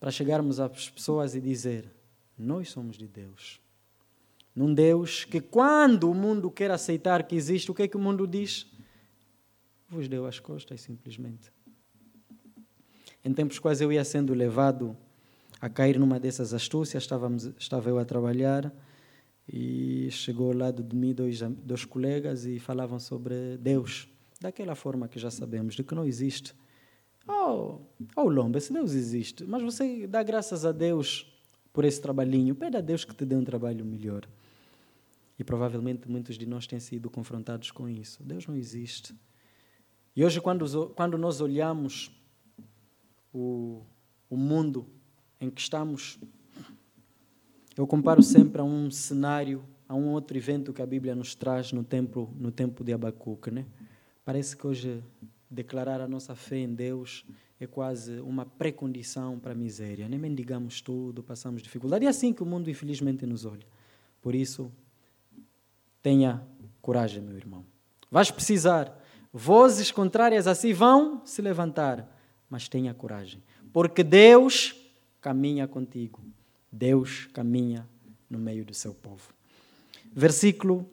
para 0.00 0.10
chegarmos 0.10 0.58
às 0.58 0.90
pessoas 0.90 1.36
e 1.36 1.40
dizer: 1.40 1.88
Nós 2.36 2.70
somos 2.70 2.96
de 2.98 3.06
Deus. 3.06 3.60
num 4.54 4.74
Deus 4.74 5.24
que, 5.24 5.40
quando 5.40 6.10
o 6.10 6.14
mundo 6.14 6.50
quer 6.50 6.72
aceitar 6.72 7.22
que 7.22 7.36
existe, 7.36 7.70
o 7.70 7.74
que 7.74 7.84
é 7.84 7.88
que 7.88 7.96
o 7.96 8.00
mundo 8.00 8.26
diz? 8.26 8.66
Vos 9.88 10.08
deu 10.08 10.26
as 10.26 10.40
costas, 10.40 10.80
simplesmente. 10.80 11.52
Em 13.24 13.32
tempos 13.32 13.60
quais 13.60 13.80
eu 13.80 13.92
ia 13.92 14.04
sendo 14.04 14.34
levado 14.34 14.96
a 15.62 15.68
cair 15.68 15.96
numa 15.96 16.18
dessas 16.18 16.52
astúcias, 16.52 17.04
estávamos, 17.04 17.44
estava 17.56 17.88
eu 17.88 17.96
a 17.96 18.04
trabalhar 18.04 18.74
e 19.48 20.08
chegou 20.10 20.48
ao 20.48 20.56
lado 20.56 20.82
de 20.82 20.96
mim 20.96 21.14
dois, 21.14 21.40
dois 21.40 21.84
colegas 21.84 22.44
e 22.44 22.58
falavam 22.58 22.98
sobre 22.98 23.56
Deus, 23.58 24.08
daquela 24.40 24.74
forma 24.74 25.06
que 25.06 25.20
já 25.20 25.30
sabemos, 25.30 25.76
de 25.76 25.84
que 25.84 25.94
não 25.94 26.04
existe. 26.04 26.52
Oh, 27.28 27.78
oh 28.16 28.28
Lomba, 28.28 28.58
esse 28.58 28.72
Deus 28.72 28.92
existe, 28.92 29.44
mas 29.44 29.62
você 29.62 30.04
dá 30.08 30.20
graças 30.24 30.64
a 30.64 30.72
Deus 30.72 31.32
por 31.72 31.84
esse 31.84 32.00
trabalhinho, 32.00 32.56
pede 32.56 32.76
a 32.76 32.80
Deus 32.80 33.04
que 33.04 33.14
te 33.14 33.24
dê 33.24 33.36
um 33.36 33.44
trabalho 33.44 33.84
melhor. 33.84 34.28
E 35.38 35.44
provavelmente 35.44 36.10
muitos 36.10 36.36
de 36.36 36.44
nós 36.44 36.66
têm 36.66 36.80
sido 36.80 37.08
confrontados 37.08 37.70
com 37.70 37.88
isso. 37.88 38.20
Deus 38.24 38.48
não 38.48 38.56
existe. 38.56 39.14
E 40.14 40.24
hoje, 40.24 40.40
quando, 40.40 40.88
quando 40.88 41.16
nós 41.16 41.40
olhamos 41.40 42.10
o, 43.32 43.82
o 44.28 44.36
mundo 44.36 44.90
em 45.42 45.50
que 45.50 45.60
estamos, 45.60 46.20
eu 47.76 47.84
comparo 47.84 48.22
sempre 48.22 48.60
a 48.60 48.64
um 48.64 48.90
cenário, 48.90 49.64
a 49.88 49.94
um 49.94 50.10
outro 50.10 50.36
evento 50.36 50.72
que 50.72 50.80
a 50.80 50.86
Bíblia 50.86 51.16
nos 51.16 51.34
traz 51.34 51.72
no 51.72 51.82
tempo, 51.82 52.32
no 52.38 52.52
tempo 52.52 52.84
de 52.84 52.92
Abacuque. 52.92 53.50
Né? 53.50 53.66
Parece 54.24 54.56
que 54.56 54.64
hoje 54.64 55.02
declarar 55.50 56.00
a 56.00 56.06
nossa 56.06 56.36
fé 56.36 56.58
em 56.58 56.72
Deus 56.72 57.26
é 57.58 57.66
quase 57.66 58.20
uma 58.20 58.46
pré-condição 58.46 59.38
para 59.38 59.50
a 59.50 59.54
miséria. 59.54 60.08
Nem 60.08 60.18
mendigamos 60.18 60.80
tudo, 60.80 61.24
passamos 61.24 61.60
dificuldade. 61.60 62.06
É 62.06 62.08
assim 62.08 62.32
que 62.32 62.42
o 62.42 62.46
mundo, 62.46 62.70
infelizmente, 62.70 63.26
nos 63.26 63.44
olha. 63.44 63.66
Por 64.20 64.36
isso, 64.36 64.70
tenha 66.00 66.40
coragem, 66.80 67.20
meu 67.20 67.36
irmão. 67.36 67.64
Vais 68.10 68.30
precisar. 68.30 68.96
Vozes 69.32 69.90
contrárias 69.90 70.46
a 70.46 70.54
si 70.54 70.72
vão 70.72 71.24
se 71.24 71.42
levantar, 71.42 72.08
mas 72.48 72.68
tenha 72.68 72.92
coragem, 72.92 73.42
porque 73.72 74.04
Deus 74.04 74.81
caminha 75.22 75.68
contigo. 75.68 76.20
Deus 76.70 77.28
caminha 77.32 77.88
no 78.28 78.38
meio 78.38 78.64
do 78.64 78.74
seu 78.74 78.92
povo. 78.92 79.32
Versículo 80.12 80.86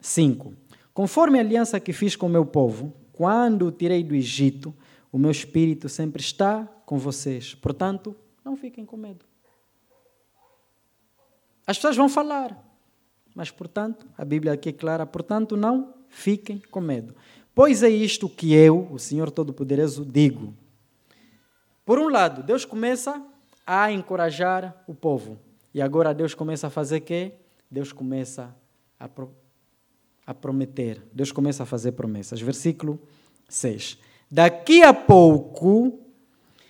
5. 0.00 0.54
Conforme 0.94 1.38
a 1.38 1.42
aliança 1.42 1.80
que 1.80 1.92
fiz 1.92 2.14
com 2.14 2.26
o 2.26 2.30
meu 2.30 2.46
povo, 2.46 2.94
quando 3.12 3.66
o 3.66 3.72
tirei 3.72 4.04
do 4.04 4.14
Egito, 4.14 4.74
o 5.10 5.18
meu 5.18 5.30
espírito 5.30 5.88
sempre 5.88 6.22
está 6.22 6.64
com 6.86 6.96
vocês. 6.98 7.54
Portanto, 7.54 8.14
não 8.44 8.56
fiquem 8.56 8.86
com 8.86 8.96
medo. 8.96 9.24
As 11.66 11.76
pessoas 11.76 11.96
vão 11.96 12.08
falar, 12.08 12.56
mas, 13.34 13.50
portanto, 13.50 14.06
a 14.16 14.24
Bíblia 14.24 14.52
aqui 14.52 14.68
é 14.68 14.72
clara, 14.72 15.06
portanto, 15.06 15.56
não 15.56 15.94
fiquem 16.08 16.58
com 16.70 16.80
medo. 16.80 17.14
Pois 17.54 17.82
é 17.82 17.88
isto 17.88 18.28
que 18.28 18.52
eu, 18.52 18.88
o 18.90 18.98
Senhor 18.98 19.30
Todo-Poderoso, 19.30 20.04
digo. 20.04 20.54
Por 21.84 21.98
um 21.98 22.08
lado, 22.08 22.42
Deus 22.42 22.64
começa 22.64 23.24
a 23.66 23.90
encorajar 23.90 24.82
o 24.86 24.94
povo. 24.94 25.38
E 25.74 25.80
agora 25.80 26.12
Deus 26.12 26.34
começa 26.34 26.66
a 26.66 26.70
fazer 26.70 27.00
quê? 27.00 27.32
Deus 27.70 27.92
começa 27.92 28.54
a, 28.98 29.08
pro, 29.08 29.32
a 30.26 30.34
prometer. 30.34 31.02
Deus 31.12 31.32
começa 31.32 31.62
a 31.62 31.66
fazer 31.66 31.92
promessas. 31.92 32.40
Versículo 32.40 33.00
6. 33.48 33.98
Daqui 34.30 34.82
a 34.82 34.92
pouco 34.92 35.98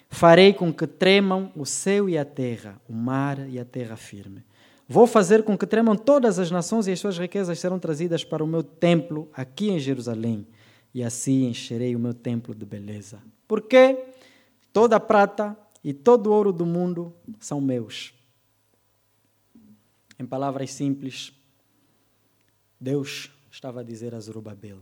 farei 0.09 0.53
com 0.53 0.73
que 0.73 0.87
tremam 0.87 1.51
o 1.57 1.65
céu 1.65 2.09
e 2.09 2.19
a 2.19 2.25
terra, 2.25 2.81
o 2.89 2.93
mar 2.93 3.49
e 3.49 3.59
a 3.59 3.65
terra 3.65 3.97
firme. 3.97 4.45
Vou 4.89 5.07
fazer 5.07 5.43
com 5.43 5.57
que 5.57 5.67
tremam 5.67 5.97
todas 5.97 6.39
as 6.39 6.51
nações 6.51 6.87
e 6.87 6.93
as 6.93 7.01
suas 7.01 7.19
riquezas 7.19 7.59
serão 7.59 7.79
trazidas 7.79 8.25
para 8.25 8.45
o 8.45 8.47
meu 8.47 8.63
templo 8.63 9.29
aqui 9.33 9.71
em 9.71 9.79
Jerusalém. 9.79 10.47
E 10.95 11.03
assim 11.03 11.47
encherei 11.47 11.97
o 11.97 11.99
meu 11.99 12.13
templo 12.13 12.55
de 12.55 12.67
beleza. 12.67 13.19
Porque 13.49 14.05
toda 14.73 14.97
a 14.97 15.01
prata 15.01 15.57
e 15.83 15.93
todo 15.93 16.29
o 16.29 16.33
ouro 16.33 16.53
do 16.53 16.65
mundo 16.65 17.15
são 17.41 17.61
meus. 17.61 18.15
Em 20.19 20.25
palavras 20.25 20.73
simples, 20.73 21.33
Deus 22.81 23.31
estava 23.51 23.81
a 23.81 23.83
dizer 23.83 24.15
a 24.15 24.21
Zorobabel: 24.21 24.79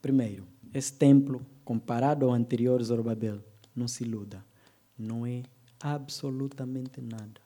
primeiro, 0.00 0.46
esse 0.72 0.92
templo, 0.92 1.44
comparado 1.64 2.26
ao 2.26 2.32
anterior 2.32 2.82
Zorobabel, 2.82 3.42
não 3.74 3.86
se 3.86 4.04
iluda, 4.04 4.44
não 4.98 5.26
é 5.26 5.42
absolutamente 5.80 7.00
nada. 7.00 7.40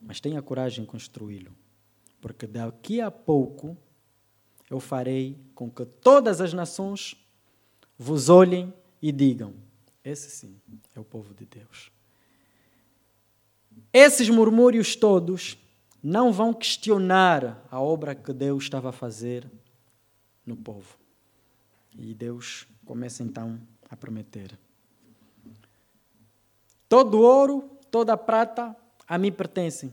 Mas 0.00 0.20
tenha 0.20 0.42
coragem 0.42 0.84
em 0.84 0.86
construí-lo, 0.86 1.54
porque 2.20 2.46
daqui 2.46 3.00
a 3.00 3.10
pouco 3.10 3.76
eu 4.68 4.80
farei 4.80 5.40
com 5.54 5.70
que 5.70 5.84
todas 5.86 6.40
as 6.40 6.52
nações 6.52 7.16
vos 7.96 8.28
olhem 8.28 8.72
e 9.04 9.12
digam: 9.12 9.52
esse 10.02 10.30
sim 10.30 10.58
é 10.96 10.98
o 10.98 11.04
povo 11.04 11.34
de 11.34 11.44
Deus. 11.44 11.92
Esses 13.92 14.30
murmúrios 14.30 14.96
todos 14.96 15.58
não 16.02 16.32
vão 16.32 16.54
questionar 16.54 17.62
a 17.70 17.78
obra 17.78 18.14
que 18.14 18.32
Deus 18.32 18.64
estava 18.64 18.88
a 18.88 18.92
fazer 18.92 19.46
no 20.46 20.56
povo. 20.56 20.96
E 21.98 22.14
Deus 22.14 22.66
começa 22.86 23.22
então 23.22 23.60
a 23.90 23.94
prometer: 23.96 24.58
todo 26.88 27.20
ouro, 27.20 27.70
toda 27.90 28.16
prata 28.16 28.74
a 29.06 29.18
mim 29.18 29.30
pertencem. 29.30 29.92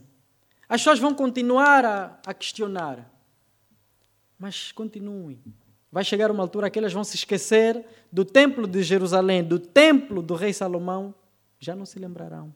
As 0.66 0.80
pessoas 0.80 0.98
vão 0.98 1.14
continuar 1.14 1.84
a, 1.84 2.18
a 2.24 2.32
questionar, 2.32 3.12
mas 4.38 4.72
continuem 4.72 5.38
Vai 5.92 6.02
chegar 6.02 6.30
uma 6.30 6.42
altura 6.42 6.70
que 6.70 6.78
elas 6.78 6.94
vão 6.94 7.04
se 7.04 7.16
esquecer 7.16 7.84
do 8.10 8.24
templo 8.24 8.66
de 8.66 8.82
Jerusalém, 8.82 9.44
do 9.44 9.58
templo 9.58 10.22
do 10.22 10.34
rei 10.34 10.50
Salomão, 10.50 11.14
já 11.60 11.76
não 11.76 11.84
se 11.84 11.98
lembrarão, 11.98 12.52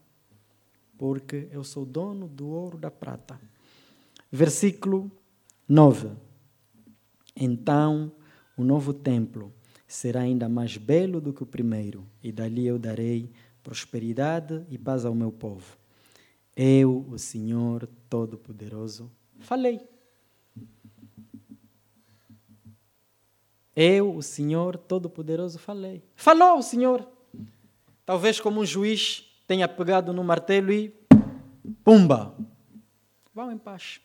porque 0.97 1.47
eu 1.53 1.63
sou 1.63 1.85
dono 1.85 2.27
do 2.27 2.49
ouro 2.49 2.79
da 2.79 2.91
prata. 2.91 3.39
Versículo 4.33 5.13
9. 5.69 6.09
Então 7.37 8.11
o 8.57 8.65
novo 8.65 8.95
templo 8.95 9.53
será 9.87 10.21
ainda 10.21 10.49
mais 10.49 10.79
belo 10.79 11.21
do 11.21 11.31
que 11.31 11.43
o 11.43 11.47
primeiro, 11.47 12.07
e 12.23 12.33
dali 12.33 12.67
eu 12.67 12.79
darei 12.79 13.31
prosperidade 13.63 14.65
e 14.71 14.79
paz 14.79 15.05
ao 15.05 15.15
meu 15.15 15.31
povo. 15.31 15.77
Eu, 16.57 17.05
o 17.11 17.19
Senhor 17.19 17.87
Todo-Poderoso, 18.09 19.13
falei. 19.41 19.96
Eu, 23.77 24.17
o 24.17 24.23
Senhor 24.23 24.79
Todo-Poderoso, 24.79 25.59
falei. 25.59 26.03
Falou 26.15 26.59
o 26.59 26.63
Senhor. 26.63 27.07
Talvez 28.07 28.41
como 28.41 28.63
um 28.63 28.65
juiz 28.65 29.27
tenha 29.47 29.69
pegado 29.69 30.15
no 30.15 30.25
martelo 30.25 30.73
e 30.73 30.95
pumba. 31.85 32.35
Vão 33.35 33.53
em 33.53 33.59
paz. 33.59 34.01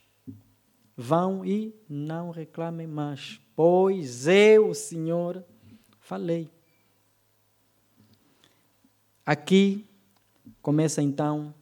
Vão 0.94 1.42
e 1.42 1.74
não 1.88 2.30
reclamem 2.30 2.86
mais, 2.86 3.40
pois 3.56 4.26
eu, 4.26 4.68
o 4.68 4.74
Senhor, 4.74 5.42
falei. 5.98 6.50
Aqui 9.24 9.86
começa 10.60 11.00
então 11.00 11.54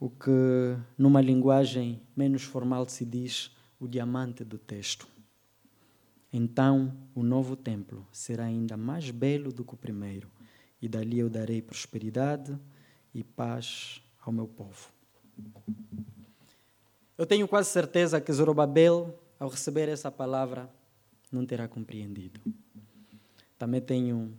o 0.00 0.10
que, 0.10 0.76
numa 0.98 1.20
linguagem 1.20 2.02
menos 2.16 2.42
formal, 2.42 2.88
se 2.88 3.04
diz 3.04 3.54
o 3.78 3.86
diamante 3.86 4.42
do 4.42 4.58
texto. 4.58 5.06
Então 6.38 6.94
o 7.14 7.22
novo 7.22 7.56
templo 7.56 8.06
será 8.12 8.44
ainda 8.44 8.76
mais 8.76 9.10
belo 9.10 9.50
do 9.50 9.64
que 9.64 9.72
o 9.72 9.76
primeiro, 9.76 10.30
e 10.82 10.86
dali 10.86 11.18
eu 11.18 11.30
darei 11.30 11.62
prosperidade 11.62 12.54
e 13.14 13.24
paz 13.24 14.02
ao 14.20 14.30
meu 14.30 14.46
povo. 14.46 14.92
Eu 17.16 17.24
tenho 17.24 17.48
quase 17.48 17.70
certeza 17.70 18.20
que 18.20 18.30
Zorobabel, 18.30 19.18
ao 19.40 19.48
receber 19.48 19.88
essa 19.88 20.10
palavra, 20.10 20.68
não 21.32 21.46
terá 21.46 21.66
compreendido. 21.66 22.38
Também 23.58 23.80
tenho 23.80 24.38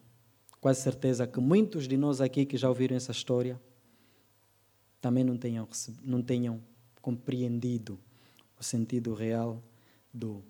quase 0.62 0.82
certeza 0.82 1.26
que 1.26 1.40
muitos 1.40 1.88
de 1.88 1.98
nós 1.98 2.22
aqui 2.22 2.46
que 2.46 2.58
já 2.58 2.70
ouviram 2.70 2.96
essa 2.96 3.12
história 3.12 3.60
também 5.02 5.24
não 5.24 5.36
tenham, 5.36 5.68
não 6.04 6.22
tenham 6.22 6.62
compreendido 7.02 8.00
o 8.60 8.64
sentido 8.64 9.16
real 9.16 9.64
do 10.14 10.44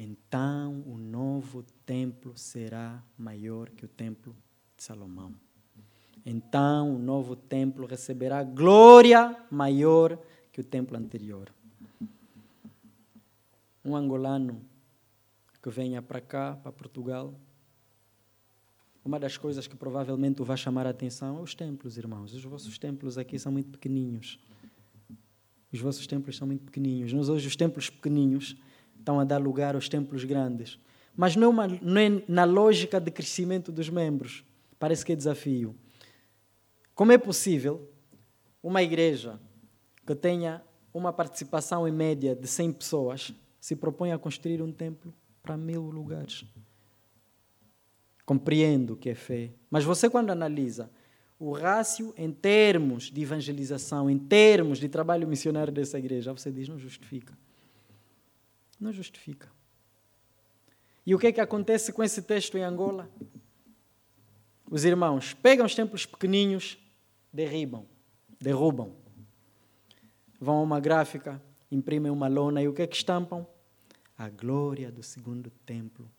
então 0.00 0.84
o 0.86 0.96
novo 0.96 1.64
templo 1.84 2.32
será 2.36 3.02
maior 3.18 3.68
que 3.70 3.84
o 3.84 3.88
templo 3.88 4.32
de 4.76 4.84
Salomão. 4.84 5.34
Então 6.24 6.94
o 6.94 6.98
novo 7.00 7.34
templo 7.34 7.84
receberá 7.84 8.44
glória 8.44 9.36
maior 9.50 10.16
que 10.52 10.60
o 10.60 10.64
templo 10.64 10.96
anterior. 10.96 11.52
Um 13.84 13.96
angolano 13.96 14.62
que 15.60 15.68
venha 15.68 16.00
para 16.00 16.20
cá, 16.20 16.54
para 16.54 16.70
Portugal, 16.70 17.34
uma 19.04 19.18
das 19.18 19.36
coisas 19.36 19.66
que 19.66 19.74
provavelmente 19.74 20.40
o 20.40 20.44
vai 20.44 20.56
chamar 20.56 20.86
a 20.86 20.90
atenção 20.90 21.38
é 21.38 21.40
os 21.40 21.56
templos, 21.56 21.98
irmãos. 21.98 22.32
Os 22.32 22.44
vossos 22.44 22.78
templos 22.78 23.18
aqui 23.18 23.36
são 23.36 23.50
muito 23.50 23.70
pequeninhos. 23.70 24.38
Os 25.72 25.80
vossos 25.80 26.06
templos 26.06 26.36
são 26.36 26.46
muito 26.46 26.62
pequeninhos. 26.66 27.12
Nós 27.12 27.28
hoje 27.28 27.48
os 27.48 27.56
templos 27.56 27.90
pequeninhos 27.90 28.54
estão 29.08 29.18
a 29.18 29.24
dar 29.24 29.38
lugar 29.38 29.74
aos 29.74 29.88
templos 29.88 30.22
grandes. 30.24 30.78
Mas 31.16 31.34
não 31.34 31.46
é, 31.46 31.48
uma, 31.48 31.66
não 31.66 32.00
é 32.00 32.22
na 32.28 32.44
lógica 32.44 33.00
de 33.00 33.10
crescimento 33.10 33.72
dos 33.72 33.88
membros. 33.88 34.44
Parece 34.78 35.04
que 35.04 35.12
é 35.12 35.16
desafio. 35.16 35.74
Como 36.94 37.10
é 37.10 37.16
possível 37.16 37.90
uma 38.62 38.82
igreja 38.82 39.40
que 40.06 40.14
tenha 40.14 40.62
uma 40.92 41.10
participação 41.12 41.88
em 41.88 41.90
média 41.92 42.36
de 42.36 42.46
100 42.46 42.72
pessoas 42.72 43.34
se 43.58 43.74
propõe 43.74 44.12
a 44.12 44.18
construir 44.18 44.60
um 44.60 44.70
templo 44.70 45.12
para 45.42 45.56
mil 45.56 45.82
lugares? 45.84 46.44
Compreendo 48.26 48.94
que 48.94 49.08
é 49.08 49.14
fé. 49.14 49.52
Mas 49.70 49.84
você, 49.84 50.10
quando 50.10 50.30
analisa 50.30 50.90
o 51.38 51.52
rácio 51.52 52.12
em 52.16 52.30
termos 52.30 53.04
de 53.04 53.22
evangelização, 53.22 54.10
em 54.10 54.18
termos 54.18 54.78
de 54.78 54.88
trabalho 54.88 55.26
missionário 55.26 55.72
dessa 55.72 55.98
igreja, 55.98 56.32
você 56.32 56.52
diz: 56.52 56.68
não 56.68 56.78
justifica. 56.78 57.32
Não 58.78 58.92
justifica. 58.92 59.50
E 61.04 61.14
o 61.14 61.18
que 61.18 61.28
é 61.28 61.32
que 61.32 61.40
acontece 61.40 61.92
com 61.92 62.02
esse 62.02 62.22
texto 62.22 62.58
em 62.58 62.62
Angola? 62.62 63.10
Os 64.70 64.84
irmãos 64.84 65.32
pegam 65.32 65.64
os 65.64 65.74
templos 65.74 66.04
pequeninhos, 66.04 66.78
derribam, 67.32 67.86
derrubam. 68.38 68.94
Vão 70.40 70.58
a 70.58 70.62
uma 70.62 70.78
gráfica, 70.78 71.42
imprimem 71.70 72.12
uma 72.12 72.28
lona 72.28 72.62
e 72.62 72.68
o 72.68 72.74
que 72.74 72.82
é 72.82 72.86
que 72.86 72.96
estampam? 72.96 73.46
A 74.16 74.28
glória 74.28 74.92
do 74.92 75.02
segundo 75.02 75.50
templo 75.64 76.10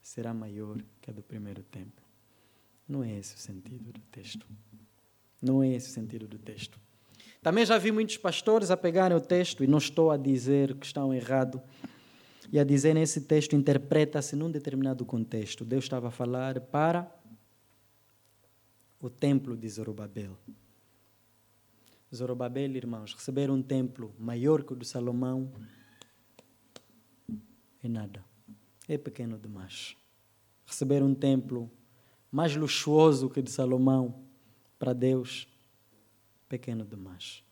será 0.00 0.32
maior 0.32 0.78
que 1.00 1.10
a 1.10 1.12
do 1.12 1.22
primeiro 1.22 1.62
templo. 1.64 2.04
Não 2.88 3.02
é 3.04 3.18
esse 3.18 3.34
o 3.34 3.38
sentido 3.38 3.92
do 3.92 4.00
texto. 4.12 4.46
Não 5.42 5.62
é 5.62 5.68
esse 5.68 5.90
o 5.90 5.92
sentido 5.92 6.26
do 6.26 6.38
texto. 6.38 6.78
Também 7.42 7.64
já 7.66 7.78
vi 7.78 7.92
muitos 7.92 8.16
pastores 8.16 8.70
a 8.70 8.76
pegarem 8.76 9.16
o 9.16 9.20
texto, 9.20 9.62
e 9.62 9.66
não 9.66 9.78
estou 9.78 10.10
a 10.10 10.16
dizer 10.16 10.74
que 10.74 10.86
estão 10.86 11.12
errados, 11.14 11.60
e 12.50 12.58
a 12.58 12.64
dizer 12.64 12.94
nesse 12.94 13.22
texto 13.22 13.54
interpreta-se 13.54 14.34
num 14.34 14.50
determinado 14.50 15.04
contexto. 15.04 15.64
Deus 15.64 15.84
estava 15.84 16.08
a 16.08 16.10
falar 16.10 16.60
para 16.60 17.10
o 19.00 19.10
templo 19.10 19.56
de 19.56 19.68
Zorobabel. 19.68 20.36
Zorobabel, 22.14 22.74
irmãos, 22.74 23.12
receber 23.12 23.50
um 23.50 23.62
templo 23.62 24.14
maior 24.18 24.62
que 24.64 24.72
o 24.72 24.76
de 24.76 24.86
Salomão 24.86 25.52
é 27.82 27.88
nada. 27.88 28.24
É 28.88 28.96
pequeno 28.96 29.38
demais. 29.38 29.94
Receber 30.66 31.02
um 31.02 31.14
templo 31.14 31.70
mais 32.32 32.56
luxuoso 32.56 33.28
que 33.28 33.40
o 33.40 33.42
de 33.42 33.50
Salomão 33.50 34.24
para 34.78 34.94
Deus, 34.94 35.46
pequeno 36.48 36.84
demais. 36.84 37.44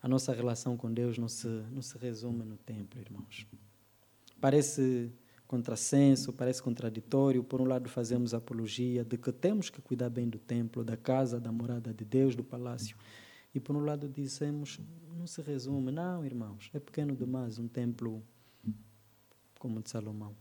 A 0.00 0.08
nossa 0.08 0.32
relação 0.32 0.76
com 0.76 0.92
Deus 0.92 1.18
não 1.18 1.28
se, 1.28 1.46
não 1.70 1.82
se 1.82 1.96
resume 1.98 2.44
no 2.44 2.56
templo, 2.56 3.00
irmãos. 3.00 3.46
Parece 4.44 5.10
contrassenso, 5.46 6.30
parece 6.30 6.62
contraditório. 6.62 7.42
Por 7.42 7.62
um 7.62 7.64
lado, 7.64 7.88
fazemos 7.88 8.34
apologia 8.34 9.02
de 9.02 9.16
que 9.16 9.32
temos 9.32 9.70
que 9.70 9.80
cuidar 9.80 10.10
bem 10.10 10.28
do 10.28 10.38
templo, 10.38 10.84
da 10.84 10.98
casa, 10.98 11.40
da 11.40 11.50
morada 11.50 11.94
de 11.94 12.04
Deus, 12.04 12.36
do 12.36 12.44
palácio. 12.44 12.94
E 13.54 13.58
por 13.58 13.74
um 13.74 13.82
lado, 13.82 14.06
dizemos, 14.06 14.78
não 15.16 15.26
se 15.26 15.40
resume. 15.40 15.90
Não, 15.90 16.26
irmãos, 16.26 16.68
é 16.74 16.78
pequeno 16.78 17.16
demais 17.16 17.58
um 17.58 17.66
templo 17.66 18.22
como 19.58 19.78
o 19.78 19.82
de 19.82 19.88
Salomão. 19.88 20.36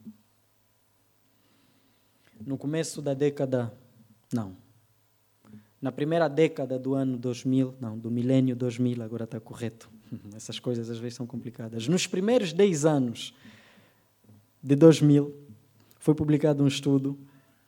No 2.46 2.58
começo 2.58 3.02
da 3.02 3.14
década, 3.14 3.74
não. 4.34 4.58
Na 5.82 5.94
primeira 5.94 6.28
década 6.28 6.78
do 6.78 6.94
ano 6.94 7.18
2000, 7.18 7.76
não, 7.80 7.98
do 7.98 8.12
milênio 8.12 8.54
2000, 8.54 9.02
agora 9.02 9.24
está 9.24 9.40
correto. 9.40 9.90
Essas 10.36 10.60
coisas 10.60 10.90
às 10.90 10.98
vezes 10.98 11.16
são 11.16 11.26
complicadas. 11.26 11.88
Nos 11.88 12.06
primeiros 12.06 12.52
10 12.52 12.84
anos 12.84 13.34
de 14.64 14.76
2000, 14.78 15.36
foi 16.00 16.16
publicado 16.16 16.64
um 16.64 16.68
estudo 16.68 17.20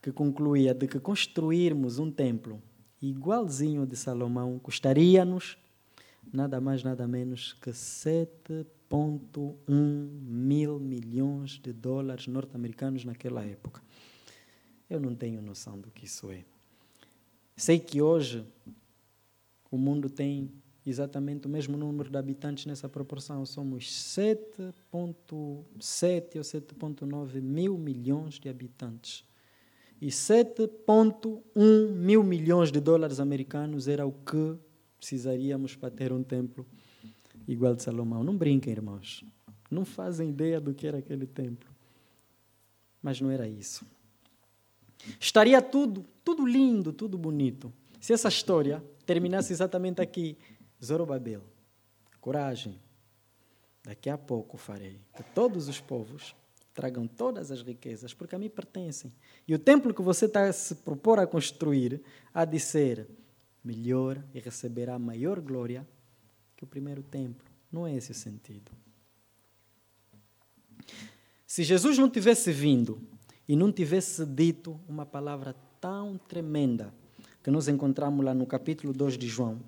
que 0.02 0.14
concluía 0.14 0.74
de 0.74 0.88
que 0.88 1.00
construirmos 1.00 2.00
um 2.00 2.10
templo 2.10 2.62
igualzinho 3.02 3.86
de 3.86 3.98
Salomão 3.98 4.58
custaria-nos 4.58 5.58
nada 6.32 6.62
mais, 6.62 6.84
nada 6.84 7.06
menos 7.08 7.54
que 7.54 7.72
7,1 7.72 8.66
mil 9.68 10.80
milhões 10.80 11.60
de 11.60 11.74
dólares 11.74 12.28
norte-americanos 12.28 13.04
naquela 13.04 13.44
época. 13.44 13.82
Eu 14.90 15.00
não 15.00 15.14
tenho 15.16 15.42
noção 15.42 15.78
do 15.80 15.92
que 15.92 16.06
isso 16.06 16.32
é. 16.32 16.46
Sei 17.58 17.80
que 17.80 18.02
hoje 18.02 18.46
o 19.70 19.78
mundo 19.78 20.10
tem 20.10 20.52
exatamente 20.86 21.48
o 21.48 21.50
mesmo 21.50 21.78
número 21.78 22.10
de 22.10 22.18
habitantes 22.18 22.66
nessa 22.66 22.88
proporção. 22.88 23.46
Somos 23.46 23.90
7,7 23.90 26.36
ou 26.36 26.42
7,9 26.42 27.42
mil 27.42 27.78
milhões 27.78 28.36
de 28.36 28.48
habitantes. 28.48 29.26
E 30.02 30.08
7,1 30.08 31.92
mil 31.92 32.24
milhões 32.24 32.72
de 32.72 32.80
dólares 32.80 33.20
americanos 33.20 33.88
era 33.88 34.06
o 34.06 34.12
que 34.12 34.58
precisaríamos 34.98 35.76
para 35.76 35.90
ter 35.90 36.12
um 36.12 36.22
templo 36.22 36.66
igual 37.48 37.76
de 37.76 37.84
Salomão. 37.84 38.24
Não 38.24 38.38
brinquem, 38.38 38.74
irmãos. 38.74 39.24
Não 39.72 39.86
fazem 39.86 40.30
ideia 40.30 40.60
do 40.60 40.74
que 40.74 40.86
era 40.86 41.00
aquele 41.00 41.26
templo. 41.26 41.70
Mas 43.02 43.22
não 43.22 43.32
era 43.32 43.48
isso. 43.48 43.86
Estaria 45.20 45.62
tudo, 45.62 46.06
tudo 46.24 46.46
lindo, 46.46 46.92
tudo 46.92 47.18
bonito, 47.18 47.72
se 48.00 48.14
essa 48.14 48.28
história 48.28 48.84
terminasse 49.06 49.54
exatamente 49.54 50.02
aqui. 50.02 50.38
Zorobabel, 50.84 51.44
coragem. 52.20 52.80
Daqui 53.84 54.10
a 54.10 54.18
pouco 54.18 54.58
farei 54.58 55.00
que 55.16 55.24
todos 55.24 55.68
os 55.68 55.80
povos 55.80 56.36
tragam 56.74 57.08
todas 57.08 57.52
as 57.52 57.62
riquezas, 57.62 58.14
porque 58.14 58.36
a 58.36 58.40
mim 58.40 58.50
pertencem. 58.50 59.12
E 59.48 59.56
o 59.56 59.60
templo 59.60 59.94
que 59.94 60.02
você 60.02 60.26
está 60.26 60.48
a 60.48 60.54
se 60.54 60.76
propor 60.76 61.20
a 61.20 61.28
construir 61.28 62.02
há 62.34 62.44
de 62.44 62.60
ser 62.60 63.08
melhor 63.64 64.22
e 64.34 64.40
receberá 64.40 65.00
maior 65.00 65.40
glória 65.40 65.88
que 66.56 66.64
o 66.64 66.68
primeiro 66.68 67.02
templo. 67.02 67.46
Não 67.72 67.88
é 67.88 67.96
esse 67.96 68.12
o 68.12 68.16
sentido. 68.16 68.72
Se 71.48 71.64
Jesus 71.64 71.98
não 71.98 72.10
tivesse 72.10 72.52
vindo 72.52 73.02
e 73.48 73.56
não 73.56 73.72
tivesse 73.72 74.26
dito 74.26 74.80
uma 74.88 75.06
palavra 75.06 75.56
tão 75.80 76.18
tremenda 76.18 76.94
que 77.42 77.50
nós 77.50 77.68
encontramos 77.68 78.26
lá 78.26 78.34
no 78.34 78.46
capítulo 78.46 78.92
2 78.92 79.18
de 79.18 79.28
João, 79.28 79.60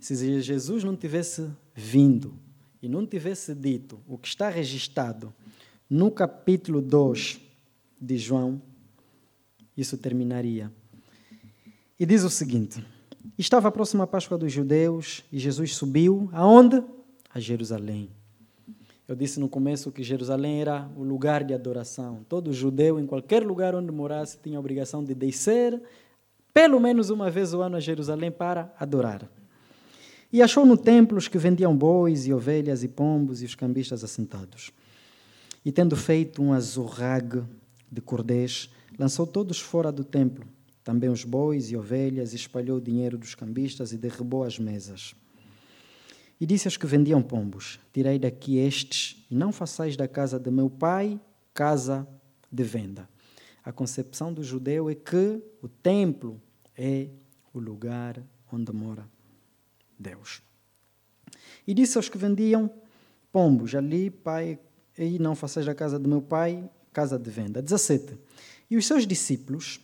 se 0.00 0.40
Jesus 0.40 0.82
não 0.82 0.96
tivesse 0.96 1.48
vindo 1.74 2.34
e 2.82 2.88
não 2.88 3.06
tivesse 3.06 3.54
dito 3.54 4.00
o 4.08 4.16
que 4.16 4.28
está 4.28 4.48
registrado 4.48 5.32
no 5.88 6.10
capítulo 6.10 6.80
2 6.80 7.40
de 8.00 8.16
João, 8.16 8.62
isso 9.76 9.98
terminaria. 9.98 10.72
E 11.98 12.06
diz 12.06 12.24
o 12.24 12.30
seguinte: 12.30 12.84
Estava 13.38 13.68
a 13.68 13.70
próxima 13.70 14.06
Páscoa 14.06 14.38
dos 14.38 14.50
judeus 14.50 15.22
e 15.30 15.38
Jesus 15.38 15.76
subiu 15.76 16.30
aonde? 16.32 16.82
A 17.32 17.38
Jerusalém. 17.38 18.10
Eu 19.06 19.14
disse 19.14 19.38
no 19.38 19.48
começo 19.48 19.92
que 19.92 20.02
Jerusalém 20.02 20.60
era 20.60 20.88
o 20.96 21.02
lugar 21.02 21.44
de 21.44 21.52
adoração. 21.52 22.24
Todo 22.28 22.52
judeu, 22.52 22.98
em 22.98 23.06
qualquer 23.06 23.44
lugar 23.44 23.74
onde 23.74 23.92
morasse, 23.92 24.38
tinha 24.42 24.56
a 24.56 24.60
obrigação 24.60 25.04
de 25.04 25.14
descer 25.14 25.80
pelo 26.52 26.80
menos 26.80 27.10
uma 27.10 27.30
vez 27.30 27.54
ao 27.54 27.62
ano 27.62 27.76
a 27.76 27.80
Jerusalém 27.80 28.30
para 28.30 28.74
adorar. 28.78 29.28
E 30.32 30.42
achou 30.42 30.64
no 30.64 30.76
templo 30.76 31.18
os 31.18 31.26
que 31.26 31.38
vendiam 31.38 31.76
bois 31.76 32.26
e 32.26 32.32
ovelhas 32.32 32.84
e 32.84 32.88
pombos 32.88 33.42
e 33.42 33.44
os 33.44 33.56
cambistas 33.56 34.04
assentados. 34.04 34.70
E 35.64 35.72
tendo 35.72 35.96
feito 35.96 36.40
um 36.40 36.52
azorrague 36.52 37.42
de 37.90 38.00
cordéis, 38.00 38.70
lançou 38.96 39.26
todos 39.26 39.60
fora 39.60 39.90
do 39.90 40.04
templo, 40.04 40.46
também 40.84 41.10
os 41.10 41.24
bois 41.24 41.70
e 41.70 41.76
ovelhas, 41.76 42.32
e 42.32 42.36
espalhou 42.36 42.78
o 42.78 42.80
dinheiro 42.80 43.18
dos 43.18 43.34
cambistas 43.34 43.92
e 43.92 43.98
derrubou 43.98 44.44
as 44.44 44.58
mesas. 44.58 45.14
E 46.40 46.46
disse 46.46 46.68
aos 46.68 46.76
que 46.76 46.86
vendiam 46.86 47.20
pombos: 47.20 47.80
Tirei 47.92 48.18
daqui 48.18 48.56
estes, 48.56 49.26
e 49.28 49.34
não 49.34 49.50
façais 49.52 49.96
da 49.96 50.06
casa 50.06 50.38
de 50.38 50.50
meu 50.50 50.70
pai 50.70 51.20
casa 51.52 52.06
de 52.50 52.62
venda. 52.62 53.08
A 53.64 53.72
concepção 53.72 54.32
do 54.32 54.42
judeu 54.42 54.88
é 54.88 54.94
que 54.94 55.42
o 55.60 55.68
templo 55.68 56.40
é 56.78 57.08
o 57.52 57.58
lugar 57.58 58.22
onde 58.50 58.72
mora 58.72 59.04
Deus. 60.00 60.42
E 61.66 61.74
disse 61.74 61.96
aos 61.96 62.08
que 62.08 62.18
vendiam 62.18 62.70
pombos: 63.32 63.74
Ali, 63.74 64.10
pai, 64.10 64.58
e 64.98 65.18
não 65.18 65.34
façais 65.34 65.66
da 65.66 65.74
casa 65.74 65.98
de 65.98 66.08
meu 66.08 66.22
pai 66.22 66.68
casa 66.92 67.18
de 67.18 67.30
venda. 67.30 67.62
17. 67.62 68.18
E 68.70 68.76
os 68.76 68.86
seus 68.86 69.06
discípulos 69.06 69.80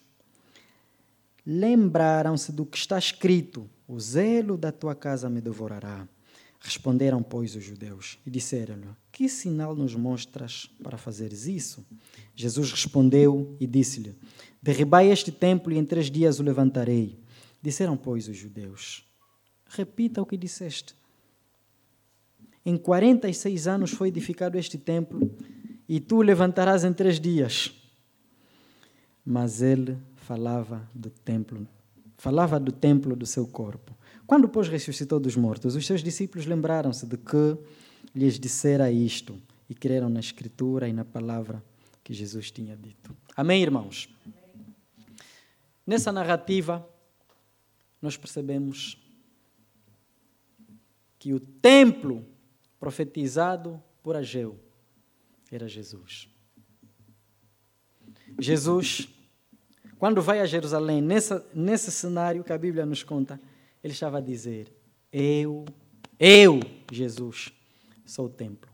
lembraram-se 1.45 2.53
do 2.53 2.67
que 2.67 2.77
está 2.77 2.99
escrito: 2.99 3.69
O 3.87 3.99
zelo 3.99 4.57
da 4.57 4.73
tua 4.73 4.95
casa 4.95 5.29
me 5.29 5.41
devorará. 5.41 6.09
Responderam, 6.59 7.23
pois, 7.23 7.55
os 7.55 7.63
judeus 7.63 8.19
e 8.27 8.31
disseram-lhe: 8.31 8.89
Que 9.13 9.29
sinal 9.29 9.75
nos 9.75 9.95
mostras 9.95 10.69
para 10.83 10.99
fazeres 10.99 11.47
isso? 11.47 11.87
Jesus 12.35 12.73
respondeu 12.73 13.57
e 13.61 13.67
disse-lhe: 13.67 14.17
Derribai 14.61 15.11
este 15.11 15.31
templo 15.31 15.73
e 15.73 15.79
em 15.79 15.85
três 15.85 16.11
dias 16.11 16.41
o 16.41 16.43
levantarei. 16.43 17.19
Disseram, 17.63 17.97
pois, 17.97 18.27
os 18.29 18.37
judeus: 18.37 19.06
repita 19.69 20.23
o 20.23 20.27
que 20.27 20.37
disseste. 20.37 20.95
Em 22.65 22.77
46 22.77 23.67
anos 23.67 23.91
foi 23.93 24.09
edificado 24.09 24.59
este 24.59 24.77
templo 24.77 25.31
e 25.89 26.01
tu 26.01 26.21
levantarás 26.21 26.85
em 26.85 26.93
três 26.93 27.21
dias. 27.21 27.73
Mas 29.25 29.63
ele 29.63 29.97
falava 30.17 30.89
do 30.95 31.11
templo, 31.11 31.67
falava 32.17 32.59
do 32.59 32.73
templo 32.73 33.15
do 33.15 33.27
seu 33.27 33.47
corpo. 33.47 33.97
Quando, 34.27 34.49
pois, 34.49 34.69
ressuscitou 34.69 35.21
dos 35.21 35.37
mortos, 35.37 35.77
os 35.77 35.87
seus 35.87 36.03
discípulos 36.03 36.47
lembraram-se 36.47 37.07
de 37.07 37.17
que 37.17 37.57
lhes 38.15 38.39
dissera 38.39 38.91
isto 38.91 39.41
e 39.71 39.75
creram 39.75 40.09
na 40.09 40.21
Escritura 40.21 40.89
e 40.89 40.93
na 40.93 41.05
palavra 41.05 41.63
que 42.03 42.13
Jesus 42.13 42.51
tinha 42.51 42.77
dito. 42.77 43.17
Amém, 43.37 43.63
irmãos? 43.63 44.09
Nessa 45.87 46.11
narrativa, 46.11 46.85
nós 48.03 48.17
percebemos 48.17 48.99
que 51.19 51.33
o 51.33 51.41
templo 51.41 52.25
profetizado 52.79 53.83
por 54.03 54.17
Ageu 54.17 54.59
era 55.51 55.69
Jesus. 55.69 56.29
Jesus, 58.39 59.09
quando 59.99 60.21
vai 60.21 60.41
a 60.41 60.47
Jerusalém, 60.47 61.01
nesse 61.01 61.91
cenário 61.91 62.45
que 62.45 62.53
a 62.53 62.59
Bíblia 62.59 62.85
nos 62.85 63.03
conta, 63.03 63.41
ele 63.83 63.93
estava 63.93 64.19
a 64.19 64.21
dizer: 64.21 64.73
Eu, 65.13 65.65
eu, 66.19 66.61
Jesus, 66.93 67.53
sou 68.05 68.27
o 68.27 68.31
templo. 68.31 68.71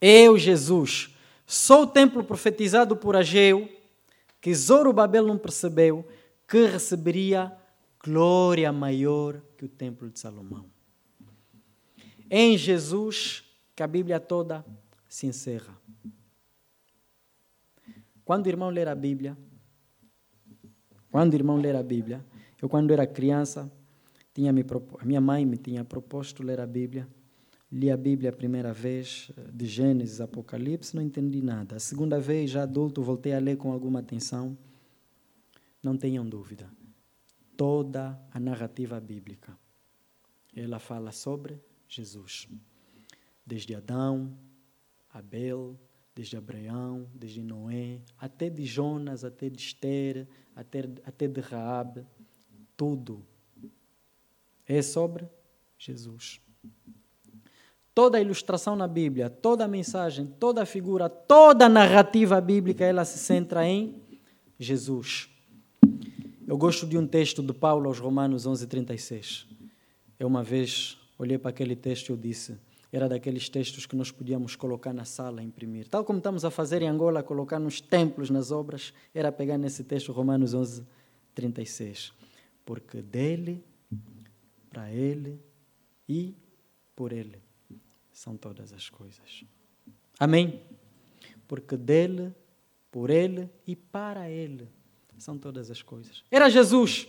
Eu, 0.00 0.38
Jesus, 0.38 1.14
sou 1.46 1.82
o 1.82 1.86
templo 1.86 2.22
profetizado 2.22 2.96
por 2.96 3.16
Ageu, 3.16 3.68
que 4.40 4.54
Zorobabel 4.54 5.26
não 5.26 5.38
percebeu, 5.38 6.06
que 6.46 6.66
receberia 6.66 7.56
glória 8.02 8.70
maior 8.70 9.40
que 9.56 9.64
o 9.64 9.68
templo 9.68 10.10
de 10.10 10.20
Salomão. 10.20 10.73
Em 12.30 12.56
Jesus, 12.56 13.44
que 13.74 13.82
a 13.82 13.86
Bíblia 13.86 14.18
toda 14.18 14.64
se 15.08 15.26
encerra. 15.26 15.76
Quando 18.24 18.46
o 18.46 18.48
irmão 18.48 18.70
ler 18.70 18.88
a 18.88 18.94
Bíblia, 18.94 19.36
quando 21.10 21.32
o 21.32 21.36
irmão 21.36 21.56
ler 21.56 21.76
a 21.76 21.82
Bíblia, 21.82 22.24
eu 22.60 22.68
quando 22.68 22.90
era 22.92 23.06
criança, 23.06 23.70
tinha 24.32 24.52
me 24.52 24.64
a 24.98 25.04
minha 25.04 25.20
mãe 25.20 25.44
me 25.44 25.56
tinha 25.56 25.84
proposto 25.84 26.42
ler 26.42 26.60
a 26.60 26.66
Bíblia. 26.66 27.06
Li 27.70 27.90
a 27.90 27.96
Bíblia 27.96 28.30
a 28.30 28.32
primeira 28.32 28.72
vez, 28.72 29.30
de 29.52 29.66
Gênesis, 29.66 30.20
Apocalipse, 30.20 30.94
não 30.94 31.02
entendi 31.02 31.42
nada. 31.42 31.76
A 31.76 31.80
segunda 31.80 32.20
vez, 32.20 32.50
já 32.50 32.62
adulto, 32.62 33.02
voltei 33.02 33.34
a 33.34 33.38
ler 33.38 33.56
com 33.56 33.72
alguma 33.72 33.98
atenção. 33.98 34.56
Não 35.82 35.96
tenham 35.96 36.24
dúvida. 36.26 36.70
Toda 37.56 38.18
a 38.32 38.40
narrativa 38.40 38.98
bíblica, 39.00 39.56
ela 40.54 40.78
fala 40.78 41.12
sobre 41.12 41.60
Jesus. 41.88 42.48
Desde 43.46 43.74
Adão, 43.74 44.36
Abel, 45.12 45.78
desde 46.14 46.36
Abraão, 46.36 47.08
desde 47.14 47.42
Noé, 47.42 48.00
até 48.18 48.48
de 48.48 48.64
Jonas, 48.64 49.24
até 49.24 49.48
de 49.50 49.60
Esther, 49.60 50.28
até, 50.54 50.80
até 51.04 51.26
de 51.26 51.40
Raab, 51.40 52.06
tudo 52.76 53.24
é 54.66 54.80
sobre 54.80 55.28
Jesus. 55.78 56.40
Toda 57.94 58.18
a 58.18 58.20
ilustração 58.20 58.74
na 58.74 58.88
Bíblia, 58.88 59.30
toda 59.30 59.64
a 59.64 59.68
mensagem, 59.68 60.26
toda 60.26 60.62
a 60.62 60.66
figura, 60.66 61.08
toda 61.08 61.66
a 61.66 61.68
narrativa 61.68 62.40
bíblica, 62.40 62.84
ela 62.84 63.04
se 63.04 63.18
centra 63.18 63.66
em 63.66 64.02
Jesus. 64.58 65.28
Eu 66.46 66.58
gosto 66.58 66.86
de 66.86 66.98
um 66.98 67.06
texto 67.06 67.42
de 67.42 67.52
Paulo 67.52 67.88
aos 67.88 67.98
Romanos 67.98 68.46
11:36. 68.46 69.46
Eu 70.18 70.26
uma 70.26 70.42
vez 70.42 70.98
olhei 71.24 71.38
para 71.38 71.50
aquele 71.50 71.74
texto 71.74 72.08
e 72.08 72.12
eu 72.12 72.16
disse: 72.16 72.56
era 72.94 73.08
daqueles 73.08 73.48
textos 73.48 73.86
que 73.86 73.96
nós 73.96 74.12
podíamos 74.12 74.54
colocar 74.54 74.92
na 74.92 75.04
sala, 75.04 75.42
imprimir. 75.42 75.88
Tal 75.88 76.04
como 76.04 76.18
estamos 76.18 76.44
a 76.44 76.50
fazer 76.50 76.80
em 76.80 76.88
Angola, 76.88 77.24
colocar 77.24 77.58
nos 77.58 77.80
templos, 77.80 78.30
nas 78.30 78.52
obras, 78.52 78.94
era 79.12 79.32
pegar 79.32 79.58
nesse 79.58 79.82
texto 79.82 80.12
Romanos 80.12 80.54
11, 80.54 80.86
36. 81.34 82.12
Porque 82.64 83.02
dele, 83.02 83.64
para 84.70 84.92
ele 84.92 85.40
e 86.08 86.36
por 86.94 87.12
ele 87.12 87.42
são 88.12 88.36
todas 88.36 88.72
as 88.72 88.88
coisas. 88.88 89.44
Amém? 90.18 90.62
Porque 91.48 91.76
dele, 91.76 92.32
por 92.92 93.10
ele 93.10 93.50
e 93.66 93.74
para 93.74 94.30
ele 94.30 94.68
são 95.18 95.36
todas 95.36 95.68
as 95.68 95.82
coisas. 95.82 96.22
Era 96.30 96.48
Jesus. 96.48 97.08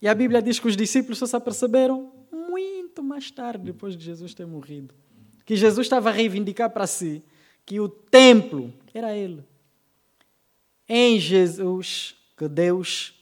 E 0.00 0.08
a 0.08 0.14
Bíblia 0.14 0.40
diz 0.40 0.58
que 0.58 0.66
os 0.66 0.76
discípulos 0.76 1.18
só 1.18 1.26
se 1.26 1.36
aperceberam 1.36 2.10
muito 2.36 3.02
mais 3.02 3.30
tarde, 3.30 3.64
depois 3.64 3.96
de 3.96 4.04
Jesus 4.04 4.34
ter 4.34 4.46
morrido, 4.46 4.94
que 5.44 5.56
Jesus 5.56 5.86
estava 5.86 6.10
a 6.10 6.12
reivindicar 6.12 6.70
para 6.70 6.86
si 6.86 7.22
que 7.64 7.80
o 7.80 7.88
templo 7.88 8.72
era 8.94 9.16
Ele. 9.16 9.44
Em 10.88 11.18
Jesus 11.18 12.16
que 12.36 12.48
Deus 12.48 13.14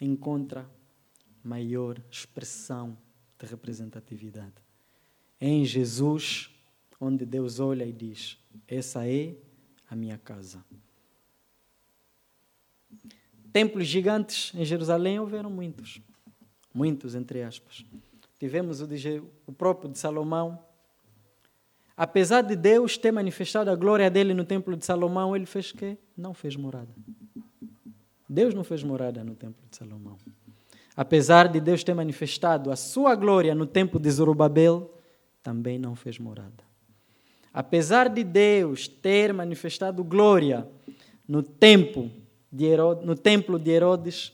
encontra 0.00 0.68
maior 1.42 2.00
expressão 2.10 2.96
de 3.38 3.46
representatividade. 3.46 4.54
Em 5.40 5.64
Jesus, 5.64 6.50
onde 7.00 7.26
Deus 7.26 7.58
olha 7.58 7.84
e 7.84 7.92
diz: 7.92 8.38
Essa 8.68 9.06
é 9.06 9.34
a 9.90 9.96
minha 9.96 10.16
casa. 10.16 10.64
Templos 13.52 13.86
gigantes 13.86 14.52
em 14.54 14.64
Jerusalém 14.64 15.18
houveram 15.18 15.50
muitos. 15.50 16.00
Muitos, 16.74 17.14
entre 17.14 17.42
aspas. 17.42 17.84
Tivemos 18.38 18.80
o, 18.80 18.86
de, 18.86 19.22
o 19.46 19.52
próprio 19.52 19.90
de 19.90 19.98
Salomão. 19.98 20.58
Apesar 21.96 22.42
de 22.42 22.56
Deus 22.56 22.98
ter 22.98 23.12
manifestado 23.12 23.70
a 23.70 23.76
glória 23.76 24.10
dele 24.10 24.34
no 24.34 24.44
templo 24.44 24.76
de 24.76 24.84
Salomão, 24.84 25.36
ele 25.36 25.46
fez 25.46 25.70
que 25.70 25.96
não 26.16 26.34
fez 26.34 26.56
morada. 26.56 26.92
Deus 28.28 28.52
não 28.52 28.64
fez 28.64 28.82
morada 28.82 29.22
no 29.22 29.36
templo 29.36 29.62
de 29.70 29.76
Salomão. 29.76 30.18
Apesar 30.96 31.48
de 31.48 31.60
Deus 31.60 31.84
ter 31.84 31.94
manifestado 31.94 32.72
a 32.72 32.76
sua 32.76 33.14
glória 33.14 33.54
no 33.54 33.66
templo 33.66 34.00
de 34.00 34.10
Zorobabel, 34.10 34.92
também 35.42 35.78
não 35.78 35.94
fez 35.94 36.18
morada. 36.18 36.64
Apesar 37.52 38.08
de 38.08 38.24
Deus 38.24 38.88
ter 38.88 39.32
manifestado 39.32 40.02
glória 40.02 40.66
no 41.28 41.42
templo 41.42 42.10
de 42.50 42.64
Herodes, 42.64 43.06
no 43.06 43.14
templo 43.14 43.58
de 43.58 43.70
Herodes, 43.70 44.32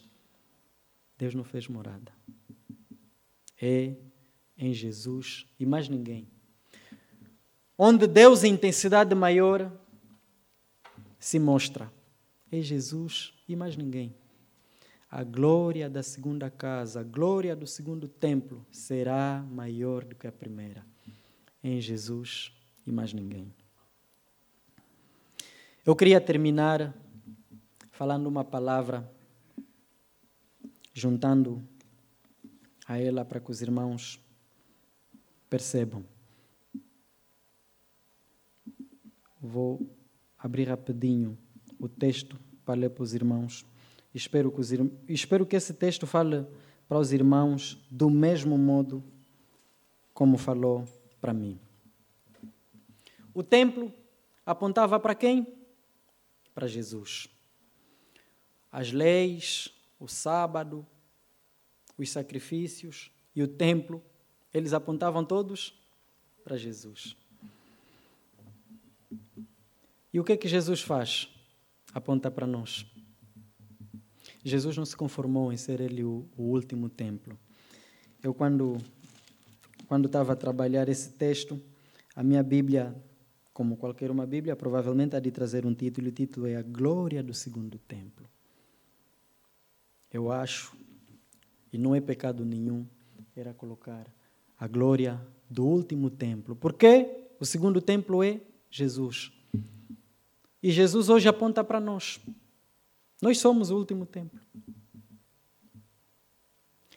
Deus 1.19 1.35
não 1.35 1.45
fez 1.45 1.69
morada. 1.69 2.20
É 3.61 3.95
em 4.57 4.73
Jesus 4.73 5.47
e 5.59 5.67
mais 5.67 5.89
ninguém. 5.89 6.29
Onde 7.77 8.07
Deus 8.07 8.45
em 8.45 8.53
intensidade 8.53 9.15
maior 9.15 9.73
se 11.19 11.39
mostra. 11.39 11.93
É 12.51 12.61
Jesus 12.61 13.33
e 13.49 13.55
mais 13.55 13.77
ninguém. 13.77 14.15
A 15.11 15.25
glória 15.25 15.89
da 15.89 16.03
segunda 16.03 16.51
casa, 16.51 17.01
a 17.01 17.03
glória 17.03 17.57
do 17.57 17.67
segundo 17.67 18.07
templo 18.07 18.65
será 18.71 19.45
maior 19.51 20.05
do 20.05 20.15
que 20.15 20.27
a 20.27 20.33
primeira. 20.33 20.85
Em 21.63 21.81
Jesus 21.81 22.53
e 22.87 22.93
mais 22.93 23.13
ninguém. 23.13 23.53
Eu 25.85 25.97
queria 25.97 26.21
terminar 26.21 26.95
falando 27.91 28.27
uma 28.27 28.45
palavra, 28.45 29.11
juntando 30.93 31.67
a 32.91 32.99
ela 32.99 33.25
para 33.25 33.39
que 33.39 33.51
os 33.51 33.63
irmãos 33.63 34.19
percebam. 35.49 36.05
Vou 39.41 39.89
abrir 40.37 40.65
rapidinho 40.65 41.39
o 41.79 41.89
texto 41.89 42.37
para 42.65 42.81
ler 42.81 42.91
para 42.91 43.05
os 43.05 43.15
irmãos. 43.15 43.65
Espero 44.13 44.51
que, 44.51 44.61
os, 44.61 44.71
espero 45.07 45.47
que 45.47 45.55
esse 45.55 45.73
texto 45.73 46.07
fale 46.07 46.45
para 46.89 46.99
os 46.99 47.13
irmãos 47.13 47.79
do 47.89 48.11
mesmo 48.11 48.59
modo 48.59 49.05
como 50.13 50.37
falou 50.37 50.85
para 51.21 51.33
mim. 51.33 51.61
O 53.33 53.45
templo 53.45 53.93
apontava 54.45 54.99
para 54.99 55.15
quem? 55.15 55.47
Para 56.53 56.67
Jesus 56.67 57.29
as 58.71 58.93
leis, 58.93 59.69
o 59.99 60.07
sábado, 60.07 60.87
os 62.03 62.11
sacrifícios 62.11 63.11
e 63.35 63.43
o 63.43 63.49
templo, 63.49 64.03
eles 64.53 64.73
apontavam 64.73 65.25
todos 65.25 65.79
para 66.43 66.57
Jesus. 66.57 67.17
E 70.13 70.19
o 70.19 70.25
que 70.25 70.33
é 70.33 70.37
que 70.37 70.49
Jesus 70.49 70.81
faz? 70.81 71.29
Aponta 71.93 72.31
para 72.31 72.47
nós. 72.47 72.85
Jesus 74.45 74.77
não 74.77 74.85
se 74.85 74.97
conformou 74.97 75.53
em 75.53 75.57
ser 75.57 75.81
ele 75.81 76.03
o, 76.03 76.27
o 76.37 76.45
último 76.45 76.89
templo. 76.89 77.39
Eu, 78.23 78.35
quando, 78.35 78.79
quando 79.87 80.07
estava 80.07 80.33
a 80.33 80.37
trabalhar 80.37 80.89
esse 80.89 81.11
texto, 81.13 81.61
a 82.17 82.23
minha 82.23 82.43
Bíblia, 82.43 82.95
como 83.53 83.77
qualquer 83.77 84.11
uma 84.11 84.27
Bíblia, 84.27 84.57
provavelmente 84.57 85.15
há 85.15 85.21
de 85.21 85.31
trazer 85.31 85.67
um 85.67 85.75
título, 85.75 86.09
e 86.09 86.11
o 86.11 86.13
título 86.13 86.47
é 86.47 86.57
A 86.57 86.63
Glória 86.63 87.23
do 87.23 87.35
Segundo 87.35 87.79
Templo. 87.79 88.29
Eu 90.11 90.33
acho 90.33 90.75
e 91.73 91.79
não 91.79 91.95
é 91.95 92.01
pecado 92.01 92.45
nenhum, 92.45 92.87
era 93.37 93.55
colocar 93.55 94.07
a 94.59 94.67
glória 94.67 95.21
do 95.49 95.65
último 95.65 96.11
templo. 96.11 96.55
Porque 96.55 97.29
o 97.39 97.45
segundo 97.45 97.81
templo 97.81 98.23
é 98.23 98.41
Jesus. 98.71 99.33
E 100.63 100.71
Jesus 100.71 101.09
hoje 101.09 101.29
aponta 101.29 101.65
para 101.65 101.81
nós. 101.81 102.21
Nós 103.23 103.39
somos 103.39 103.71
o 103.71 103.77
último 103.77 104.05
templo. 104.05 104.41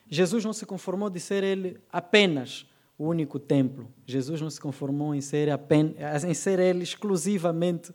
Jesus 0.09 0.43
não 0.45 0.53
se 0.53 0.65
conformou 0.65 1.09
de 1.09 1.19
ser 1.19 1.43
ele 1.43 1.79
apenas 1.91 2.67
o 2.97 3.07
único 3.07 3.39
templo. 3.39 3.91
Jesus 4.05 4.39
não 4.41 4.49
se 4.49 4.61
conformou 4.61 5.15
em 5.15 5.21
ser, 5.21 5.49
apenas, 5.49 6.23
em 6.23 6.33
ser 6.33 6.59
ele 6.59 6.83
exclusivamente 6.83 7.91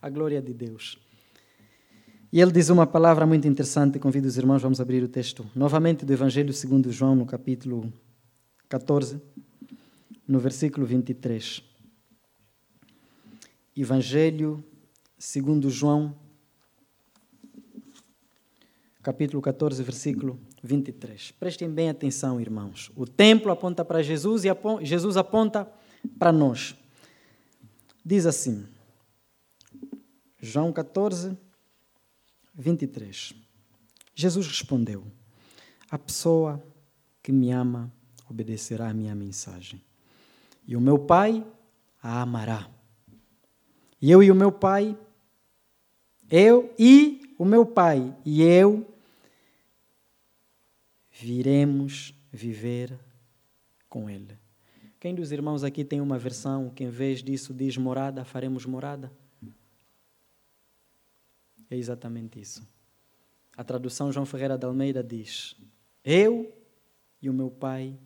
a 0.00 0.10
glória 0.10 0.42
de 0.42 0.52
Deus. 0.52 0.98
E 2.32 2.40
ele 2.40 2.50
diz 2.50 2.70
uma 2.70 2.86
palavra 2.86 3.26
muito 3.26 3.46
interessante, 3.46 3.98
convido 3.98 4.26
os 4.26 4.38
irmãos, 4.38 4.62
vamos 4.62 4.80
abrir 4.80 5.04
o 5.04 5.08
texto 5.08 5.46
novamente 5.54 6.06
do 6.06 6.14
Evangelho 6.14 6.50
segundo 6.50 6.90
João, 6.90 7.14
no 7.14 7.26
capítulo 7.26 7.92
14, 8.70 9.20
no 10.26 10.40
versículo 10.40 10.86
23. 10.86 11.62
Evangelho 13.76 14.64
segundo 15.18 15.68
João, 15.68 16.16
capítulo 19.02 19.42
14, 19.42 19.82
versículo 19.82 20.40
23. 20.62 21.32
Prestem 21.32 21.68
bem 21.68 21.90
atenção, 21.90 22.40
irmãos. 22.40 22.90
O 22.96 23.06
templo 23.06 23.52
aponta 23.52 23.84
para 23.84 24.02
Jesus 24.02 24.44
e 24.46 24.48
Jesus 24.86 25.18
aponta 25.18 25.70
para 26.18 26.32
nós. 26.32 26.74
Diz 28.02 28.24
assim, 28.24 28.66
João 30.40 30.72
14, 30.72 31.36
23. 32.54 33.34
Jesus 34.14 34.46
respondeu: 34.46 35.04
A 35.90 35.98
pessoa 35.98 36.62
que 37.22 37.32
me 37.32 37.50
ama 37.50 37.92
obedecerá 38.28 38.88
à 38.88 38.94
minha 38.94 39.14
mensagem, 39.14 39.82
e 40.66 40.76
o 40.76 40.80
meu 40.80 40.98
Pai 40.98 41.44
a 42.02 42.22
amará. 42.22 42.68
E 44.00 44.10
eu 44.10 44.22
e 44.22 44.30
o 44.30 44.34
meu 44.34 44.50
Pai, 44.50 44.98
eu 46.30 46.74
e 46.78 47.34
o 47.38 47.44
meu 47.44 47.64
Pai 47.64 48.14
e 48.24 48.42
eu 48.42 48.86
viremos 51.10 52.14
viver 52.32 52.98
com 53.88 54.08
Ele. 54.08 54.38
Quem 54.98 55.14
dos 55.14 55.30
irmãos 55.32 55.62
aqui 55.62 55.84
tem 55.84 56.00
uma 56.00 56.18
versão 56.18 56.70
que, 56.70 56.84
em 56.84 56.88
vez 56.88 57.22
disso, 57.22 57.52
diz 57.52 57.76
morada, 57.76 58.24
faremos 58.24 58.64
morada? 58.64 59.12
É 61.72 61.76
exatamente 61.78 62.38
isso. 62.38 62.68
A 63.56 63.64
tradução 63.64 64.12
João 64.12 64.26
Ferreira 64.26 64.58
de 64.58 64.66
Almeida 64.66 65.02
diz: 65.02 65.56
Eu 66.04 66.54
e 67.22 67.30
o 67.30 67.32
meu 67.32 67.50
Pai 67.50 67.98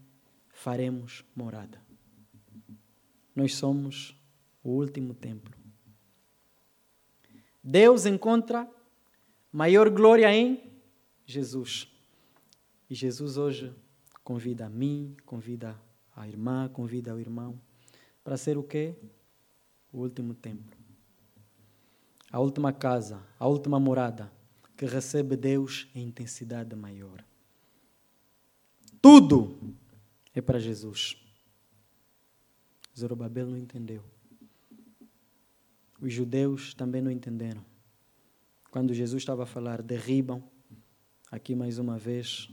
faremos 0.51 1.25
morada. 1.35 1.83
Nós 3.35 3.57
somos 3.57 4.17
o 4.63 4.71
último 4.71 5.15
templo. 5.15 5.53
Deus 7.61 8.07
encontra 8.07 8.71
maior 9.51 9.91
glória 9.91 10.33
em 10.33 10.63
Jesus. 11.25 11.89
E 12.89 12.95
Jesus 12.95 13.37
hoje 13.37 13.75
convida 14.23 14.67
a 14.67 14.71
mim, 14.71 15.17
convida 15.27 15.77
a 16.15 16.29
irmã, 16.29 16.69
convida 16.69 17.13
o 17.13 17.19
irmão 17.19 17.61
para 18.23 18.37
ser 18.37 18.57
o 18.57 18.63
quê? 18.63 18.95
O 19.93 20.03
último 20.03 20.35
templo. 20.35 20.76
A 22.31 22.41
última 22.41 22.73
casa, 22.73 23.23
a 23.39 23.47
última 23.47 23.79
morada 23.79 24.31
que 24.77 24.85
recebe 24.85 25.37
Deus 25.37 25.89
em 25.95 26.07
intensidade 26.07 26.75
maior. 26.77 27.25
Tudo 29.01 29.57
é 30.35 30.41
para 30.41 30.59
Jesus. 30.59 31.17
Zorobabel 32.97 33.47
não 33.47 33.57
entendeu. 33.57 34.03
Os 36.01 36.13
judeus 36.13 36.75
também 36.75 37.01
não 37.01 37.11
entenderam. 37.11 37.65
Quando 38.71 38.93
Jesus 38.93 39.23
estava 39.23 39.45
a 39.45 39.47
falar, 39.47 39.81
derribam, 39.81 40.43
aqui 41.31 41.55
mais 41.55 41.79
uma 41.79 41.99
vez, 41.99 42.51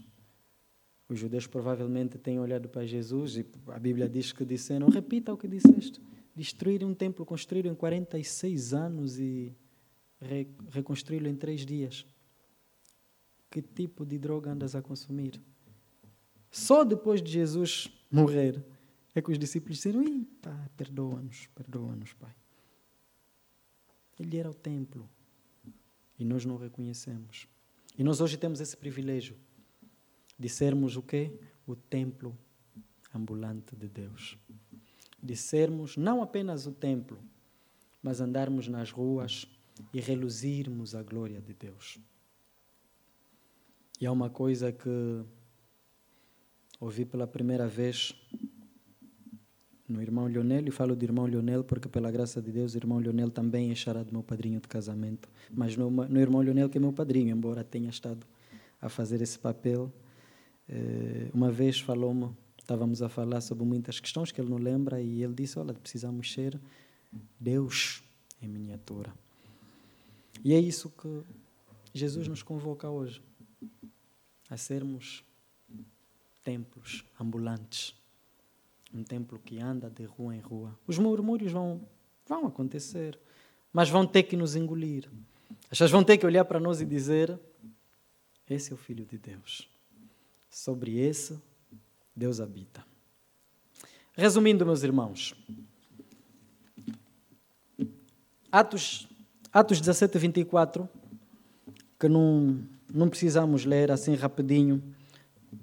os 1.09 1.19
judeus 1.19 1.45
provavelmente 1.45 2.17
têm 2.17 2.39
olhado 2.39 2.69
para 2.69 2.85
Jesus 2.85 3.37
e 3.37 3.45
a 3.67 3.79
Bíblia 3.79 4.07
diz 4.07 4.31
que 4.31 4.45
disseram: 4.45 4.87
repita 4.89 5.33
o 5.33 5.37
que 5.37 5.47
disseste. 5.47 6.01
Destruir 6.35 6.83
um 6.83 6.93
templo 6.93 7.25
construído 7.25 7.67
em 7.67 7.75
46 7.75 8.73
anos 8.73 9.19
e 9.19 9.53
re 10.23 10.47
reconstruí-lo 10.69 11.27
em 11.27 11.35
três 11.35 11.65
dias. 11.65 12.05
Que 13.49 13.61
tipo 13.61 14.05
de 14.05 14.17
droga 14.17 14.51
andas 14.51 14.75
a 14.75 14.81
consumir? 14.81 15.39
Só 16.49 16.83
depois 16.83 17.21
de 17.21 17.31
Jesus 17.31 17.87
morrer 18.09 18.63
é 19.15 19.21
que 19.21 19.31
os 19.31 19.39
discípulos 19.39 19.77
disseram: 19.77 20.01
Eita, 20.01 20.71
perdoa-nos, 20.75 21.47
perdoa-nos, 21.47 22.13
Pai. 22.13 22.35
Ele 24.19 24.37
era 24.37 24.49
o 24.49 24.53
templo 24.53 25.09
e 26.17 26.25
nós 26.25 26.45
não 26.45 26.57
reconhecemos. 26.57 27.47
E 27.97 28.03
nós 28.03 28.21
hoje 28.21 28.37
temos 28.37 28.59
esse 28.59 28.75
privilégio 28.75 29.35
de 30.37 30.49
sermos 30.49 30.95
o 30.97 31.01
quê? 31.01 31.39
O 31.65 31.75
templo 31.75 32.37
ambulante 33.13 33.75
de 33.75 33.87
Deus. 33.87 34.37
De 35.21 35.35
sermos 35.35 35.95
não 35.95 36.21
apenas 36.21 36.65
o 36.65 36.71
templo, 36.71 37.23
mas 38.01 38.19
andarmos 38.19 38.67
nas 38.67 38.91
ruas 38.91 39.47
e 39.93 39.99
reluzirmos 39.99 40.95
a 40.95 41.03
glória 41.03 41.41
de 41.41 41.53
Deus. 41.53 41.99
E 43.99 44.05
há 44.05 44.11
uma 44.11 44.29
coisa 44.29 44.71
que 44.71 45.23
ouvi 46.79 47.05
pela 47.05 47.25
primeira 47.25 47.67
vez 47.67 48.13
no 49.87 50.01
irmão 50.01 50.25
Leonel, 50.25 50.67
e 50.67 50.71
falo 50.71 50.95
do 50.95 51.03
irmão 51.03 51.25
Leonel 51.25 51.63
porque, 51.63 51.87
pela 51.87 52.09
graça 52.09 52.41
de 52.41 52.51
Deus, 52.51 52.73
o 52.73 52.77
irmão 52.77 52.97
Leonel 52.99 53.29
também 53.29 53.71
é 53.71 53.75
chará 53.75 54.03
do 54.03 54.11
meu 54.11 54.23
padrinho 54.23 54.59
de 54.59 54.67
casamento. 54.67 55.29
Mas 55.51 55.75
no, 55.75 55.89
no 55.89 56.19
irmão 56.19 56.41
Leonel, 56.41 56.69
que 56.69 56.77
é 56.77 56.81
meu 56.81 56.93
padrinho, 56.93 57.35
embora 57.35 57.63
tenha 57.63 57.89
estado 57.89 58.25
a 58.81 58.89
fazer 58.89 59.21
esse 59.21 59.37
papel, 59.37 59.91
eh, 60.67 61.29
uma 61.33 61.51
vez 61.51 61.79
falou-me, 61.79 62.31
estávamos 62.57 63.01
a 63.01 63.09
falar 63.09 63.41
sobre 63.41 63.63
muitas 63.65 63.99
questões 63.99 64.31
que 64.31 64.41
ele 64.41 64.49
não 64.49 64.57
lembra 64.57 65.01
e 65.01 65.23
ele 65.23 65.33
disse: 65.33 65.59
Olha, 65.59 65.73
precisamos 65.73 66.31
ser 66.31 66.59
Deus 67.39 68.03
em 68.41 68.47
miniatura. 68.47 69.13
E 70.41 70.53
é 70.53 70.59
isso 70.59 70.89
que 70.89 71.23
Jesus 71.93 72.27
nos 72.27 72.41
convoca 72.41 72.89
hoje 72.89 73.21
a 74.49 74.57
sermos 74.57 75.23
templos 76.43 77.03
ambulantes. 77.19 77.95
Um 78.93 79.03
templo 79.03 79.39
que 79.39 79.59
anda 79.59 79.89
de 79.89 80.05
rua 80.05 80.35
em 80.35 80.39
rua. 80.39 80.77
Os 80.85 80.97
murmúrios 80.99 81.51
vão, 81.51 81.87
vão 82.27 82.45
acontecer, 82.45 83.19
mas 83.71 83.89
vão 83.89 84.05
ter 84.05 84.23
que 84.23 84.37
nos 84.37 84.55
engolir. 84.55 85.09
As 85.63 85.69
pessoas 85.69 85.91
vão 85.91 86.03
ter 86.03 86.17
que 86.17 86.25
olhar 86.25 86.45
para 86.45 86.59
nós 86.59 86.79
e 86.79 86.85
dizer: 86.85 87.39
Esse 88.47 88.71
é 88.71 88.75
o 88.75 88.77
Filho 88.77 89.05
de 89.05 89.17
Deus. 89.17 89.67
Sobre 90.49 90.99
esse, 90.99 91.41
Deus 92.15 92.39
habita. 92.39 92.85
Resumindo, 94.15 94.63
meus 94.63 94.83
irmãos, 94.83 95.33
Atos, 98.51 99.07
Atos 99.53 99.79
17, 99.79 100.17
24, 100.17 100.89
que 101.99 102.07
não, 102.09 102.67
não 102.91 103.07
precisamos 103.07 103.65
ler 103.65 103.91
assim 103.91 104.15
rapidinho 104.15 104.81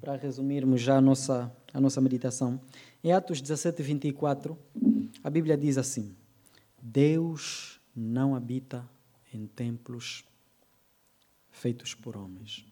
para 0.01 0.15
resumirmos 0.15 0.81
já 0.81 0.99
a 0.99 1.01
nossa, 1.01 1.53
a 1.75 1.81
nossa 1.81 2.01
meditação. 2.01 2.61
Em 3.03 3.11
Atos 3.11 3.41
17, 3.41 3.83
24, 3.83 4.57
a 5.25 5.29
Bíblia 5.29 5.57
diz 5.57 5.77
assim: 5.77 6.15
Deus 6.81 7.81
não 7.93 8.37
habita 8.37 8.89
em 9.35 9.49
templos 9.49 10.25
feitos 11.51 11.93
por 11.93 12.17
homens. 12.17 12.65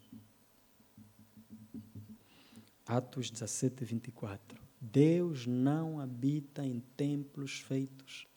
Atos 2.86 3.28
17, 3.28 3.84
24. 3.84 4.56
Deus 4.80 5.48
não 5.48 5.98
habita 5.98 6.64
em 6.64 6.78
templos 6.96 7.58
feitos 7.58 8.28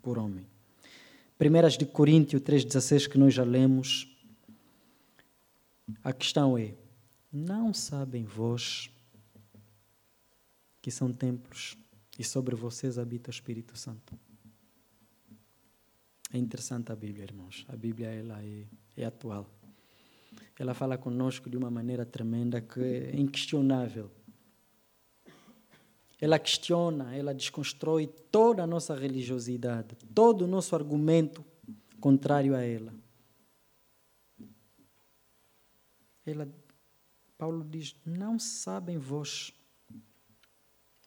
por 0.00 0.16
homem. 0.16 0.46
Primeiras 1.38 1.78
de 1.78 1.86
Coríntios 1.86 2.42
3,16 2.42 3.08
que 3.08 3.16
nós 3.16 3.32
já 3.32 3.44
lemos. 3.44 4.06
A 6.04 6.12
questão 6.12 6.58
é: 6.58 6.74
não 7.32 7.72
sabem 7.72 8.24
vós 8.24 8.90
que 10.82 10.90
são 10.90 11.12
templos 11.12 11.76
e 12.18 12.24
sobre 12.24 12.54
vocês 12.54 12.98
habita 12.98 13.30
o 13.30 13.32
Espírito 13.32 13.78
Santo? 13.78 14.18
É 16.32 16.36
interessante 16.36 16.92
a 16.92 16.96
Bíblia, 16.96 17.24
irmãos. 17.24 17.64
A 17.68 17.76
Bíblia 17.76 18.08
ela 18.08 18.42
é, 18.42 18.64
é 18.96 19.04
atual 19.04 19.48
ela 20.58 20.74
fala 20.74 20.98
conosco 20.98 21.48
de 21.48 21.56
uma 21.56 21.70
maneira 21.70 22.04
tremenda 22.04 22.60
que 22.60 22.80
é 22.80 23.16
inquestionável. 23.16 24.10
Ela 26.20 26.38
questiona, 26.38 27.14
ela 27.14 27.32
desconstrói 27.32 28.06
toda 28.06 28.62
a 28.62 28.66
nossa 28.66 28.94
religiosidade, 28.94 29.94
todo 30.14 30.42
o 30.42 30.48
nosso 30.48 30.74
argumento 30.74 31.44
contrário 32.00 32.56
a 32.56 32.62
ela. 32.62 32.92
Ela 36.26 36.48
Paulo 37.38 37.64
diz: 37.64 37.94
Não 38.04 38.38
sabem 38.38 38.98
vós. 38.98 39.52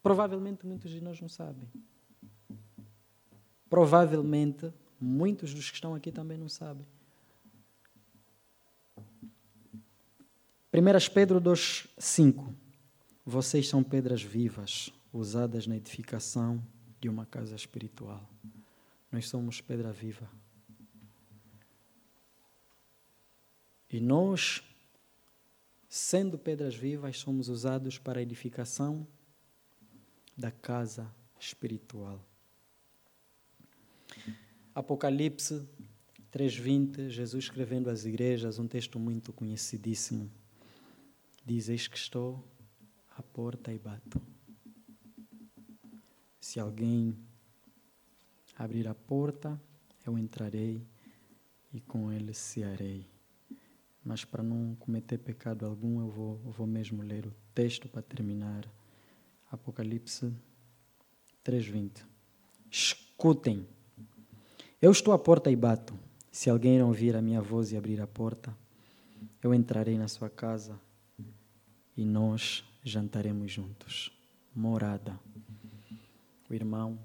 Provavelmente 0.02 0.66
muitos 0.66 0.90
de 0.90 1.00
nós 1.00 1.20
não 1.20 1.28
sabem. 1.28 1.68
Provavelmente 3.68 4.72
muitos 4.98 5.52
dos 5.54 5.68
que 5.70 5.76
estão 5.76 5.94
aqui 5.94 6.10
também 6.10 6.38
não 6.38 6.48
sabem. 6.48 6.86
1 10.74 11.12
Pedro 11.12 11.38
2, 11.38 11.86
5. 11.98 12.54
Vocês 13.24 13.68
são 13.68 13.84
pedras 13.84 14.22
vivas, 14.22 14.90
usadas 15.12 15.66
na 15.66 15.76
edificação 15.76 16.62
de 17.00 17.08
uma 17.08 17.26
casa 17.26 17.54
espiritual. 17.54 18.28
Nós 19.10 19.28
somos 19.28 19.60
pedra 19.60 19.92
viva. 19.92 20.28
E 23.90 24.00
nós, 24.00 24.62
sendo 25.88 26.38
pedras 26.38 26.74
vivas, 26.74 27.18
somos 27.18 27.48
usados 27.48 27.98
para 27.98 28.20
a 28.20 28.22
edificação 28.22 29.06
da 30.36 30.50
casa 30.50 31.06
espiritual. 31.38 32.24
Apocalipse 34.74 35.68
3:20, 36.30 37.10
Jesus 37.10 37.44
escrevendo 37.44 37.90
às 37.90 38.06
igrejas, 38.06 38.58
um 38.58 38.66
texto 38.66 38.98
muito 38.98 39.30
conhecidíssimo. 39.34 40.30
Diz: 41.44 41.68
Eis 41.68 41.86
que 41.86 41.98
estou 41.98 42.42
à 43.10 43.22
porta 43.22 43.70
e 43.70 43.78
bato. 43.78 44.18
Se 46.42 46.58
alguém 46.58 47.16
abrir 48.56 48.88
a 48.88 48.94
porta, 48.96 49.58
eu 50.04 50.18
entrarei 50.18 50.84
e 51.72 51.80
com 51.80 52.10
ele 52.10 52.34
cearei. 52.34 53.08
Mas 54.04 54.24
para 54.24 54.42
não 54.42 54.74
cometer 54.74 55.18
pecado 55.18 55.64
algum, 55.64 56.00
eu 56.00 56.08
vou, 56.08 56.40
eu 56.44 56.50
vou 56.50 56.66
mesmo 56.66 57.00
ler 57.00 57.28
o 57.28 57.32
texto 57.54 57.88
para 57.88 58.02
terminar. 58.02 58.68
Apocalipse 59.52 60.34
3:20. 61.44 62.04
Escutem. 62.68 63.64
Eu 64.80 64.90
estou 64.90 65.14
à 65.14 65.18
porta 65.20 65.48
e 65.48 65.54
bato. 65.54 65.96
Se 66.32 66.50
alguém 66.50 66.82
ouvir 66.82 67.14
a 67.14 67.22
minha 67.22 67.40
voz 67.40 67.70
e 67.70 67.76
abrir 67.76 68.00
a 68.00 68.06
porta, 68.08 68.52
eu 69.40 69.54
entrarei 69.54 69.96
na 69.96 70.08
sua 70.08 70.28
casa 70.28 70.76
e 71.96 72.04
nós 72.04 72.64
jantaremos 72.82 73.52
juntos. 73.52 74.10
Morada. 74.52 75.20
O 76.52 76.54
irmão 76.54 77.02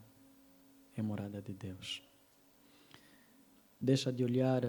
é 0.93 1.01
morada 1.01 1.41
de 1.41 1.53
Deus. 1.53 2.03
Deixa 3.79 4.11
de 4.11 4.21
olhar 4.21 4.61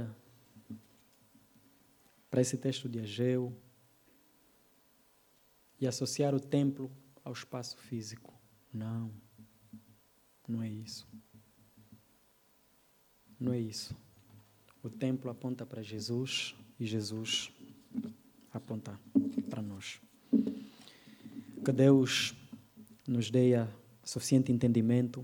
para 2.31 2.41
esse 2.41 2.57
texto 2.57 2.89
de 2.89 3.01
Ageu 3.01 3.53
e 5.81 5.87
associar 5.89 6.33
o 6.33 6.39
templo 6.39 6.93
ao 7.25 7.33
espaço 7.33 7.77
físico. 7.77 8.33
Não, 8.73 9.11
não 10.47 10.63
é 10.63 10.69
isso. 10.69 11.09
Não 13.41 13.53
é 13.53 13.59
isso. 13.59 13.97
O 14.81 14.89
templo 14.89 15.29
aponta 15.29 15.67
para 15.67 15.83
Jesus 15.83 16.55
e 16.79 16.87
Jesus 16.87 17.51
aponta 18.53 18.97
para 19.51 19.61
nós. 19.61 20.01
Que 21.65 21.73
Deus 21.73 22.33
nos 23.09 23.29
dê 23.29 23.57
suficiente 24.09 24.51
entendimento, 24.51 25.23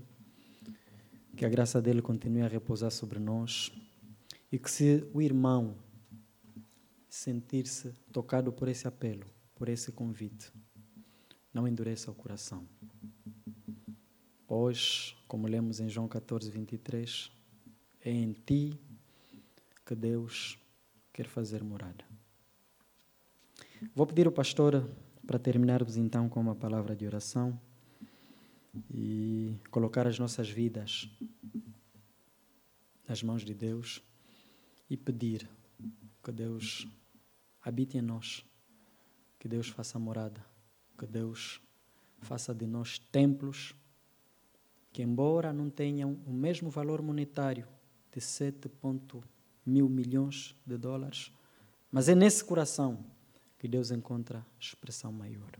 que 1.35 1.43
a 1.43 1.49
graça 1.49 1.81
dele 1.81 2.03
continue 2.03 2.43
a 2.43 2.47
repousar 2.47 2.91
sobre 2.91 3.17
nós 3.17 3.71
e 4.51 4.59
que 4.59 4.69
se 4.69 5.03
o 5.11 5.23
irmão 5.23 5.75
sentir-se 7.09 7.91
tocado 8.13 8.53
por 8.53 8.67
esse 8.67 8.87
apelo, 8.87 9.25
por 9.55 9.69
esse 9.69 9.91
convite, 9.91 10.53
não 11.51 11.67
endureça 11.67 12.11
o 12.11 12.13
coração. 12.13 12.63
Pois, 14.45 15.17
como 15.27 15.47
lemos 15.47 15.79
em 15.79 15.89
João 15.89 16.07
14, 16.07 16.51
23, 16.51 17.31
é 18.01 18.11
em 18.11 18.33
ti 18.33 18.79
que 19.83 19.95
Deus 19.95 20.59
quer 21.11 21.25
fazer 21.25 21.63
morada. 21.63 22.05
Vou 23.95 24.05
pedir 24.05 24.27
ao 24.27 24.31
pastor 24.31 24.87
para 25.25 25.39
terminarmos 25.39 25.97
então 25.97 26.29
com 26.29 26.39
uma 26.39 26.53
palavra 26.53 26.95
de 26.95 27.07
oração 27.07 27.59
e 28.93 29.59
colocar 29.71 30.07
as 30.07 30.19
nossas 30.19 30.49
vidas 30.49 31.09
nas 33.07 33.21
mãos 33.21 33.43
de 33.43 33.53
Deus 33.53 34.01
e 34.89 34.97
pedir 34.97 35.49
que 36.23 36.31
Deus 36.31 36.87
habite 37.61 37.97
em 37.97 38.01
nós, 38.01 38.45
que 39.39 39.47
Deus 39.47 39.67
faça 39.67 39.99
morada, 39.99 40.45
que 40.97 41.05
Deus 41.05 41.61
faça 42.19 42.53
de 42.53 42.65
nós 42.65 42.97
templos 42.97 43.75
que, 44.91 45.03
embora 45.03 45.51
não 45.51 45.69
tenham 45.69 46.13
o 46.25 46.31
mesmo 46.31 46.69
valor 46.69 47.01
monetário 47.01 47.67
de 48.13 48.21
7 48.21 48.71
mil 49.65 49.89
milhões 49.89 50.55
de 50.65 50.77
dólares, 50.77 51.33
mas 51.91 52.07
é 52.07 52.15
nesse 52.15 52.45
coração 52.45 53.05
que 53.59 53.67
Deus 53.67 53.91
encontra 53.91 54.45
expressão 54.57 55.11
maior. 55.11 55.51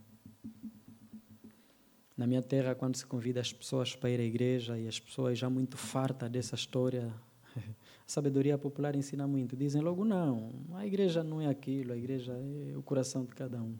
Na 2.17 2.25
minha 2.25 2.41
terra, 2.41 2.73
quando 2.73 2.95
se 2.95 3.05
convida 3.05 3.41
as 3.41 3.51
pessoas 3.51 3.95
para 3.95 4.09
ir 4.09 4.19
à 4.19 4.23
igreja 4.23 4.79
e 4.79 4.87
as 4.87 4.99
pessoas 4.99 5.37
já 5.37 5.49
muito 5.49 5.75
fartas 5.75 6.29
dessa 6.29 6.55
história, 6.55 7.13
a 7.55 8.07
sabedoria 8.07 8.57
popular 8.57 8.95
ensina 8.95 9.27
muito. 9.27 9.55
Dizem 9.55 9.81
logo: 9.81 10.05
não, 10.05 10.53
a 10.73 10.85
igreja 10.85 11.23
não 11.23 11.41
é 11.41 11.47
aquilo, 11.47 11.91
a 11.91 11.97
igreja 11.97 12.33
é 12.33 12.77
o 12.77 12.81
coração 12.81 13.25
de 13.25 13.35
cada 13.35 13.61
um. 13.61 13.77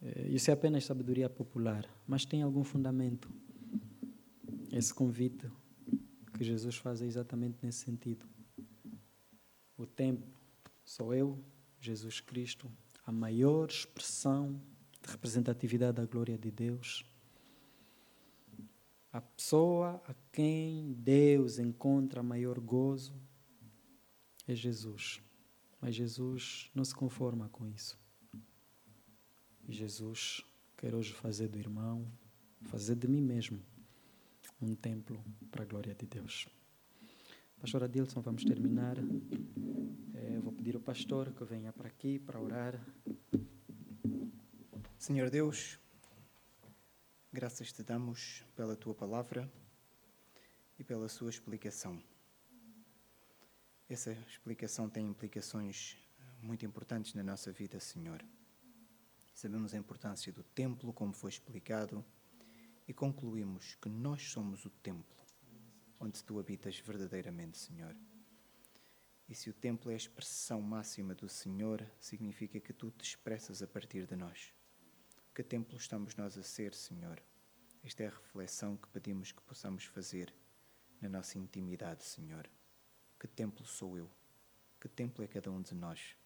É, 0.00 0.28
isso 0.28 0.50
é 0.50 0.54
apenas 0.54 0.84
sabedoria 0.84 1.28
popular, 1.28 1.86
mas 2.06 2.24
tem 2.24 2.42
algum 2.42 2.64
fundamento. 2.64 3.30
Esse 4.72 4.92
convite 4.92 5.50
que 6.36 6.44
Jesus 6.44 6.76
faz 6.76 7.00
é 7.02 7.06
exatamente 7.06 7.58
nesse 7.62 7.78
sentido. 7.84 8.26
O 9.76 9.86
templo 9.86 10.32
sou 10.84 11.14
eu, 11.14 11.38
Jesus 11.80 12.20
Cristo, 12.20 12.70
a 13.06 13.12
maior 13.12 13.68
expressão 13.68 14.60
de 15.04 15.10
representatividade 15.10 15.96
da 15.96 16.06
glória 16.06 16.38
de 16.38 16.50
Deus. 16.50 17.04
A 19.12 19.20
pessoa 19.20 20.02
a 20.08 20.14
quem 20.32 20.94
Deus 20.94 21.58
encontra 21.58 22.22
maior 22.22 22.58
gozo 22.58 23.14
é 24.48 24.54
Jesus. 24.54 25.20
Mas 25.80 25.94
Jesus 25.94 26.70
não 26.74 26.84
se 26.84 26.94
conforma 26.94 27.48
com 27.50 27.66
isso. 27.68 27.98
E 29.68 29.72
Jesus 29.72 30.42
quer 30.76 30.94
hoje 30.94 31.12
fazer 31.12 31.48
do 31.48 31.58
irmão, 31.58 32.10
fazer 32.62 32.96
de 32.96 33.06
mim 33.06 33.20
mesmo, 33.20 33.60
um 34.60 34.74
templo 34.74 35.22
para 35.50 35.62
a 35.62 35.66
glória 35.66 35.94
de 35.94 36.06
Deus. 36.06 36.48
Pastor 37.60 37.84
Adilson, 37.84 38.20
vamos 38.20 38.44
terminar. 38.44 38.96
É, 40.14 40.38
vou 40.40 40.52
pedir 40.52 40.74
ao 40.74 40.80
pastor 40.80 41.32
que 41.32 41.44
venha 41.44 41.72
para 41.72 41.88
aqui 41.88 42.18
para 42.18 42.40
orar. 42.40 42.80
Senhor 45.06 45.28
Deus, 45.28 45.78
graças 47.30 47.70
te 47.70 47.82
damos 47.82 48.42
pela 48.56 48.74
tua 48.74 48.94
palavra 48.94 49.52
e 50.78 50.82
pela 50.82 51.10
sua 51.10 51.28
explicação. 51.28 52.02
Essa 53.86 54.12
explicação 54.12 54.88
tem 54.88 55.06
implicações 55.06 55.98
muito 56.40 56.64
importantes 56.64 57.12
na 57.12 57.22
nossa 57.22 57.52
vida, 57.52 57.78
Senhor. 57.80 58.24
Sabemos 59.34 59.74
a 59.74 59.76
importância 59.76 60.32
do 60.32 60.42
templo, 60.42 60.90
como 60.90 61.12
foi 61.12 61.28
explicado, 61.28 62.02
e 62.88 62.94
concluímos 62.94 63.74
que 63.74 63.90
nós 63.90 64.22
somos 64.30 64.64
o 64.64 64.70
templo 64.70 65.22
onde 66.00 66.24
tu 66.24 66.40
habitas 66.40 66.78
verdadeiramente, 66.78 67.58
Senhor. 67.58 67.94
E 69.28 69.34
se 69.34 69.50
o 69.50 69.52
templo 69.52 69.90
é 69.90 69.94
a 69.94 69.98
expressão 69.98 70.62
máxima 70.62 71.14
do 71.14 71.28
Senhor, 71.28 71.86
significa 72.00 72.58
que 72.58 72.72
tu 72.72 72.90
te 72.90 73.04
expressas 73.04 73.62
a 73.62 73.66
partir 73.66 74.06
de 74.06 74.16
nós. 74.16 74.54
Que 75.34 75.42
templo 75.42 75.76
estamos 75.76 76.14
nós 76.14 76.38
a 76.38 76.44
ser, 76.44 76.72
Senhor? 76.72 77.20
Esta 77.82 78.04
é 78.04 78.06
a 78.06 78.10
reflexão 78.10 78.76
que 78.76 78.86
pedimos 78.86 79.32
que 79.32 79.42
possamos 79.42 79.84
fazer 79.84 80.32
na 81.00 81.08
nossa 81.08 81.36
intimidade, 81.36 82.04
Senhor. 82.04 82.48
Que 83.18 83.26
templo 83.26 83.66
sou 83.66 83.98
eu? 83.98 84.08
Que 84.80 84.88
templo 84.88 85.24
é 85.24 85.26
cada 85.26 85.50
um 85.50 85.60
de 85.60 85.74
nós? 85.74 86.16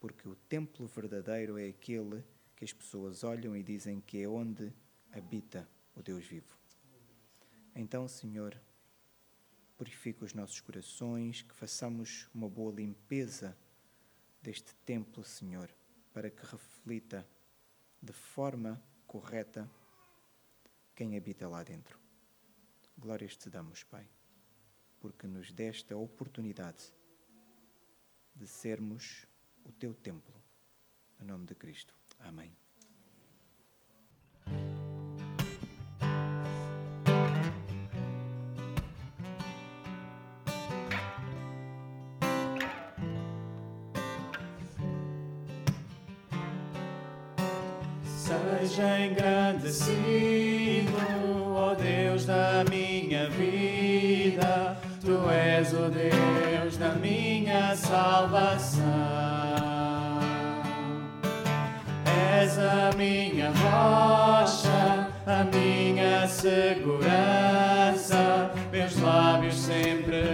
Porque 0.00 0.28
o 0.28 0.34
templo 0.34 0.84
verdadeiro 0.88 1.56
é 1.56 1.68
aquele 1.68 2.24
que 2.56 2.64
as 2.64 2.72
pessoas 2.72 3.22
olham 3.22 3.56
e 3.56 3.62
dizem 3.62 4.00
que 4.00 4.20
é 4.20 4.28
onde 4.28 4.72
habita 5.12 5.68
o 5.94 6.02
Deus 6.02 6.26
vivo. 6.26 6.58
Então, 7.72 8.08
Senhor, 8.08 8.60
purifica 9.76 10.24
os 10.24 10.34
nossos 10.34 10.60
corações, 10.60 11.42
que 11.42 11.54
façamos 11.54 12.28
uma 12.34 12.48
boa 12.48 12.74
limpeza 12.74 13.56
deste 14.42 14.74
templo, 14.84 15.22
Senhor, 15.22 15.70
para 16.12 16.28
que 16.28 16.44
reflita 16.44 17.24
de 18.04 18.12
forma 18.12 18.82
correta 19.06 19.70
quem 20.94 21.16
habita 21.16 21.48
lá 21.48 21.62
dentro. 21.62 21.98
Glórias 22.98 23.34
te 23.34 23.48
damos, 23.48 23.82
Pai, 23.82 24.06
porque 25.00 25.26
nos 25.26 25.50
deste 25.50 25.94
a 25.94 25.96
oportunidade 25.96 26.92
de 28.34 28.46
sermos 28.46 29.26
o 29.64 29.72
teu 29.72 29.94
templo. 29.94 30.34
Em 31.18 31.24
nome 31.24 31.46
de 31.46 31.54
Cristo. 31.54 31.94
Amém. 32.18 32.54
seja 48.74 49.06
engrandecido, 49.06 50.90
ó 51.54 51.74
Deus 51.74 52.26
da 52.26 52.64
minha 52.68 53.30
vida, 53.30 54.76
tu 55.00 55.30
és 55.30 55.72
o 55.72 55.88
Deus 55.88 56.76
da 56.76 56.88
minha 56.94 57.76
salvação. 57.76 58.82
És 62.36 62.58
a 62.58 62.90
minha 62.96 63.50
rocha, 63.50 65.06
a 65.24 65.44
minha 65.44 66.26
segurança, 66.26 66.90
meus 68.72 69.00
lábios 69.00 69.54
sempre 69.54 70.24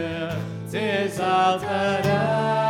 te 0.71 0.79
exaltarão. 1.05 2.70